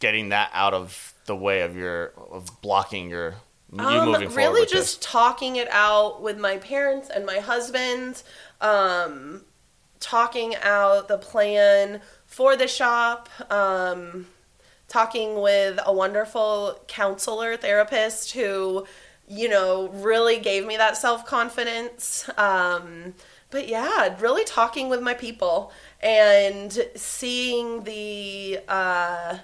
getting 0.00 0.30
that 0.30 0.50
out 0.52 0.74
of 0.74 1.14
the 1.26 1.36
way 1.36 1.60
of 1.60 1.76
your 1.76 2.12
of 2.30 2.60
blocking 2.62 3.10
your 3.10 3.34
you 3.72 3.78
Um, 3.80 4.06
moving 4.06 4.28
forward 4.28 4.34
really 4.36 4.66
just 4.66 5.00
this? 5.00 5.10
talking 5.10 5.56
it 5.56 5.68
out 5.70 6.22
with 6.22 6.38
my 6.38 6.56
parents 6.58 7.08
and 7.08 7.24
my 7.24 7.38
husband 7.38 8.22
um, 8.60 9.44
talking 10.00 10.54
out 10.62 11.08
the 11.08 11.18
plan 11.18 12.00
for 12.26 12.56
the 12.56 12.66
shop 12.68 13.28
um, 13.50 14.26
talking 14.88 15.40
with 15.40 15.78
a 15.86 15.92
wonderful 15.92 16.80
counselor 16.88 17.56
therapist 17.56 18.32
who 18.32 18.86
you 19.28 19.48
know 19.48 19.88
really 19.90 20.38
gave 20.38 20.66
me 20.66 20.76
that 20.76 20.96
self-confidence 20.96 22.28
um, 22.36 23.14
but 23.50 23.68
yeah 23.68 24.14
really 24.20 24.44
talking 24.44 24.88
with 24.88 25.00
my 25.00 25.14
people 25.14 25.72
and 26.02 26.86
seeing 26.96 27.84
the 27.84 28.60
uh, 28.68 29.38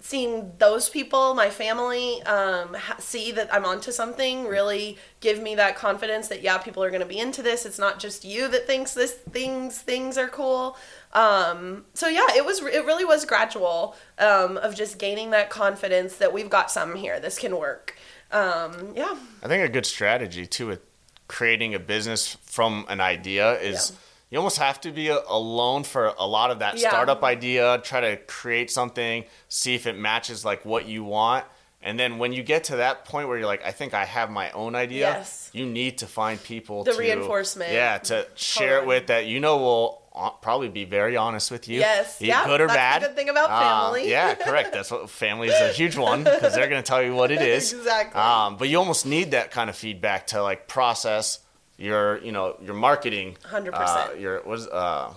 seeing 0.00 0.52
those 0.58 0.88
people, 0.88 1.34
my 1.34 1.50
family, 1.50 2.22
um, 2.22 2.76
see 2.98 3.32
that 3.32 3.52
I'm 3.52 3.64
onto 3.64 3.90
something, 3.90 4.46
really 4.46 4.96
give 5.20 5.42
me 5.42 5.54
that 5.56 5.76
confidence 5.76 6.28
that 6.28 6.42
yeah, 6.42 6.58
people 6.58 6.82
are 6.84 6.90
going 6.90 7.00
to 7.00 7.06
be 7.06 7.18
into 7.18 7.42
this. 7.42 7.66
It's 7.66 7.78
not 7.78 7.98
just 7.98 8.24
you 8.24 8.48
that 8.48 8.66
thinks 8.66 8.94
this 8.94 9.12
things 9.12 9.78
things 9.78 10.16
are 10.16 10.28
cool. 10.28 10.76
Um, 11.12 11.84
so 11.94 12.08
yeah, 12.08 12.26
it 12.36 12.44
was 12.44 12.62
it 12.62 12.84
really 12.84 13.04
was 13.04 13.24
gradual 13.24 13.96
um, 14.18 14.56
of 14.58 14.74
just 14.74 14.98
gaining 14.98 15.30
that 15.30 15.50
confidence 15.50 16.16
that 16.16 16.32
we've 16.32 16.50
got 16.50 16.70
some 16.70 16.94
here. 16.94 17.18
This 17.20 17.38
can 17.38 17.56
work. 17.56 17.96
Um, 18.30 18.92
yeah. 18.94 19.16
I 19.42 19.48
think 19.48 19.64
a 19.64 19.68
good 19.68 19.86
strategy 19.86 20.46
too 20.46 20.66
with 20.66 20.80
creating 21.26 21.74
a 21.74 21.78
business 21.78 22.36
from 22.42 22.86
an 22.88 23.00
idea 23.00 23.58
is. 23.60 23.90
Yeah. 23.90 23.96
You 24.30 24.38
almost 24.38 24.58
have 24.58 24.80
to 24.82 24.90
be 24.90 25.08
alone 25.08 25.84
for 25.84 26.12
a 26.18 26.26
lot 26.26 26.50
of 26.50 26.58
that 26.58 26.78
Yeah. 26.78 26.88
startup 26.90 27.24
idea. 27.24 27.78
Try 27.82 28.00
to 28.02 28.16
create 28.16 28.70
something, 28.70 29.24
see 29.48 29.74
if 29.74 29.86
it 29.86 29.96
matches 29.96 30.44
like 30.44 30.64
what 30.64 30.86
you 30.86 31.02
want, 31.04 31.44
and 31.80 31.98
then 31.98 32.18
when 32.18 32.32
you 32.32 32.42
get 32.42 32.64
to 32.64 32.76
that 32.76 33.04
point 33.04 33.28
where 33.28 33.38
you're 33.38 33.46
like, 33.46 33.64
I 33.64 33.70
think 33.70 33.94
I 33.94 34.04
have 34.04 34.30
my 34.30 34.50
own 34.50 34.74
idea. 34.74 35.08
Yes. 35.10 35.48
You 35.52 35.64
need 35.64 35.98
to 35.98 36.06
find 36.06 36.42
people 36.42 36.84
The 36.84 36.92
to 36.92 36.98
reinforcement. 36.98 37.72
Yeah, 37.72 37.98
to 37.98 38.26
share 38.34 38.78
it 38.78 38.86
with 38.86 39.06
that 39.06 39.26
you 39.26 39.40
know 39.40 39.56
will 39.58 40.02
uh, 40.14 40.30
probably 40.30 40.68
be 40.68 40.84
very 40.84 41.16
honest 41.16 41.50
with 41.52 41.68
you. 41.68 41.78
Yes, 41.78 42.16
yeah, 42.20 42.44
good 42.44 42.60
or 42.60 42.66
that's 42.66 42.72
the 42.72 42.76
bad. 42.76 43.02
good 43.02 43.16
thing 43.16 43.28
about 43.28 43.50
Um, 43.50 43.62
family. 43.94 44.10
yeah, 44.10 44.34
correct. 44.34 44.72
That's 44.72 44.90
what 44.90 45.08
family 45.08 45.48
is 45.48 45.54
a 45.60 45.72
huge 45.72 45.96
one 45.96 46.24
because 46.24 46.54
they're 46.54 46.68
going 46.68 46.82
to 46.82 46.86
tell 46.86 47.02
you 47.02 47.14
what 47.14 47.30
it 47.30 47.40
is. 47.40 47.72
Exactly. 47.78 48.20
Um, 48.20 48.56
but 48.56 48.68
you 48.68 48.78
almost 48.78 49.06
need 49.06 49.30
that 49.30 49.52
kind 49.52 49.70
of 49.70 49.76
feedback 49.76 50.26
to 50.28 50.42
like 50.42 50.66
process 50.66 51.38
your, 51.78 52.18
you 52.18 52.32
know, 52.32 52.56
your 52.62 52.74
marketing. 52.74 53.36
100%. 53.50 53.72
Uh, 53.72 54.12
your 54.18 54.42
was 54.42 54.66
uh, 54.68 55.12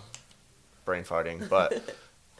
brain 0.86 1.04
farting, 1.04 1.50
but 1.50 1.82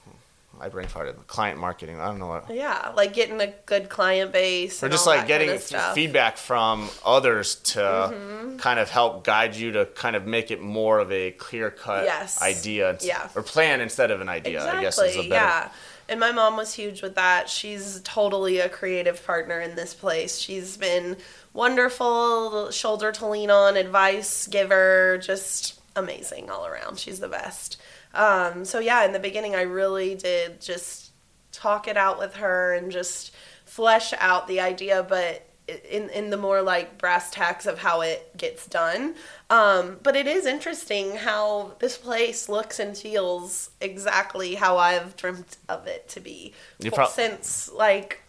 I 0.60 0.70
brain 0.70 0.88
farted. 0.88 1.16
Client 1.28 1.60
marketing. 1.60 2.00
I 2.00 2.06
don't 2.06 2.20
know 2.20 2.28
what. 2.28 2.54
Yeah, 2.54 2.92
like 2.96 3.14
getting 3.14 3.42
a 3.42 3.48
good 3.66 3.90
client 3.90 4.32
base. 4.32 4.84
Or 4.84 4.86
and 4.86 4.94
just 4.94 5.08
like 5.08 5.26
getting 5.28 5.48
kind 5.48 5.58
of 5.60 5.64
f- 5.74 5.82
Mm-hmm. 5.82 5.96
feedback 5.96 6.38
from 6.38 6.88
others 7.04 7.56
to 7.56 8.56
kind 8.60 8.80
of 8.80 8.90
help 8.92 9.24
guide 9.24 9.56
you 9.56 9.72
to 9.72 9.86
kind 9.88 10.16
of 10.16 10.28
make 10.28 10.52
it 10.52 10.62
more 10.62 11.00
of 11.00 11.12
a 11.12 11.32
clear 11.32 11.72
cut 11.72 12.04
Yes. 12.04 12.42
idea 12.44 12.98
Yeah. 13.02 13.28
or 13.36 13.42
plan 13.42 13.82
instead 13.82 14.12
of 14.12 14.22
an 14.22 14.30
idea. 14.30 14.58
Exactly. 14.58 14.80
I 14.80 14.82
guess 14.84 15.00
is 15.00 15.16
a 15.16 15.20
better. 15.20 15.30
Yeah. 15.30 15.70
And 16.10 16.20
my 16.20 16.32
mom 16.34 16.58
was 16.58 16.74
huge 16.74 17.02
with 17.02 17.16
that. 17.16 17.50
She's 17.50 18.02
totally 18.04 18.60
a 18.60 18.68
creative 18.68 19.26
partner 19.26 19.62
in 19.62 19.76
this 19.76 19.94
place. 19.94 20.38
She's 20.38 20.76
been 20.76 21.16
wonderful, 21.54 22.72
shoulder 22.72 23.12
to 23.14 23.28
lean 23.28 23.50
on, 23.50 23.78
advice 23.78 24.48
giver, 24.48 25.18
just 25.22 25.80
amazing 25.96 26.50
all 26.50 26.66
around. 26.66 27.00
She's 27.00 27.20
the 27.20 27.28
best. 27.28 27.78
Um, 28.14 28.66
so 28.66 28.80
yeah, 28.80 29.06
in 29.06 29.14
the 29.14 29.20
beginning, 29.20 29.56
I 29.56 29.62
really 29.62 30.16
did 30.16 30.62
just 30.62 31.12
talk 31.52 31.88
it 31.88 31.98
out 31.98 32.18
with 32.18 32.36
her 32.36 32.74
and 32.74 32.92
just 32.92 33.34
flesh 33.66 34.14
out 34.20 34.48
the 34.48 34.60
idea, 34.60 35.06
but 35.08 35.48
in 35.68 36.10
in 36.10 36.30
the 36.30 36.38
more 36.38 36.62
like 36.62 36.98
brass 36.98 37.32
tacks 37.32 37.66
of 37.66 37.80
how 37.80 38.02
it 38.02 38.36
gets 38.36 38.68
done. 38.68 39.16
Um, 39.50 40.00
but 40.04 40.16
it 40.16 40.28
is 40.28 40.46
interesting 40.46 41.16
how 41.16 41.74
this 41.80 41.98
place 41.98 42.50
looks 42.50 42.80
and 42.80 42.98
feels 42.98 43.70
exactly 43.80 44.56
how 44.56 44.78
I've 44.78 45.16
dreamt 45.16 45.58
of 45.70 45.88
it 45.88 46.10
to 46.10 46.20
be 46.20 46.54
prob- 46.94 47.10
since 47.10 47.72
like 47.72 48.22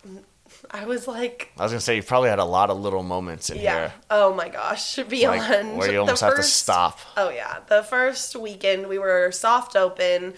I 0.70 0.84
was 0.84 1.08
like 1.08 1.52
I 1.58 1.64
was 1.64 1.72
gonna 1.72 1.80
say 1.80 1.96
you 1.96 2.02
probably 2.02 2.30
had 2.30 2.38
a 2.38 2.44
lot 2.44 2.70
of 2.70 2.78
little 2.78 3.02
moments 3.02 3.50
in 3.50 3.58
yeah. 3.58 3.78
here, 3.78 3.92
Oh 4.10 4.34
my 4.34 4.48
gosh. 4.48 4.96
Beyond 4.96 5.38
like 5.38 5.78
where 5.78 5.86
you 5.88 5.92
the 5.94 5.98
almost 5.98 6.22
have 6.22 6.36
to 6.36 6.42
stop. 6.42 7.00
Oh 7.16 7.30
yeah, 7.30 7.58
the 7.68 7.82
first 7.82 8.36
weekend 8.36 8.88
we 8.88 8.98
were 8.98 9.30
soft 9.32 9.76
open. 9.76 10.34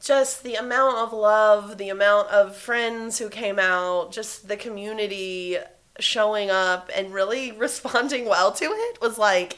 Just 0.00 0.42
the 0.42 0.54
amount 0.56 0.98
of 0.98 1.12
love, 1.14 1.78
the 1.78 1.88
amount 1.88 2.28
of 2.28 2.56
friends 2.56 3.18
who 3.18 3.30
came 3.30 3.58
out, 3.58 4.12
just 4.12 4.48
the 4.48 4.56
community 4.56 5.56
showing 5.98 6.50
up 6.50 6.90
and 6.94 7.12
really 7.14 7.52
responding 7.58 8.26
well 8.26 8.52
to 8.52 8.64
it 8.64 9.00
was 9.00 9.18
like 9.18 9.56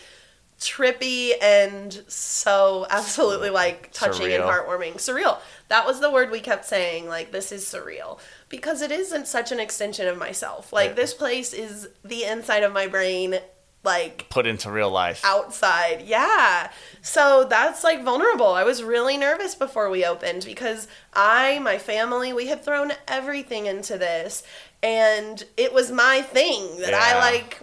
trippy 0.60 1.32
and 1.42 2.02
so 2.08 2.86
absolutely 2.90 3.50
like 3.50 3.92
touching 3.92 4.32
and 4.32 4.42
heartwarming. 4.42 4.94
Surreal. 4.94 5.38
That 5.68 5.84
was 5.86 6.00
the 6.00 6.10
word 6.10 6.30
we 6.30 6.40
kept 6.40 6.64
saying. 6.64 7.08
Like 7.08 7.30
this 7.32 7.52
is 7.52 7.64
surreal 7.64 8.18
because 8.48 8.80
it 8.82 8.90
isn't 8.90 9.26
such 9.28 9.52
an 9.52 9.60
extension 9.60 10.06
of 10.08 10.16
myself. 10.16 10.72
Like 10.72 10.90
Yeah. 10.90 10.94
this 10.96 11.14
place 11.14 11.52
is 11.52 11.88
the 12.04 12.24
inside 12.24 12.62
of 12.62 12.72
my 12.72 12.86
brain. 12.86 13.38
Like 13.84 14.26
Put 14.30 14.46
into 14.48 14.68
real 14.70 14.90
life. 14.90 15.20
outside. 15.24 16.02
Yeah. 16.06 16.72
So 17.02 17.44
that's 17.48 17.84
like 17.84 18.02
vulnerable. 18.02 18.48
I 18.48 18.64
was 18.64 18.82
really 18.82 19.16
nervous 19.16 19.54
before 19.54 19.90
we 19.90 20.04
opened 20.04 20.44
because 20.44 20.88
I, 21.12 21.60
my 21.60 21.78
family, 21.78 22.32
we 22.32 22.48
had 22.48 22.64
thrown 22.64 22.92
everything 23.06 23.66
into 23.66 23.96
this 23.96 24.42
and 24.82 25.44
it 25.56 25.72
was 25.72 25.92
my 25.92 26.20
thing 26.22 26.78
that 26.80 26.94
I 26.94 27.18
like 27.20 27.60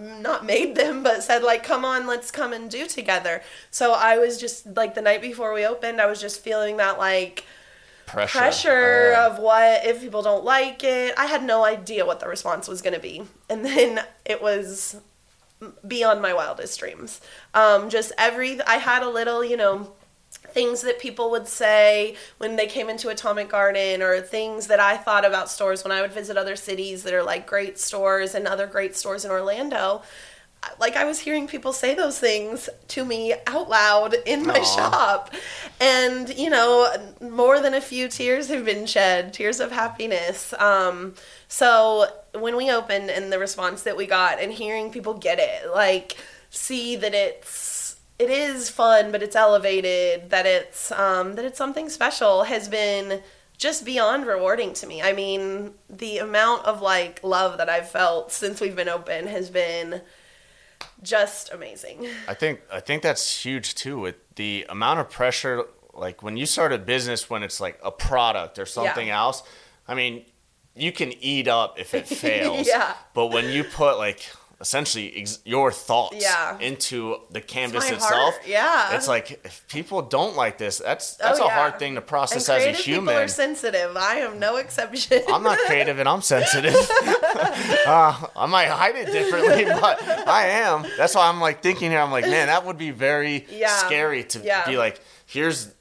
not 0.00 0.44
made 0.44 0.74
them 0.74 1.02
but 1.02 1.22
said 1.22 1.42
like 1.42 1.62
come 1.62 1.84
on 1.84 2.06
let's 2.06 2.30
come 2.30 2.52
and 2.52 2.70
do 2.70 2.86
together 2.86 3.42
so 3.70 3.92
i 3.92 4.16
was 4.16 4.38
just 4.38 4.66
like 4.76 4.94
the 4.94 5.02
night 5.02 5.20
before 5.20 5.52
we 5.52 5.64
opened 5.64 6.00
i 6.00 6.06
was 6.06 6.20
just 6.20 6.40
feeling 6.42 6.76
that 6.78 6.98
like 6.98 7.44
Pressure. 8.06 8.38
pressure 8.38 9.14
Uh, 9.16 9.28
of 9.28 9.38
what 9.38 9.84
if 9.86 10.00
people 10.00 10.20
don't 10.20 10.44
like 10.44 10.82
it. 10.82 11.14
I 11.16 11.26
had 11.26 11.44
no 11.44 11.64
idea 11.64 12.04
what 12.04 12.18
the 12.18 12.26
response 12.26 12.66
was 12.66 12.82
going 12.82 12.94
to 12.94 12.98
be, 13.00 13.22
and 13.48 13.64
then 13.70 14.00
it 14.24 14.42
was 14.42 14.96
beyond 15.86 16.20
my 16.20 16.34
wildest 16.34 16.80
dreams. 16.80 17.20
Um, 17.54 17.88
just 17.88 18.10
every 18.18 18.60
I 18.62 18.78
had 18.78 19.04
a 19.04 19.08
little, 19.08 19.44
you 19.44 19.56
know, 19.56 19.92
things 20.52 20.82
that 20.82 20.98
people 20.98 21.30
would 21.30 21.48
say 21.48 22.16
when 22.38 22.56
they 22.56 22.66
came 22.66 22.88
into 22.88 23.08
Atomic 23.08 23.48
Garden, 23.48 24.02
or 24.02 24.20
things 24.20 24.66
that 24.68 24.80
I 24.80 24.96
thought 24.96 25.24
about 25.24 25.48
stores 25.48 25.84
when 25.84 25.92
I 25.92 26.02
would 26.02 26.12
visit 26.12 26.36
other 26.36 26.56
cities 26.56 27.02
that 27.04 27.14
are 27.14 27.22
like 27.22 27.46
great 27.46 27.78
stores 27.78 28.34
and 28.34 28.46
other 28.46 28.66
great 28.66 28.96
stores 28.96 29.24
in 29.24 29.30
Orlando. 29.30 30.02
Like 30.78 30.94
I 30.94 31.04
was 31.04 31.20
hearing 31.20 31.46
people 31.46 31.72
say 31.72 31.94
those 31.94 32.18
things 32.18 32.68
to 32.88 33.04
me 33.04 33.34
out 33.46 33.70
loud 33.70 34.14
in 34.26 34.46
my 34.46 34.58
Aw. 34.58 34.76
shop, 34.76 35.34
and 35.80 36.28
you 36.36 36.50
know, 36.50 36.86
more 37.20 37.60
than 37.60 37.72
a 37.72 37.80
few 37.80 38.08
tears 38.08 38.48
have 38.48 38.66
been 38.66 38.84
shed, 38.84 39.32
tears 39.32 39.58
of 39.58 39.72
happiness. 39.72 40.52
Um, 40.58 41.14
so 41.48 42.06
when 42.34 42.56
we 42.56 42.70
opened 42.70 43.10
and 43.10 43.32
the 43.32 43.38
response 43.38 43.84
that 43.84 43.96
we 43.96 44.06
got, 44.06 44.38
and 44.38 44.52
hearing 44.52 44.92
people 44.92 45.14
get 45.14 45.38
it, 45.38 45.70
like 45.72 46.18
see 46.50 46.94
that 46.96 47.14
it's 47.14 47.69
it 48.20 48.30
is 48.30 48.68
fun, 48.68 49.10
but 49.12 49.22
it's 49.22 49.36
elevated, 49.36 50.30
that 50.30 50.46
it's 50.46 50.92
um, 50.92 51.34
that 51.36 51.44
it's 51.44 51.58
something 51.58 51.88
special, 51.88 52.44
has 52.44 52.68
been 52.68 53.22
just 53.56 53.84
beyond 53.84 54.26
rewarding 54.26 54.72
to 54.74 54.86
me. 54.86 55.02
I 55.02 55.12
mean, 55.12 55.74
the 55.88 56.18
amount 56.18 56.64
of 56.66 56.80
like 56.82 57.20
love 57.22 57.58
that 57.58 57.68
I've 57.68 57.90
felt 57.90 58.32
since 58.32 58.60
we've 58.60 58.76
been 58.76 58.88
open 58.88 59.26
has 59.26 59.50
been 59.50 60.02
just 61.02 61.52
amazing. 61.52 62.06
I 62.28 62.34
think 62.34 62.60
I 62.72 62.80
think 62.80 63.02
that's 63.02 63.44
huge 63.44 63.74
too 63.74 63.98
with 63.98 64.16
the 64.36 64.66
amount 64.68 65.00
of 65.00 65.10
pressure 65.10 65.64
like 65.94 66.22
when 66.22 66.36
you 66.36 66.46
start 66.46 66.72
a 66.72 66.78
business 66.78 67.28
when 67.28 67.42
it's 67.42 67.60
like 67.60 67.78
a 67.82 67.90
product 67.90 68.58
or 68.58 68.66
something 68.66 69.08
Yeah. 69.08 69.18
else. 69.20 69.42
I 69.88 69.94
mean, 69.94 70.24
you 70.74 70.92
can 70.92 71.12
eat 71.22 71.48
up 71.48 71.78
if 71.78 71.94
it 71.94 72.06
fails. 72.24 72.66
Yeah. 72.66 72.94
But 73.14 73.26
when 73.26 73.46
you 73.50 73.64
put 73.64 73.98
like 73.98 74.20
essentially 74.60 75.12
ex- 75.16 75.38
your 75.44 75.72
thoughts 75.72 76.16
Yeah. 76.20 76.58
into 76.58 77.16
the 77.30 77.40
canvas 77.40 77.88
my 77.88 77.96
itself, 77.96 78.34
heart, 78.34 78.46
yeah. 78.46 78.94
it's 78.94 79.08
like 79.08 79.40
if 79.44 79.64
people 79.68 80.02
don't 80.02 80.36
like 80.36 80.58
this, 80.58 80.78
that's 80.78 81.16
Oh, 81.20 81.24
that's 81.26 81.40
a 81.40 81.44
yeah. 81.44 81.50
hard 81.50 81.78
thing 81.78 81.94
to 81.94 82.02
process 82.02 82.48
as 82.48 82.62
a 82.62 82.64
creative 82.64 82.84
people 82.84 83.10
are 83.10 83.26
sensitive. 83.28 83.96
I 83.96 84.16
am 84.16 84.38
no 84.38 84.56
exception. 84.56 85.22
I'm 85.28 85.42
not 85.42 85.58
creative 85.60 85.98
and 85.98 86.08
I'm 86.08 86.20
sensitive. 86.20 86.74
uh, 87.86 88.26
I 88.36 88.46
might 88.46 88.68
hide 88.68 88.96
it 88.96 89.06
differently, 89.06 89.64
but 89.80 90.02
I 90.28 90.46
am. 90.48 90.84
That's 90.98 91.14
why 91.14 91.28
I'm 91.28 91.40
like 91.40 91.62
thinking 91.62 91.90
here. 91.90 92.00
I'm 92.00 92.10
like, 92.10 92.24
man, 92.26 92.48
that 92.48 92.66
would 92.66 92.78
be 92.78 92.90
very 92.90 93.46
Yeah. 93.50 93.68
scary 93.78 94.24
to 94.24 94.38
be 94.66 94.76
like, 94.76 95.00
here's 95.26 95.72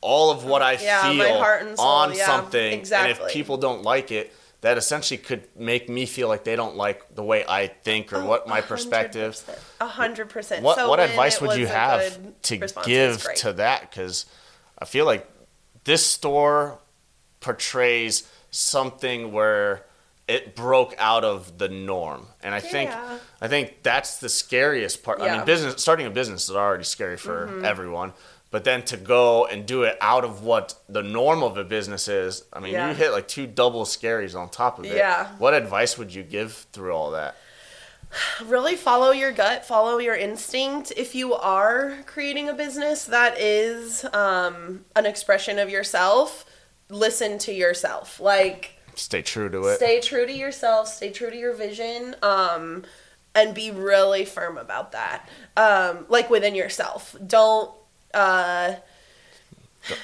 all 0.00 0.30
of 0.30 0.44
what 0.44 0.62
I 0.62 0.76
feel 0.76 1.38
heart 1.38 1.62
and 1.62 1.76
soul, 1.76 1.86
on 1.86 2.14
something, 2.14 2.84
and 2.92 3.10
if 3.10 3.28
people 3.28 3.56
don't 3.56 3.82
like 3.82 4.10
it, 4.10 4.32
that 4.62 4.78
essentially 4.78 5.18
could 5.18 5.44
make 5.56 5.88
me 5.88 6.06
feel 6.06 6.28
like 6.28 6.44
they 6.44 6.56
don't 6.56 6.76
like 6.76 7.14
the 7.14 7.22
way 7.22 7.44
I 7.46 7.66
think 7.66 8.12
or 8.12 8.18
Oh, 8.18 8.26
what 8.26 8.48
my 8.48 8.60
a 8.60 8.62
perspective. 8.62 9.34
hundred 9.34 9.46
percent. 9.46 9.58
A 9.80 9.86
hundred 9.86 10.28
percent. 10.30 10.62
What 10.62 10.76
So 10.76 10.88
what 10.88 11.00
advice 11.00 11.40
would 11.40 11.58
you 11.58 11.66
have 11.66 12.18
to 12.42 12.58
response, 12.58 12.86
give 12.86 13.26
to 13.36 13.52
that? 13.54 13.90
Because 13.90 14.26
I 14.78 14.84
feel 14.84 15.04
like 15.04 15.28
this 15.84 16.06
store 16.06 16.78
portrays 17.40 18.30
something 18.50 19.32
where 19.32 19.84
it 20.28 20.54
broke 20.54 20.94
out 20.98 21.24
of 21.24 21.58
the 21.58 21.68
norm, 21.68 22.28
and 22.42 22.54
I 22.54 22.60
think 22.60 22.90
I 23.40 23.48
think 23.48 23.82
that's 23.82 24.18
the 24.18 24.28
scariest 24.28 25.02
part. 25.02 25.20
I 25.20 25.36
mean, 25.36 25.44
business 25.44 25.82
starting 25.82 26.06
a 26.06 26.10
business 26.10 26.48
is 26.48 26.54
already 26.54 26.84
scary 26.84 27.16
for 27.16 27.48
mm-hmm. 27.48 27.64
everyone. 27.64 28.12
But 28.52 28.62
then 28.64 28.82
to 28.84 28.96
go 28.96 29.46
and 29.46 29.66
do 29.66 29.82
it 29.82 29.96
out 30.00 30.24
of 30.24 30.44
what 30.44 30.74
the 30.88 31.02
norm 31.02 31.42
of 31.42 31.56
a 31.56 31.64
business 31.64 32.06
is, 32.06 32.44
I 32.52 32.60
mean, 32.60 32.74
Yeah. 32.74 32.90
you 32.90 32.94
hit 32.94 33.10
like 33.10 33.26
two 33.26 33.46
double 33.48 33.84
scaries 33.84 34.38
on 34.38 34.50
top 34.50 34.78
of 34.78 34.84
it. 34.84 34.94
Yeah. 34.94 35.28
What 35.38 35.54
advice 35.54 35.98
would 35.98 36.14
you 36.14 36.22
give 36.22 36.66
through 36.72 36.92
all 36.94 37.10
that? 37.12 37.34
really 38.44 38.76
follow 38.76 39.10
your 39.10 39.32
gut, 39.32 39.64
follow 39.64 39.98
your 39.98 40.14
instinct. 40.14 40.92
If 40.96 41.14
you 41.14 41.34
are 41.34 41.96
creating 42.06 42.48
a 42.50 42.54
business 42.54 43.06
that 43.06 43.40
is 43.40 44.04
um, 44.12 44.84
an 44.94 45.06
expression 45.06 45.58
of 45.58 45.70
yourself, 45.70 46.44
listen 46.90 47.38
to 47.38 47.52
yourself. 47.52 48.20
Like 48.20 48.76
Stay 48.94 49.22
true 49.22 49.48
to 49.48 49.64
it. 49.68 49.76
stay 49.76 50.00
true 50.00 50.26
to 50.26 50.32
yourself, 50.32 50.88
stay 50.88 51.10
true 51.10 51.30
to 51.30 51.36
your 51.36 51.54
vision, 51.54 52.14
um, 52.22 52.84
and 53.34 53.54
be 53.54 53.70
really 53.70 54.26
firm 54.26 54.58
about 54.58 54.92
that. 54.92 55.26
Um, 55.56 56.04
like 56.10 56.28
within 56.28 56.54
yourself. 56.54 57.16
Don't 57.26 57.70
uh, 58.14 58.74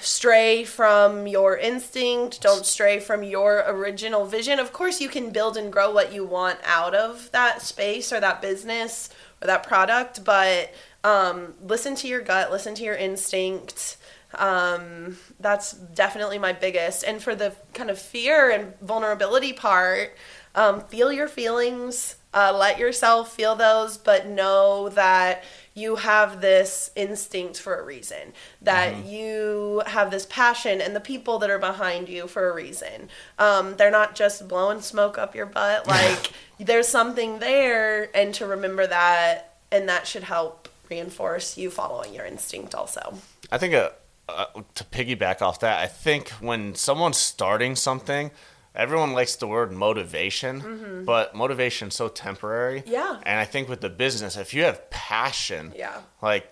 stray 0.01 0.65
from 0.65 1.27
your 1.27 1.57
instinct. 1.57 2.41
Don't 2.41 2.67
stray 2.67 2.99
from 2.99 3.23
your 3.23 3.65
original 3.67 4.27
vision. 4.27 4.59
Of 4.59 4.73
course, 4.73 5.01
you 5.01 5.09
can 5.09 5.31
build 5.31 5.57
and 5.57 5.73
grow 5.73 5.91
what 5.93 6.13
you 6.13 6.25
want 6.25 6.59
out 6.65 6.95
of 6.95 7.31
that 7.33 7.63
space 7.63 8.13
or 8.13 8.21
that 8.21 8.43
business 8.43 9.11
or 9.41 9.47
that 9.47 9.63
product, 9.63 10.25
but 10.25 10.73
um, 11.05 11.55
listen 11.63 11.95
to 11.97 12.09
your 12.09 12.21
gut, 12.21 12.51
listen 12.51 12.75
to 12.75 12.83
your 12.83 12.97
instinct. 12.97 13.97
Um, 14.35 15.17
that's 15.41 15.73
definitely 15.73 16.39
my 16.39 16.53
biggest. 16.53 17.05
And 17.05 17.23
for 17.23 17.35
the 17.35 17.55
kind 17.73 17.89
of 17.89 17.99
fear 17.99 18.51
and 18.51 18.79
vulnerability 18.81 19.53
part, 19.53 20.17
um, 20.55 20.83
feel 20.83 21.13
your 21.13 21.29
feelings, 21.29 22.17
uh, 22.35 22.55
let 22.57 22.79
yourself 22.79 23.33
feel 23.33 23.55
those, 23.57 23.97
but 23.97 24.27
know 24.27 24.89
that 24.91 25.45
you 25.75 25.97
have 25.97 26.41
this 26.41 26.91
instinct 26.97 27.59
for 27.61 27.79
a 27.79 27.85
reason, 27.85 28.33
that 28.61 29.07
you 29.07 29.83
have 29.87 30.11
this 30.11 30.27
passion 30.27 30.81
and 30.81 30.95
the 30.95 31.01
people 31.01 31.39
that 31.39 31.51
are 31.51 31.59
behind 31.59 32.09
you 32.09 32.27
for 32.27 32.51
a 32.51 32.55
reason. 32.55 33.09
Um, 33.39 33.77
they're 33.77 33.91
not 33.91 34.15
just 34.15 34.49
blowing 34.49 34.81
smoke 34.81 35.17
up 35.19 35.35
your 35.35 35.47
butt. 35.47 35.87
Like, 35.99 36.33
there's 36.61 36.89
something 36.89 37.39
there, 37.39 38.15
and 38.15 38.35
to 38.35 38.47
remember 38.47 38.87
that, 38.87 39.57
and 39.73 39.89
that 39.89 40.07
should 40.07 40.25
help 40.25 40.69
reinforce 40.91 41.57
you 41.57 41.71
following 41.71 42.15
your 42.15 42.27
instinct 42.27 42.75
also. 42.75 43.19
I 43.51 43.59
think 43.59 43.75
uh, 43.75 43.91
uh, 44.29 44.47
to 44.75 44.85
piggyback 44.85 45.41
off 45.41 45.61
that, 45.61 45.81
I 45.81 45.87
think 45.87 46.31
when 46.41 46.75
someone's 46.75 47.17
starting 47.17 47.75
something, 47.75 48.31
everyone 48.79 49.13
likes 49.13 49.37
the 49.37 49.47
word 49.47 49.73
motivation, 49.73 51.03
but 51.05 51.35
motivation's 51.35 51.95
so 51.95 52.09
temporary. 52.09 52.81
Mm-hmm. 52.83 52.93
Yeah. 52.93 53.21
And 53.25 53.39
I 53.41 53.45
think 53.45 53.69
with 53.69 53.81
the 53.81 53.91
business, 53.91 54.37
if 54.37 54.55
you 54.55 54.63
have 54.63 54.89
passion, 54.91 55.73
Yeah. 55.77 56.01
like 56.23 56.51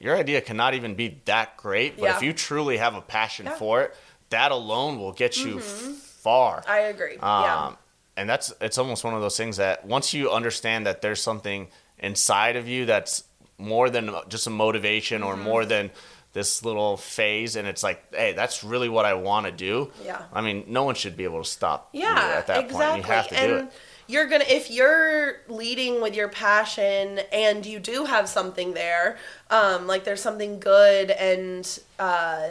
your 0.00 0.16
idea 0.16 0.40
cannot 0.40 0.74
even 0.74 0.94
be 0.94 1.20
that 1.26 1.56
great, 1.56 1.96
but 1.96 2.04
Yeah. 2.04 2.16
if 2.16 2.22
you 2.22 2.32
truly 2.32 2.76
have 2.78 2.94
a 2.94 3.00
passion 3.02 3.46
Yeah. 3.46 3.52
Mm-hmm. 3.52 3.58
for 3.58 3.82
it, 3.82 3.96
that 4.30 4.52
alone 4.52 4.98
will 5.00 5.12
get 5.12 5.36
you 5.38 5.58
f- 5.58 5.64
far. 5.64 6.62
I 6.68 6.78
agree. 6.80 7.16
Um, 7.16 7.42
yeah. 7.42 7.72
And 8.16 8.28
that's 8.28 8.52
it's 8.60 8.78
almost 8.78 9.04
one 9.04 9.14
of 9.14 9.20
those 9.20 9.36
things 9.36 9.56
that 9.56 9.84
once 9.84 10.12
you 10.14 10.30
understand 10.30 10.86
that 10.86 11.02
there's 11.02 11.20
something 11.22 11.68
inside 11.98 12.56
of 12.56 12.68
you 12.68 12.84
that's 12.86 13.24
more 13.58 13.90
than 13.90 14.14
just 14.28 14.46
a 14.46 14.50
motivation 14.50 15.22
or 15.22 15.36
more 15.36 15.60
Mm-hmm. 15.62 15.68
than 15.68 15.90
this 16.32 16.64
little 16.64 16.96
phase, 16.96 17.56
and 17.56 17.66
it's 17.66 17.82
like, 17.82 18.14
hey, 18.14 18.32
that's 18.32 18.62
really 18.62 18.88
what 18.88 19.04
I 19.04 19.14
want 19.14 19.46
to 19.46 19.52
do. 19.52 19.90
Yeah. 20.04 20.22
I 20.32 20.40
mean, 20.40 20.64
no 20.68 20.84
one 20.84 20.94
should 20.94 21.16
be 21.16 21.24
able 21.24 21.42
to 21.42 21.48
stop. 21.48 21.88
you 21.92 22.02
Yeah, 22.02 22.34
at 22.36 22.46
that 22.48 22.64
exactly. 22.64 22.86
point, 22.86 22.96
you 22.96 23.12
have 23.12 23.28
to 23.28 23.36
and 23.38 23.48
do 23.48 23.56
it. 23.66 23.72
you're 24.06 24.26
gonna 24.26 24.44
if 24.48 24.70
you're 24.70 25.36
leading 25.48 26.00
with 26.02 26.14
your 26.14 26.28
passion 26.28 27.20
and 27.32 27.64
you 27.66 27.78
do 27.78 28.04
have 28.04 28.28
something 28.28 28.74
there, 28.74 29.18
um, 29.50 29.86
like 29.86 30.04
there's 30.04 30.22
something 30.22 30.60
good 30.60 31.10
and 31.10 31.80
uh, 31.98 32.48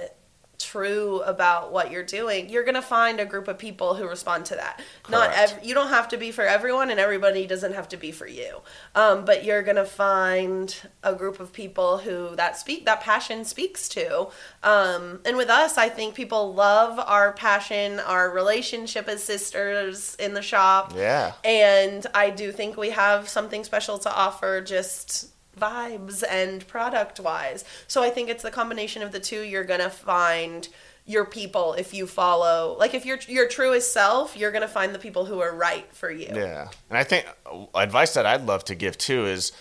true 0.60 1.22
about 1.22 1.72
what 1.72 1.92
you're 1.92 2.04
doing, 2.04 2.50
you're 2.50 2.64
gonna 2.64 2.82
find 2.82 3.20
a 3.20 3.26
group 3.26 3.48
of 3.48 3.58
people 3.58 3.96
who 3.96 4.08
respond 4.08 4.46
to 4.46 4.56
that. 4.56 4.82
Not 5.10 5.32
Correct. 5.32 5.54
every, 5.54 5.68
you 5.68 5.74
don't 5.74 5.90
have 5.90 6.08
to 6.10 6.18
be 6.18 6.32
for 6.32 6.44
everyone, 6.44 6.90
and 6.90 7.00
everybody 7.00 7.46
doesn't 7.48 7.74
have 7.74 7.90
to 7.90 7.98
be 7.98 8.12
for 8.12 8.28
you. 8.28 8.62
Um, 8.96 9.26
but 9.26 9.44
you're 9.44 9.64
gonna 9.64 9.86
find 9.86 10.76
a 11.04 11.14
group 11.14 11.40
of 11.40 11.54
people 11.54 12.00
who 12.00 12.36
that 12.36 12.58
speak 12.58 12.86
that 12.86 13.02
passion 13.02 13.46
speaks 13.46 13.88
to. 13.90 14.28
Um, 14.64 15.20
and 15.26 15.38
with 15.38 15.50
us, 15.50 15.78
I 15.78 15.90
think 15.90 16.16
people 16.16 16.54
love 16.54 17.00
our 17.00 17.34
passion, 17.34 18.00
our 18.00 18.30
relationship 18.32 19.08
as 19.08 19.24
sisters 19.24 20.16
in 20.20 20.34
the 20.34 20.42
shop. 20.42 20.94
Yeah. 20.96 21.34
And 21.44 22.06
I 22.14 22.30
do 22.30 22.52
think 22.52 22.78
we 22.78 22.90
have 22.92 23.30
something 23.30 23.64
special 23.64 23.98
to 24.00 24.14
offer 24.14 24.62
just 24.62 25.30
vibes 25.60 26.24
and 26.30 26.66
product 26.68 27.20
wise. 27.20 27.64
So 27.88 28.04
I 28.04 28.10
think 28.10 28.30
it's 28.30 28.44
the 28.44 28.52
combination 28.52 29.02
of 29.02 29.12
the 29.12 29.20
two 29.20 29.42
you're 29.42 29.64
going 29.64 29.80
to 29.82 29.90
find 29.90 30.68
your 31.06 31.24
people 31.24 31.72
if 31.74 31.94
you 31.94 32.06
follow 32.06 32.76
like 32.78 32.94
if 32.94 33.06
you're 33.06 33.20
your 33.30 33.48
truest 33.48 33.94
self 33.94 34.36
you're 34.36 34.52
going 34.52 34.62
to 34.62 34.68
find 34.68 34.94
the 34.94 35.00
people 35.00 35.24
who 35.24 35.40
are 35.40 35.56
right 35.56 35.88
for 35.94 36.12
you 36.12 36.28
Yeah, 36.34 36.68
and 36.90 36.98
I 36.98 37.06
think 37.06 37.26
uh, 37.46 37.66
advice 37.76 38.14
that 38.16 38.26
I'd 38.26 38.46
love 38.46 38.66
to 38.66 38.76
give 38.76 38.98
too 38.98 39.26
is, 39.26 39.54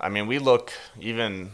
I 0.00 0.08
mean, 0.08 0.26
we 0.26 0.40
look 0.40 0.72
even 1.00 1.52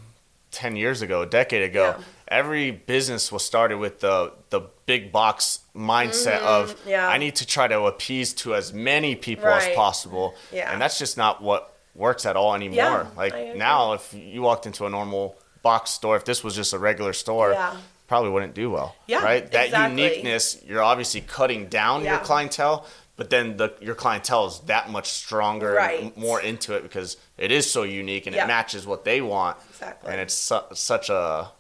ten 0.51 0.77
years 0.77 1.03
ago, 1.03 1.23
a 1.23 1.27
decade 1.27 1.63
ago. 1.63 1.97
Yeah. 1.99 2.05
Every 2.29 2.71
business 2.71 3.31
was 3.31 3.45
started 3.45 3.77
with 3.77 4.01
the 4.01 4.33
the 4.49 4.63
big 4.87 5.13
box 5.13 5.61
mindset 5.77 6.41
of 6.41 6.75
Mm-hmm. 6.77 6.89
yeah. 6.89 7.09
I 7.09 7.19
need 7.19 7.35
to 7.37 7.47
try 7.47 7.69
to 7.69 7.83
appease 7.83 8.33
to 8.35 8.55
as 8.55 8.73
many 8.73 9.15
people 9.15 9.49
as 9.49 9.69
possible, 9.77 10.35
Yeah. 10.53 10.73
and 10.73 10.81
that's 10.81 10.99
just 10.99 11.19
not 11.19 11.43
what 11.43 11.74
works 11.95 12.27
at 12.27 12.37
all 12.37 12.55
anymore. 12.55 12.77
Yeah, 12.77 13.07
like 13.17 13.57
now, 13.57 13.93
if 13.95 14.13
you 14.15 14.43
walked 14.43 14.67
into 14.67 14.87
a 14.87 14.91
normal 14.91 15.37
box 15.63 15.91
store, 15.91 16.17
if 16.17 16.25
this 16.25 16.43
was 16.45 16.55
just 16.55 16.73
a 16.73 16.79
regular 16.79 17.13
store, 17.13 17.53
Yeah. 17.53 17.77
probably 18.09 18.31
wouldn't 18.31 18.55
do 18.55 18.71
well. 18.71 18.95
Yeah, 19.07 19.23
right. 19.23 19.51
That 19.53 19.67
exactly. 19.67 20.03
uniqueness, 20.03 20.59
you're 20.67 20.83
obviously 20.83 21.21
cutting 21.23 21.67
down 21.69 22.05
your 22.05 22.19
clientele, 22.19 22.87
but 23.17 23.31
then 23.31 23.57
the 23.57 23.73
your 23.81 23.95
clientele 23.95 24.47
is 24.47 24.61
that 24.67 24.91
much 24.91 25.09
stronger, 25.11 25.79
and 25.79 26.03
Right. 26.07 26.17
more 26.17 26.41
into 26.41 26.75
it 26.75 26.83
because 26.83 27.17
it 27.39 27.51
is 27.53 27.71
so 27.71 27.83
unique 27.85 28.27
and 28.27 28.35
Yeah. 28.35 28.45
it 28.45 28.49
matches 28.49 28.87
what 28.87 29.05
they 29.05 29.21
want. 29.21 29.57
Exactly. 29.71 30.11
And 30.13 30.21
it's 30.21 30.35
su- 30.35 30.65
such 30.75 31.09
a, 31.11 31.51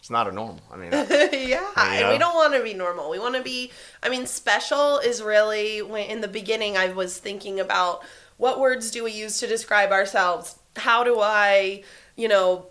it's 0.00 0.10
not 0.10 0.26
a 0.28 0.32
normal. 0.32 0.60
I 0.72 0.76
mean, 0.76 0.90
yeah, 1.32 1.70
and 1.76 2.00
know? 2.02 2.10
we 2.12 2.18
don't 2.18 2.34
want 2.34 2.52
to 2.54 2.62
be 2.62 2.74
normal. 2.74 3.08
We 3.10 3.18
want 3.18 3.36
to 3.36 3.42
be. 3.42 3.70
I 4.02 4.08
mean, 4.08 4.26
special 4.26 4.98
is 4.98 5.22
really 5.22 5.80
when 5.82 6.04
in 6.10 6.20
the 6.20 6.28
beginning 6.28 6.76
I 6.76 6.88
was 6.92 7.16
thinking 7.18 7.60
about 7.60 8.02
what 8.38 8.58
words 8.58 8.90
do 8.90 9.04
we 9.04 9.12
use 9.12 9.38
to 9.40 9.46
describe 9.46 9.92
ourselves. 9.92 10.58
How 10.76 11.04
do 11.04 11.20
I, 11.20 11.84
you 12.16 12.28
know, 12.28 12.68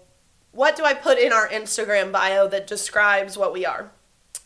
what 0.51 0.75
do 0.75 0.83
I 0.83 0.95
put 0.95 1.19
in 1.19 1.31
our 1.31 1.47
Instagram 1.47 2.11
bio 2.11 2.47
that 2.47 2.65
describes 2.65 3.37
what 3.37 3.53
we 3.53 3.65
are? 3.65 3.91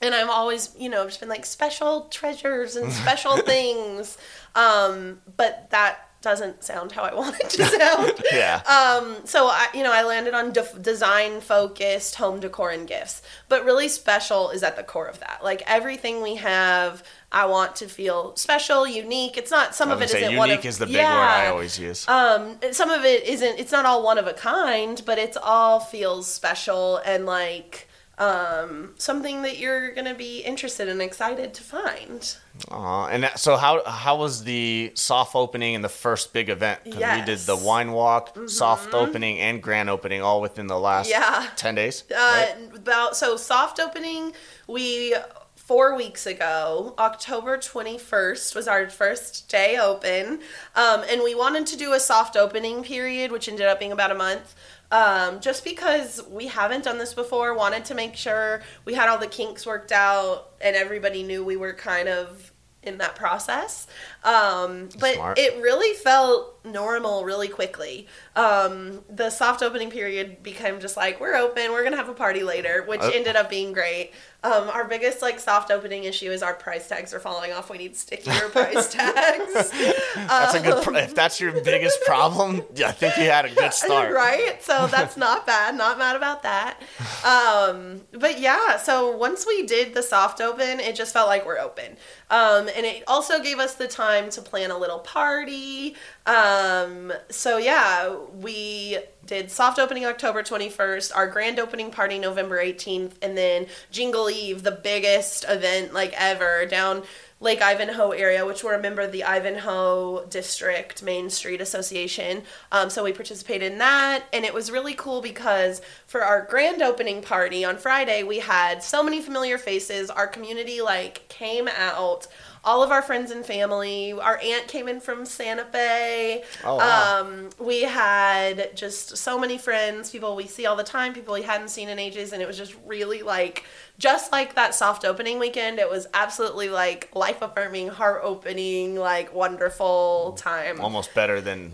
And 0.02 0.14
I've 0.14 0.30
always, 0.30 0.76
you 0.78 0.90
know, 0.90 1.06
just 1.06 1.20
been 1.20 1.30
like 1.30 1.46
special 1.46 2.10
treasures 2.10 2.76
and 2.76 2.92
special 3.04 3.38
things. 3.38 4.18
Um, 4.56 5.22
but 5.38 5.70
that 5.70 6.11
doesn't 6.22 6.64
sound 6.64 6.92
how 6.92 7.04
I 7.04 7.14
want 7.22 7.40
it 7.40 7.50
to 7.52 7.66
sound. 7.80 8.14
yeah. 8.32 8.62
Um, 8.68 9.18
so 9.26 9.48
I, 9.48 9.68
you 9.74 9.84
know, 9.84 9.92
I 9.92 10.04
landed 10.04 10.34
on 10.34 10.54
design 10.82 11.42
focused 11.42 12.16
home 12.16 12.40
decor 12.40 12.70
and 12.72 12.88
gifts, 12.88 13.22
but 13.50 13.66
really 13.66 13.88
special 13.88 14.50
is 14.52 14.64
at 14.64 14.76
the 14.76 14.84
core 14.84 15.08
of 15.08 15.20
that. 15.20 15.40
Like 15.44 15.64
everything 15.66 16.22
we 16.22 16.36
have, 16.36 17.04
I 17.32 17.46
want 17.46 17.76
to 17.78 17.88
feel 17.88 18.36
special, 18.36 18.88
unique. 18.88 19.38
It's 19.38 19.52
not 19.52 19.74
some 19.74 19.90
of 19.90 20.02
it 20.02 20.10
say, 20.10 20.24
isn't 20.24 20.36
one 20.36 20.50
unique 20.50 20.66
of 20.66 20.70
is 20.70 20.78
the 20.78 20.86
big 20.86 20.96
word 20.98 21.04
I 21.06 21.48
always 21.48 21.80
use. 21.80 22.08
um, 22.08 22.58
some 22.72 22.92
of 22.92 23.04
it 23.06 23.24
isn't. 23.26 23.60
It's 23.60 23.72
not 23.72 23.86
all 23.86 24.04
one 24.04 24.18
of 24.18 24.28
a 24.28 24.34
kind, 24.34 25.02
but 25.06 25.18
it's 25.18 25.38
all 25.42 25.80
feels 25.80 26.28
special 26.28 26.98
and 27.06 27.26
like 27.26 27.88
um, 28.22 28.94
something 29.00 29.42
that 29.42 29.58
you're 29.58 29.92
gonna 29.96 30.14
be 30.14 30.42
interested 30.42 30.88
and 30.88 31.02
excited 31.02 31.56
to 31.56 31.64
find. 31.64 32.36
Aw, 32.70 33.08
and 33.08 33.24
that, 33.24 33.40
so 33.40 33.58
how 33.58 33.84
how 33.84 34.18
was 34.18 34.44
the 34.44 34.92
soft 34.94 35.36
opening 35.36 35.74
and 35.74 35.84
the 35.84 35.90
first 35.90 36.32
big 36.32 36.48
event? 36.50 36.82
Because 36.84 37.20
we 37.20 37.26
did 37.26 37.40
the 37.40 37.56
wine 37.58 37.92
walk, 37.94 38.38
soft 38.48 38.94
opening, 38.94 39.40
and 39.40 39.62
grand 39.64 39.90
opening 39.90 40.22
all 40.22 40.40
within 40.40 40.68
the 40.68 40.78
last 40.80 41.10
Yeah. 41.10 41.48
ten 41.56 41.74
days. 41.74 42.04
Uh, 42.12 42.16
right? 42.16 42.56
About 42.76 43.18
so 43.18 43.38
soft 43.38 43.80
opening. 43.80 44.34
We 44.68 45.16
four 45.56 45.96
weeks 45.96 46.28
ago, 46.28 46.94
October 47.00 47.58
twenty 47.58 47.98
first 47.98 48.54
was 48.54 48.68
our 48.68 48.88
first 48.90 49.50
day 49.50 49.78
open, 49.80 50.42
um, 50.76 51.04
and 51.10 51.24
we 51.24 51.34
wanted 51.34 51.66
to 51.68 51.76
do 51.76 51.94
a 51.94 52.00
soft 52.00 52.36
opening 52.38 52.84
period, 52.84 53.32
which 53.32 53.50
ended 53.50 53.66
up 53.66 53.80
being 53.80 53.92
about 53.92 54.12
a 54.12 54.16
month. 54.16 54.54
Um, 54.92 55.40
just 55.40 55.64
because 55.64 56.22
we 56.30 56.48
haven't 56.48 56.84
done 56.84 56.98
this 56.98 57.14
before, 57.14 57.56
wanted 57.56 57.86
to 57.86 57.96
make 57.96 58.16
sure 58.16 58.62
we 58.84 58.94
had 58.94 59.08
all 59.08 59.18
the 59.18 59.28
kinks 59.28 59.66
worked 59.66 59.94
out 59.94 60.50
and 60.60 60.76
everybody 60.76 61.24
knew 61.24 61.46
we 61.46 61.56
were 61.56 61.74
kind 61.74 62.10
of 62.10 62.52
in 62.84 62.98
that 62.98 63.16
process. 63.16 63.88
Um, 64.24 64.90
but 65.00 65.16
Smart. 65.16 65.38
it 65.40 65.60
really 65.62 65.96
felt 65.98 66.60
normal 66.64 67.24
really 67.26 67.48
quickly. 67.48 68.08
Um, 68.36 69.02
the 69.10 69.32
soft 69.32 69.64
opening 69.64 69.90
period 69.90 70.44
became 70.44 70.80
just 70.80 70.96
like 70.96 71.20
we're 71.20 71.36
open, 71.36 71.72
we're 71.72 71.84
gonna 71.84 71.98
have 71.98 72.10
a 72.10 72.14
party 72.14 72.44
later, 72.44 72.84
which 72.88 73.02
Uh. 73.02 73.10
ended 73.14 73.36
up 73.36 73.50
being 73.50 73.74
great. 73.74 74.12
Um, 74.44 74.70
our 74.70 74.86
biggest 74.86 75.22
like 75.24 75.40
soft 75.40 75.70
opening 75.72 76.04
issue 76.04 76.32
is 76.32 76.42
our 76.44 76.54
price 76.56 76.88
tags 76.88 77.14
are 77.14 77.20
falling 77.20 77.52
off. 77.52 77.70
We 77.70 77.78
need 77.80 77.96
stickier 77.96 78.50
price 78.50 78.92
tags. 78.92 79.72
That's 80.16 80.54
a 80.56 80.60
good. 80.60 80.84
Pro- 80.84 80.96
if 80.98 81.14
that's 81.16 81.40
your 81.40 81.52
biggest 81.62 82.02
problem, 82.06 82.64
yeah, 82.76 82.90
I 82.90 82.92
think 82.92 83.18
you 83.18 83.24
had 83.24 83.46
a 83.46 83.50
good 83.54 83.74
start. 83.84 84.14
Right? 84.14 84.62
So 84.64 84.88
that's 84.88 85.16
not 85.18 85.46
bad. 85.48 85.76
Not 85.76 85.98
mad 86.00 86.16
about 86.16 86.44
that. 86.44 86.80
Um, 87.24 88.02
but 88.12 88.40
yeah, 88.40 88.78
so 88.78 89.16
once 89.16 89.46
we 89.48 89.64
did 89.66 89.94
the 89.94 90.04
soft 90.04 90.42
open, 90.42 90.80
it 90.80 90.96
just 90.96 91.14
felt 91.14 91.28
like 91.28 91.46
we're 91.46 91.60
open. 91.60 91.98
Um, 92.30 92.68
and 92.76 92.86
it 92.86 93.04
also 93.08 93.40
gave 93.42 93.60
us 93.60 93.76
the 93.76 93.88
time 93.88 94.11
to 94.32 94.42
plan 94.42 94.72
a 94.72 94.78
little 94.78 95.00
party. 95.00 95.96
Um, 96.26 97.14
so 97.30 97.58
yeah, 97.58 98.16
we 98.34 99.00
did 99.26 99.50
soft 99.50 99.80
opening 99.80 100.06
October 100.06 100.44
21st, 100.44 101.16
our 101.16 101.28
grand 101.28 101.60
opening 101.60 101.92
party 101.92 102.20
November 102.20 102.58
18th, 102.58 103.14
and 103.22 103.38
then 103.38 103.68
Jingle 103.92 104.30
Eve, 104.30 104.64
the 104.64 104.72
biggest 104.72 105.46
event 105.48 105.94
like 105.94 106.14
ever 106.18 106.66
down 106.66 107.04
Lake 107.42 107.62
Ivanhoe 107.62 108.12
area, 108.12 108.46
which 108.46 108.64
we're 108.64 108.76
a 108.76 108.82
member 108.82 109.02
of 109.02 109.12
the 109.12 109.24
Ivanhoe 109.24 110.26
District 110.28 111.02
Main 111.02 111.28
Street 111.32 111.60
Association. 111.60 112.44
Um, 112.72 112.92
so 112.92 113.04
we 113.04 113.14
participated 113.14 113.72
in 113.72 113.80
that, 113.80 114.26
and 114.32 114.46
it 114.46 114.54
was 114.54 114.70
really 114.70 114.94
cool 114.94 115.22
because 115.22 115.82
for 116.06 116.24
our 116.24 116.44
grand 116.44 116.84
opening 116.84 117.24
party 117.24 117.66
on 117.66 117.78
Friday, 117.78 118.22
we 118.22 118.40
had 118.40 118.84
so 118.84 119.02
many 119.02 119.22
familiar 119.22 119.58
faces. 119.58 120.12
Our 120.12 120.28
community 120.28 120.82
like 120.82 121.28
came 121.30 121.68
out 121.68 122.28
all 122.64 122.84
of 122.84 122.92
our 122.92 123.02
friends 123.02 123.32
and 123.32 123.46
family. 123.46 124.14
Our 124.14 124.40
aunt 124.44 124.68
came 124.68 124.88
in 124.88 125.00
from 125.00 125.26
Santa 125.26 125.66
Fe. 125.66 126.44
Oh, 126.64 126.78
wow. 126.78 127.22
Um, 127.22 127.50
we 127.60 127.84
had 127.84 128.76
just 128.76 129.18
so 129.18 129.40
many 129.40 129.58
friends, 129.58 130.12
people 130.12 130.36
we 130.36 130.48
see 130.48 130.66
all 130.66 130.76
the 130.76 130.84
time, 130.84 131.14
people 131.14 131.34
we 131.34 131.42
hadn't 131.42 131.70
seen 131.70 131.90
in 131.90 131.98
ages, 131.98 132.34
and 132.34 132.42
it 132.42 132.48
was 132.48 132.58
just 132.58 132.76
really 132.86 133.22
like, 133.24 133.66
just 133.98 134.32
like 134.32 134.56
that 134.56 134.76
soft 134.76 135.06
opening 135.06 135.40
weekend, 135.40 135.80
it 135.80 135.90
was 135.90 136.08
absolutely 136.14 136.70
like 136.70 137.10
life 137.16 137.42
affirming, 137.42 137.88
heart 137.88 138.22
opening, 138.24 138.96
like 138.96 139.34
wonderful 139.34 140.34
time. 140.34 140.80
Almost 140.80 141.14
better 141.16 141.42
than 141.42 141.72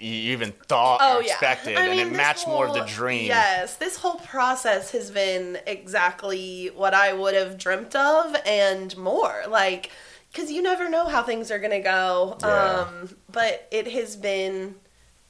you 0.00 0.32
even 0.32 0.52
thought 0.66 1.00
Oh 1.02 1.18
or 1.18 1.22
yeah, 1.22 1.32
expected, 1.32 1.76
I 1.76 1.86
and 1.86 2.00
it 2.00 2.16
matched 2.16 2.46
more 2.46 2.66
of 2.66 2.74
the 2.74 2.84
dream. 2.84 3.26
Yes, 3.26 3.76
this 3.76 3.96
whole 3.96 4.14
process 4.20 4.92
has 4.92 5.10
been 5.10 5.58
exactly 5.66 6.68
what 6.74 6.94
I 6.94 7.12
would 7.12 7.34
have 7.34 7.58
dreamt 7.58 7.94
of 7.94 8.34
and 8.46 8.96
more. 8.96 9.42
Like, 9.48 9.90
because 10.32 10.50
you 10.50 10.62
never 10.62 10.88
know 10.88 11.06
how 11.06 11.22
things 11.22 11.50
are 11.50 11.58
gonna 11.58 11.80
go. 11.80 12.36
Yeah. 12.40 12.86
Um, 12.88 13.16
but 13.30 13.68
it 13.70 13.88
has 13.88 14.16
been 14.16 14.76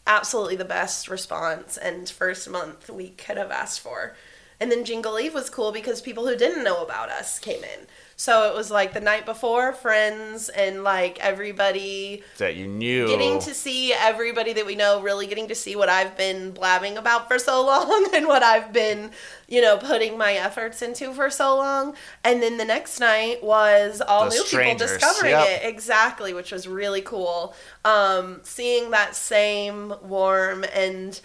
absolutely 0.06 0.56
the 0.56 0.64
best 0.64 1.08
response 1.08 1.76
and 1.76 2.08
first 2.08 2.48
month 2.48 2.90
we 2.90 3.10
could 3.10 3.36
have 3.36 3.50
asked 3.50 3.80
for. 3.80 4.16
And 4.58 4.70
then 4.70 4.84
Jingle 4.84 5.18
Eve 5.18 5.34
was 5.34 5.48
cool 5.48 5.72
because 5.72 6.02
people 6.02 6.26
who 6.26 6.36
didn't 6.36 6.64
know 6.64 6.82
about 6.82 7.08
us 7.08 7.38
came 7.38 7.64
in. 7.64 7.86
So 8.20 8.50
it 8.50 8.54
was 8.54 8.70
like 8.70 8.92
the 8.92 9.00
night 9.00 9.24
before, 9.24 9.72
friends 9.72 10.50
and 10.50 10.84
like 10.84 11.18
everybody 11.20 12.22
That 12.36 12.54
you 12.54 12.68
knew. 12.68 13.06
getting 13.06 13.38
to 13.38 13.54
see 13.54 13.94
everybody 13.94 14.52
that 14.52 14.66
we 14.66 14.74
know, 14.74 15.00
really 15.00 15.26
getting 15.26 15.48
to 15.48 15.54
see 15.54 15.74
what 15.74 15.88
I've 15.88 16.18
been 16.18 16.50
blabbing 16.50 16.98
about 16.98 17.28
for 17.28 17.38
so 17.38 17.64
long 17.66 18.10
and 18.14 18.26
what 18.26 18.42
I've 18.42 18.74
been, 18.74 19.12
you 19.48 19.62
know, 19.62 19.78
putting 19.78 20.18
my 20.18 20.34
efforts 20.34 20.82
into 20.82 21.14
for 21.14 21.30
so 21.30 21.56
long. 21.56 21.94
And 22.22 22.42
then 22.42 22.58
the 22.58 22.64
next 22.66 23.00
night 23.00 23.42
was 23.42 24.02
all 24.06 24.24
The 24.24 24.32
new 24.32 24.44
strangers, 24.44 24.90
people 24.90 24.98
discovering 24.98 25.32
yep. 25.32 25.62
it. 25.62 25.66
Exactly, 25.66 26.34
which 26.34 26.52
was 26.52 26.68
really 26.68 27.00
cool. 27.00 27.54
Um, 27.86 28.40
seeing 28.42 28.90
that 28.90 29.16
same 29.16 29.94
warm 30.02 30.66
and 30.74 31.18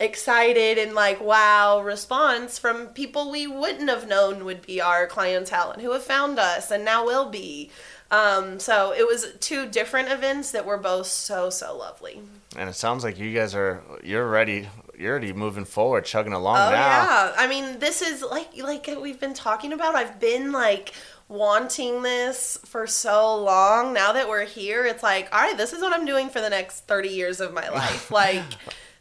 excited 0.00 0.78
and 0.78 0.94
like 0.94 1.20
wow 1.20 1.80
response 1.80 2.58
from 2.58 2.86
people 2.88 3.30
we 3.30 3.46
wouldn't 3.46 3.88
have 3.88 4.06
known 4.06 4.44
would 4.44 4.62
be 4.62 4.80
our 4.80 5.06
clientele 5.06 5.72
and 5.72 5.82
who 5.82 5.90
have 5.92 6.04
found 6.04 6.38
us 6.38 6.70
and 6.70 6.84
now 6.84 7.04
will 7.04 7.28
be 7.28 7.70
um, 8.10 8.58
so 8.58 8.94
it 8.94 9.06
was 9.06 9.34
two 9.38 9.66
different 9.66 10.10
events 10.10 10.52
that 10.52 10.64
were 10.64 10.78
both 10.78 11.06
so 11.06 11.50
so 11.50 11.76
lovely 11.76 12.20
and 12.56 12.70
it 12.70 12.74
sounds 12.74 13.04
like 13.04 13.18
you 13.18 13.34
guys 13.34 13.54
are 13.54 13.82
you're 14.02 14.28
ready. 14.28 14.68
You're 14.98 15.10
already 15.12 15.32
moving 15.32 15.64
forward, 15.64 16.04
chugging 16.04 16.32
along 16.32 16.56
oh 16.56 16.70
now. 16.70 16.72
yeah 16.72 17.32
i 17.36 17.46
mean 17.46 17.78
this 17.78 18.02
is 18.02 18.22
like 18.22 18.48
like 18.56 18.88
we've 19.00 19.20
been 19.20 19.34
talking 19.34 19.72
about 19.72 19.94
i've 19.94 20.18
been 20.18 20.50
like 20.50 20.92
wanting 21.28 22.02
this 22.02 22.58
for 22.64 22.86
so 22.86 23.36
long 23.36 23.92
now 23.92 24.12
that 24.12 24.28
we're 24.28 24.46
here 24.46 24.86
it's 24.86 25.02
like 25.02 25.28
all 25.32 25.40
right 25.40 25.56
this 25.56 25.72
is 25.72 25.80
what 25.82 25.92
i'm 25.92 26.06
doing 26.06 26.30
for 26.30 26.40
the 26.40 26.48
next 26.50 26.80
30 26.88 27.10
years 27.10 27.40
of 27.40 27.52
my 27.52 27.68
life 27.68 28.10
like 28.10 28.42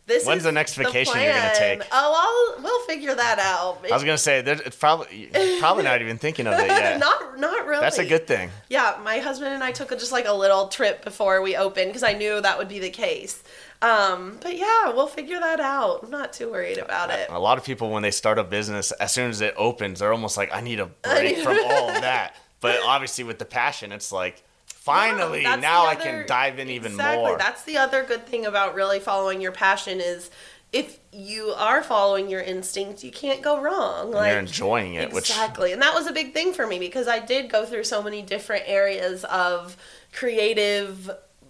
this 0.08 0.26
When's 0.26 0.40
is 0.40 0.44
the 0.46 0.52
next 0.52 0.74
vacation 0.76 1.22
you're 1.22 1.34
gonna 1.34 1.54
take? 1.56 1.84
oh 1.92 2.56
I'll, 2.58 2.64
we'll 2.64 2.86
figure 2.88 3.14
that 3.14 3.40
out 3.40 3.86
I 3.90 3.94
was 3.94 4.04
gonna 4.04 4.18
say 4.18 4.40
it's 4.40 4.76
probably 4.76 5.30
probably 5.60 5.84
not 5.84 6.02
even 6.02 6.18
thinking 6.18 6.48
of 6.48 6.54
it 6.60 6.68
yet. 6.68 7.00
not 7.08 7.38
not 7.40 7.68
really 7.68 7.82
That's 7.82 8.00
a 8.00 8.06
good 8.06 8.26
thing. 8.26 8.50
Yeah, 8.70 8.98
my 9.04 9.20
husband 9.20 9.54
and 9.54 9.64
I 9.64 9.72
took 9.72 9.92
a, 9.92 9.96
just 9.96 10.12
like 10.12 10.26
a 10.26 10.34
little 10.34 10.70
trip 10.70 11.04
before 11.04 11.42
we 11.42 11.56
opened 11.56 11.90
because 11.90 12.04
I 12.04 12.14
knew 12.14 12.42
that 12.42 12.58
would 12.58 12.70
be 12.70 12.80
the 12.80 12.90
case. 12.90 13.44
Um, 13.82 14.40
but 14.42 14.58
yeah, 14.58 14.90
we'll 14.90 15.08
figure 15.08 15.40
that 15.40 15.60
out. 15.60 16.04
I'm 16.04 16.10
not 16.10 16.34
too 16.34 16.50
worried 16.50 16.80
about 16.80 17.12
it. 17.12 17.28
A 17.30 17.40
lot 17.40 17.58
of 17.58 17.64
people 17.64 17.92
when 17.92 18.02
they 18.02 18.12
start 18.12 18.40
a 18.40 18.44
business, 18.44 18.92
as 18.94 19.12
soon 19.14 19.30
as 19.30 19.42
it 19.42 19.54
opens, 19.56 20.00
they're 20.00 20.12
almost 20.12 20.36
like, 20.36 20.54
I 20.54 20.62
need 20.62 20.80
a 20.80 20.88
break 20.88 21.36
need- 21.38 21.44
from 21.44 21.58
all 21.64 21.90
of 21.90 22.02
that. 22.02 22.36
But 22.60 22.80
obviously 22.84 23.24
with 23.24 23.38
the 23.38 23.46
passion, 23.46 23.92
it's 23.92 24.12
like 24.12 24.44
finally 24.88 25.42
Yeah, 25.44 25.56
now 25.58 25.84
the 25.84 25.90
I 25.90 25.96
can 25.96 26.28
dive 26.28 26.60
in 26.60 26.70
even 26.70 26.94
more. 26.94 27.02
exactly. 27.02 27.26
more. 27.26 27.38
That's 27.38 27.64
the 27.64 27.78
other 27.78 28.04
good 28.04 28.26
thing 28.26 28.46
about 28.46 28.76
really 28.76 29.00
following 29.00 29.42
your 29.42 29.52
passion 29.52 30.00
is 30.02 30.30
if 30.74 31.00
you 31.14 31.54
are 31.58 31.82
following 31.82 32.30
your 32.30 32.42
instinct, 32.42 33.04
you 33.04 33.12
can't 33.12 33.42
go 33.42 33.62
wrong. 33.62 34.08
And 34.08 34.12
Like 34.12 34.32
you're 34.32 34.40
enjoying 34.40 34.96
it, 34.96 35.14
which 35.14 35.30
Exactly. 35.30 35.72
And 35.72 35.82
that 35.82 35.94
was 35.94 36.08
a 36.08 36.12
big 36.12 36.34
thing 36.34 36.54
for 36.54 36.68
me 36.68 36.80
because 36.80 37.08
I 37.08 37.20
did 37.20 37.50
go 37.50 37.66
through 37.66 37.86
so 37.86 38.02
many 38.02 38.22
different 38.22 38.64
areas 38.68 39.24
of 39.26 39.78
creative 40.12 41.10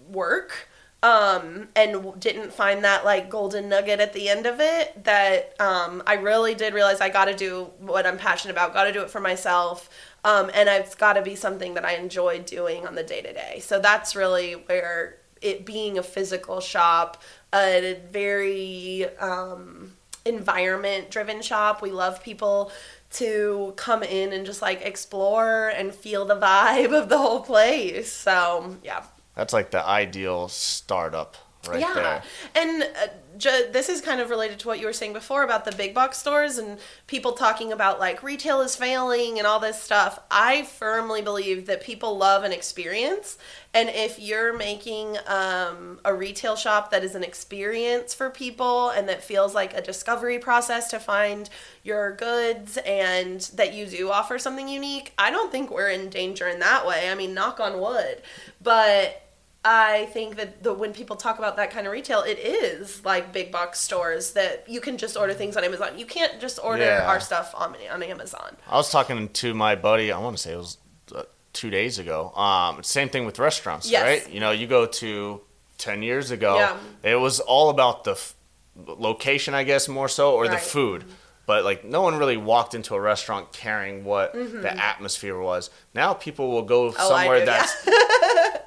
work 0.09 0.69
um, 1.03 1.67
and 1.75 2.19
didn't 2.19 2.51
find 2.53 2.83
that 2.83 3.05
like 3.05 3.29
golden 3.29 3.69
nugget 3.69 3.99
at 3.99 4.13
the 4.13 4.29
end 4.29 4.45
of 4.45 4.59
it 4.59 5.03
that 5.03 5.53
um, 5.59 6.01
I 6.07 6.15
really 6.15 6.55
did 6.55 6.73
realize 6.73 7.01
I 7.01 7.09
got 7.09 7.25
to 7.25 7.35
do 7.35 7.69
what 7.79 8.05
I'm 8.07 8.17
passionate 8.17 8.53
about, 8.53 8.73
got 8.73 8.85
to 8.85 8.93
do 8.93 9.01
it 9.01 9.09
for 9.09 9.19
myself. 9.19 9.89
Um, 10.23 10.51
and 10.53 10.67
it's 10.67 10.95
got 10.95 11.13
to 11.13 11.21
be 11.21 11.35
something 11.35 11.75
that 11.75 11.85
I 11.85 11.95
enjoy 11.95 12.39
doing 12.39 12.85
on 12.85 12.95
the 12.95 13.03
day 13.03 13.21
to 13.21 13.33
day. 13.33 13.59
So 13.59 13.79
that's 13.79 14.15
really 14.15 14.53
where 14.53 15.17
it 15.41 15.65
being 15.65 15.97
a 15.97 16.03
physical 16.03 16.59
shop, 16.59 17.21
a 17.53 17.97
very 18.11 19.05
um, 19.17 19.93
environment 20.25 21.11
driven 21.11 21.41
shop. 21.41 21.81
We 21.81 21.91
love 21.91 22.23
people 22.23 22.71
to 23.13 23.73
come 23.77 24.03
in 24.03 24.33
and 24.33 24.45
just 24.45 24.61
like 24.61 24.81
explore 24.81 25.69
and 25.69 25.93
feel 25.93 26.25
the 26.25 26.35
vibe 26.35 26.99
of 26.99 27.09
the 27.09 27.17
whole 27.17 27.41
place. 27.41 28.11
So, 28.11 28.77
yeah. 28.83 29.03
that's 29.35 29.53
like 29.53 29.71
the 29.71 29.85
ideal 29.85 30.49
startup 30.49 31.37
right 31.67 31.79
yeah. 31.79 31.93
there. 31.93 32.23
And 32.55 32.83
uh, 32.83 33.07
ju- 33.37 33.67
this 33.71 33.89
is 33.89 34.01
kind 34.01 34.19
of 34.19 34.29
related 34.29 34.59
to 34.59 34.67
what 34.67 34.79
you 34.79 34.85
were 34.85 34.93
saying 34.93 35.13
before 35.13 35.43
about 35.43 35.65
the 35.65 35.71
big 35.71 35.93
box 35.93 36.17
stores 36.17 36.57
and 36.57 36.79
people 37.07 37.33
talking 37.33 37.71
about 37.71 37.99
like 37.99 38.23
retail 38.23 38.61
is 38.61 38.75
failing 38.75 39.37
and 39.37 39.47
all 39.47 39.59
this 39.59 39.81
stuff. 39.81 40.19
I 40.31 40.63
firmly 40.63 41.21
believe 41.21 41.65
that 41.67 41.83
people 41.83 42.17
love 42.17 42.43
an 42.43 42.51
experience. 42.51 43.37
And 43.73 43.89
if 43.89 44.19
you're 44.19 44.57
making 44.57 45.17
um, 45.27 45.99
a 46.03 46.13
retail 46.13 46.55
shop 46.55 46.91
that 46.91 47.03
is 47.03 47.15
an 47.15 47.23
experience 47.23 48.13
for 48.13 48.29
people 48.29 48.89
and 48.89 49.07
that 49.09 49.23
feels 49.23 49.53
like 49.53 49.73
a 49.73 49.81
discovery 49.81 50.39
process 50.39 50.89
to 50.89 50.99
find 50.99 51.49
your 51.83 52.15
goods 52.15 52.77
and 52.77 53.41
that 53.55 53.73
you 53.73 53.85
do 53.85 54.11
offer 54.11 54.39
something 54.39 54.67
unique, 54.67 55.13
I 55.17 55.29
don't 55.29 55.51
think 55.51 55.69
we're 55.69 55.89
in 55.89 56.09
danger 56.09 56.47
in 56.47 56.59
that 56.59 56.87
way. 56.87 57.09
I 57.09 57.15
mean, 57.15 57.33
knock 57.33 57.59
on 57.59 57.79
wood. 57.79 58.21
But 58.61 59.26
I 59.69 60.05
think 60.13 60.37
that 60.37 60.63
the 60.63 60.73
when 60.73 60.93
people 60.93 61.15
talk 61.17 61.39
about 61.39 61.57
that 61.57 61.71
kind 61.71 61.85
of 61.87 61.91
retail, 61.91 62.21
it 62.21 62.39
is 62.39 63.03
like 63.03 63.33
big 63.33 63.51
box 63.51 63.79
stores 63.81 64.31
that 64.31 64.63
you 64.69 64.79
can 64.79 64.97
just 64.97 65.17
order 65.17 65.33
things 65.33 65.57
on 65.57 65.63
Amazon. 65.65 65.99
You 65.99 66.05
can't 66.05 66.39
just 66.39 66.57
order 66.63 66.83
Yeah. 66.85 67.05
our 67.09 67.19
stuff 67.19 67.53
on 67.53 67.75
on 67.91 68.01
Amazon. 68.01 68.55
I 68.69 68.75
was 68.77 68.89
talking 68.91 69.27
to 69.41 69.53
my 69.53 69.75
buddy. 69.75 70.11
I 70.11 70.19
want 70.19 70.37
to 70.37 70.41
say 70.41 70.53
it 70.53 70.57
was 70.57 70.77
uh, 71.13 71.23
two 71.51 71.69
days 71.69 71.99
ago. 71.99 72.31
Um, 72.35 72.81
same 72.83 73.09
thing 73.09 73.25
with 73.25 73.39
restaurants, 73.39 73.91
Yes. 73.91 74.03
right? 74.03 74.33
You 74.33 74.39
know, 74.39 74.51
you 74.51 74.67
go 74.67 74.85
to 74.85 75.41
ten 75.77 76.01
years 76.01 76.31
ago. 76.31 76.55
Yeah. 76.57 76.77
It 77.11 77.15
was 77.15 77.41
all 77.41 77.69
about 77.69 78.05
the 78.05 78.11
f- 78.11 78.35
location, 78.77 79.53
I 79.53 79.63
guess, 79.63 79.87
more 79.89 80.07
so, 80.07 80.33
or 80.33 80.45
the 80.47 80.53
Right. 80.53 80.61
food. 80.61 81.03
But 81.45 81.63
like, 81.65 81.83
no 81.83 82.01
one 82.01 82.17
really 82.17 82.37
walked 82.37 82.73
into 82.73 82.93
a 82.95 82.99
restaurant 83.01 83.51
caring 83.53 84.03
what 84.05 84.33
the 84.33 84.71
atmosphere 84.91 85.37
was. 85.39 85.69
Now 85.93 86.13
people 86.13 86.51
will 86.51 86.63
go 86.75 86.89
Mm-hmm. 86.91 87.01
Oh, 87.01 87.09
somewhere 87.09 87.39
do, 87.45 87.51
yeah. 87.51 88.57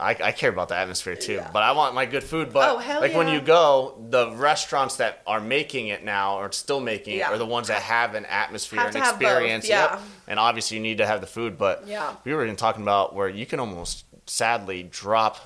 I, 0.00 0.16
I 0.22 0.32
care 0.32 0.50
about 0.50 0.68
the 0.68 0.76
atmosphere 0.76 1.14
too, 1.14 1.34
Yeah. 1.34 1.50
but 1.52 1.62
I 1.62 1.72
want 1.72 1.94
my 1.94 2.06
good 2.06 2.24
food. 2.24 2.52
But 2.52 2.70
Oh, 2.70 3.00
like 3.00 3.14
when 3.14 3.28
you 3.28 3.40
go, 3.40 4.02
the 4.08 4.30
restaurants 4.32 4.96
that 4.96 5.22
are 5.26 5.40
making 5.40 5.88
it 5.88 6.02
now 6.04 6.38
or 6.38 6.50
still 6.52 6.80
making 6.80 7.18
Yeah. 7.18 7.28
it 7.30 7.34
are 7.34 7.38
the 7.38 7.46
ones 7.46 7.68
that 7.68 7.82
have 7.82 8.14
an 8.14 8.24
atmosphere 8.26 8.78
Have 8.78 8.86
and 8.88 8.96
to 8.96 9.00
have 9.02 9.18
both, 9.20 9.28
experience. 9.30 9.68
yeah. 9.68 9.90
Yep. 9.92 10.00
And 10.28 10.38
obviously 10.40 10.76
you 10.78 10.82
need 10.82 10.98
to 10.98 11.06
have 11.06 11.20
the 11.20 11.26
food, 11.26 11.58
but 11.58 11.84
Yeah. 11.86 12.14
we 12.24 12.32
were 12.34 12.42
even 12.44 12.56
talking 12.56 12.82
about 12.82 13.14
where 13.14 13.28
you 13.28 13.46
can 13.46 13.60
almost 13.60 14.04
sadly 14.26 14.82
drop. 14.82 15.36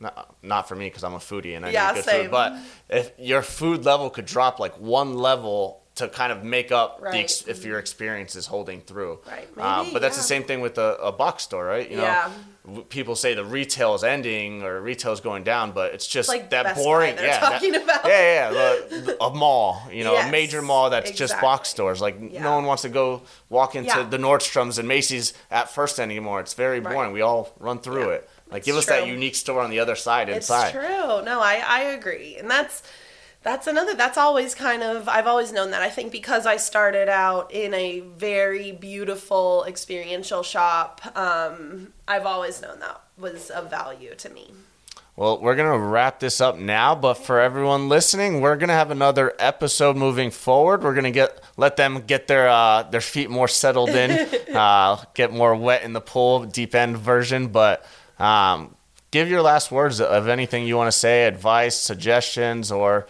Not, 0.00 0.36
not 0.42 0.68
for 0.68 0.76
me 0.76 0.86
because 0.86 1.02
I'm 1.02 1.14
a 1.14 1.18
foodie 1.18 1.56
and 1.56 1.66
I 1.66 1.70
Yeah, 1.70 1.88
need 1.88 1.94
good 1.96 2.04
same. 2.04 2.22
food. 2.26 2.30
But 2.30 2.54
if 2.88 3.10
your 3.18 3.42
food 3.42 3.84
level 3.84 4.10
could 4.10 4.26
drop 4.26 4.60
like 4.60 4.74
one 4.78 5.18
level 5.18 5.82
to 5.96 6.06
kind 6.06 6.30
of 6.30 6.44
make 6.44 6.70
up 6.70 7.00
the 7.02 7.18
ex- 7.18 7.48
if 7.48 7.64
your 7.64 7.80
experience 7.80 8.36
is 8.36 8.46
holding 8.46 8.80
through. 8.82 9.18
Right, 9.26 9.48
Um, 9.58 9.78
maybe, 9.86 9.92
but 9.94 10.00
that's 10.02 10.14
yeah. 10.16 10.20
the 10.22 10.26
same 10.28 10.44
thing 10.44 10.60
with 10.60 10.78
a, 10.78 10.94
a 11.02 11.10
box 11.10 11.42
store, 11.42 11.64
right? 11.66 11.90
You 11.90 11.96
know, 11.96 12.04
Yeah. 12.04 12.22
w- 12.22 12.44
people 12.88 13.14
say 13.16 13.34
the 13.34 13.44
retail 13.44 13.94
is 13.94 14.04
ending 14.04 14.62
or 14.62 14.80
retail 14.80 15.12
is 15.12 15.20
going 15.20 15.42
down, 15.44 15.72
but 15.72 15.94
it's 15.94 16.06
just 16.06 16.28
like 16.28 16.50
that 16.50 16.64
Best 16.64 16.76
boring. 16.82 17.16
yeah, 17.16 17.40
that- 17.40 17.64
about. 17.64 18.04
yeah, 18.06 18.50
yeah, 18.50 18.50
the, 18.90 19.16
a 19.22 19.30
mall, 19.34 19.82
you 19.92 20.04
know, 20.04 20.16
a 20.16 20.30
major 20.30 20.60
mall 20.62 20.90
that's 20.90 21.10
just 21.10 21.40
box 21.40 21.68
stores. 21.68 22.00
Like 22.00 22.16
Yeah. 22.30 22.42
no 22.42 22.52
one 22.54 22.64
wants 22.64 22.82
to 22.82 22.88
go 22.88 23.22
walk 23.48 23.74
into 23.74 23.88
Yeah. 23.88 24.02
the 24.04 24.18
Nordstroms 24.18 24.78
and 24.78 24.86
Macy's 24.88 25.34
at 25.50 25.70
first 25.70 25.98
anymore. 25.98 26.40
It's 26.40 26.54
very 26.54 26.80
Right. 26.80 26.94
boring. 26.94 27.12
We 27.12 27.22
all 27.22 27.52
run 27.58 27.78
through 27.80 28.08
Yeah. 28.08 28.14
it. 28.16 28.30
Like, 28.50 28.64
give 28.64 28.76
It's 28.76 28.88
us 28.88 28.94
that 29.00 29.06
unique 29.06 29.34
store 29.34 29.60
on 29.60 29.70
the 29.70 29.80
other 29.80 29.94
side 29.96 30.28
inside. 30.30 30.74
It's 30.74 30.86
true. 30.86 31.22
No, 31.22 31.40
I, 31.40 31.62
I 31.66 31.80
agree. 31.98 32.36
And 32.38 32.50
that's 32.50 32.82
that's 33.48 33.66
another 33.66 33.94
that's 33.94 34.18
always 34.18 34.54
kind 34.54 34.82
of 34.82 35.08
I've 35.08 35.26
always 35.26 35.52
known 35.52 35.70
that. 35.70 35.80
I 35.80 35.88
think 35.88 36.12
because 36.12 36.44
I 36.44 36.58
started 36.58 37.08
out 37.08 37.50
in 37.50 37.72
a 37.72 38.00
very 38.00 38.72
beautiful 38.72 39.64
experiential 39.66 40.42
shop, 40.42 41.00
um, 41.16 41.94
I've 42.06 42.26
always 42.26 42.60
known 42.60 42.80
that 42.80 43.00
was 43.16 43.48
of 43.48 43.70
value 43.70 44.14
to 44.16 44.28
me. 44.28 44.52
Well, 45.16 45.40
we're 45.40 45.56
gonna 45.56 45.78
wrap 45.78 46.20
this 46.20 46.42
up 46.42 46.58
now, 46.58 46.94
but 46.94 47.14
for 47.14 47.40
everyone 47.40 47.88
listening, 47.88 48.42
we're 48.42 48.56
gonna 48.56 48.74
have 48.74 48.90
another 48.90 49.32
episode 49.38 49.96
moving 49.96 50.30
forward. 50.30 50.82
We're 50.82 50.94
gonna 50.94 51.10
get 51.10 51.42
let 51.56 51.76
them 51.76 52.02
get 52.06 52.28
their 52.28 52.48
uh, 52.48 52.82
their 52.82 53.00
feet 53.00 53.30
more 53.30 53.48
settled 53.48 53.90
in, 53.90 54.28
uh, 54.54 55.02
get 55.14 55.32
more 55.32 55.56
wet 55.56 55.84
in 55.84 55.94
the 55.94 56.02
pool, 56.02 56.44
deep 56.44 56.74
end 56.74 56.98
version. 56.98 57.48
But 57.48 57.82
um, 58.18 58.76
give 59.10 59.30
your 59.30 59.40
last 59.40 59.72
words 59.72 60.02
of 60.02 60.28
anything 60.28 60.66
you 60.66 60.76
want 60.76 60.88
to 60.92 60.96
say, 60.96 61.24
advice, 61.24 61.76
suggestions, 61.76 62.70
or 62.70 63.06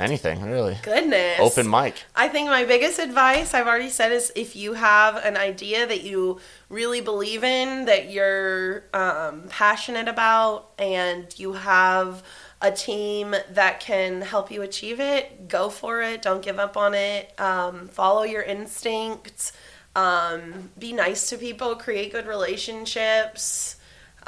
anything 0.00 0.42
really. 0.42 0.78
Goodness. 0.82 1.38
Open 1.38 1.68
mic. 1.68 1.94
I 2.16 2.28
think 2.28 2.48
my 2.48 2.64
biggest 2.64 2.98
advice 2.98 3.54
I've 3.54 3.66
already 3.66 3.90
said 3.90 4.12
is 4.12 4.32
if 4.34 4.56
you 4.56 4.74
have 4.74 5.16
an 5.16 5.36
idea 5.36 5.86
that 5.86 6.02
you 6.02 6.40
really 6.68 7.00
believe 7.00 7.44
in, 7.44 7.84
that 7.84 8.10
you're 8.10 8.84
um, 8.94 9.44
passionate 9.48 10.08
about, 10.08 10.70
and 10.78 11.26
you 11.38 11.52
have 11.52 12.22
a 12.62 12.70
team 12.70 13.34
that 13.52 13.80
can 13.80 14.20
help 14.20 14.50
you 14.50 14.62
achieve 14.62 15.00
it, 15.00 15.48
go 15.48 15.70
for 15.70 16.02
it. 16.02 16.22
Don't 16.22 16.42
give 16.42 16.58
up 16.58 16.76
on 16.76 16.94
it. 16.94 17.32
Um, 17.40 17.88
follow 17.88 18.22
your 18.22 18.42
instincts. 18.42 19.52
Um, 19.96 20.70
be 20.78 20.92
nice 20.92 21.30
to 21.30 21.38
people. 21.38 21.74
Create 21.76 22.12
good 22.12 22.26
relationships. 22.26 23.76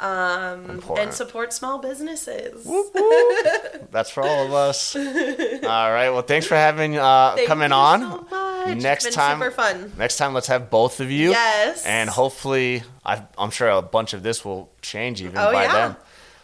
Um, 0.03 0.83
and 0.97 1.13
support 1.13 1.53
small 1.53 1.79
businesses. 1.79 2.65
That's 3.91 4.09
for 4.09 4.21
all 4.21 4.45
of 4.45 4.53
us. 4.53 4.95
all 4.97 5.01
right. 5.01 6.09
Well, 6.09 6.23
thanks 6.23 6.45
for 6.45 6.55
having 6.55 6.97
uh, 6.97 7.35
Thank 7.35 7.47
coming 7.47 7.71
on. 7.71 8.27
so. 8.29 8.73
Next 8.73 9.05
it's 9.05 9.15
been 9.15 9.23
time- 9.23 9.39
super 9.39 9.51
fun. 9.51 9.93
Next 9.97 10.17
time, 10.17 10.33
let's 10.33 10.47
have 10.47 10.69
both 10.69 10.99
of 10.99 11.09
you. 11.09 11.29
Yes. 11.31 11.85
And 11.85 12.09
hopefully, 12.09 12.83
i 13.05 13.23
I'm 13.37 13.49
sure 13.49 13.69
a 13.69 13.81
bunch 13.81 14.13
of 14.13 14.23
this 14.23 14.43
will 14.43 14.71
change 14.81 15.21
even 15.21 15.37
Oh 15.37 15.53
by 15.53 15.63
yeah. 15.63 15.73
then. 15.73 15.95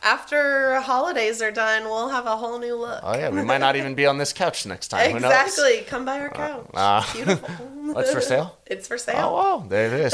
After 0.02 0.80
holidays 0.80 1.42
are 1.42 1.52
done, 1.52 1.84
we'll 1.84 2.08
have 2.08 2.26
a 2.26 2.38
whole 2.38 2.60
new 2.60 2.76
look. 2.76 3.02
Oh 3.04 3.18
yeah, 3.18 3.30
we 3.30 3.42
might 3.44 3.58
not 3.58 3.76
even 3.76 3.96
be 3.96 4.06
on 4.06 4.18
this 4.18 4.32
couch 4.32 4.66
next 4.66 4.88
time. 4.88 5.12
Who 5.12 5.20
knows? 5.20 5.32
exactly. 5.32 5.82
Come 5.82 6.06
by 6.06 6.22
our 6.22 6.30
couch. 6.30 6.70
uh, 6.74 7.04
Beautiful. 7.14 7.50
What's 7.94 8.14
for 8.14 8.22
sale? 8.22 8.58
it's 8.66 8.88
for 8.88 8.98
sale. 8.98 9.28
Oh, 9.28 9.34
wow, 9.34 9.66
there 9.68 9.88
it 9.88 9.94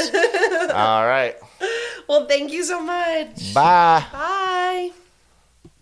All 0.72 1.06
right 1.06 1.36
well, 2.08 2.26
thank 2.26 2.52
you 2.52 2.64
so 2.64 2.80
much. 2.80 3.54
Bye. 3.54 4.04
Bye. 4.12 5.05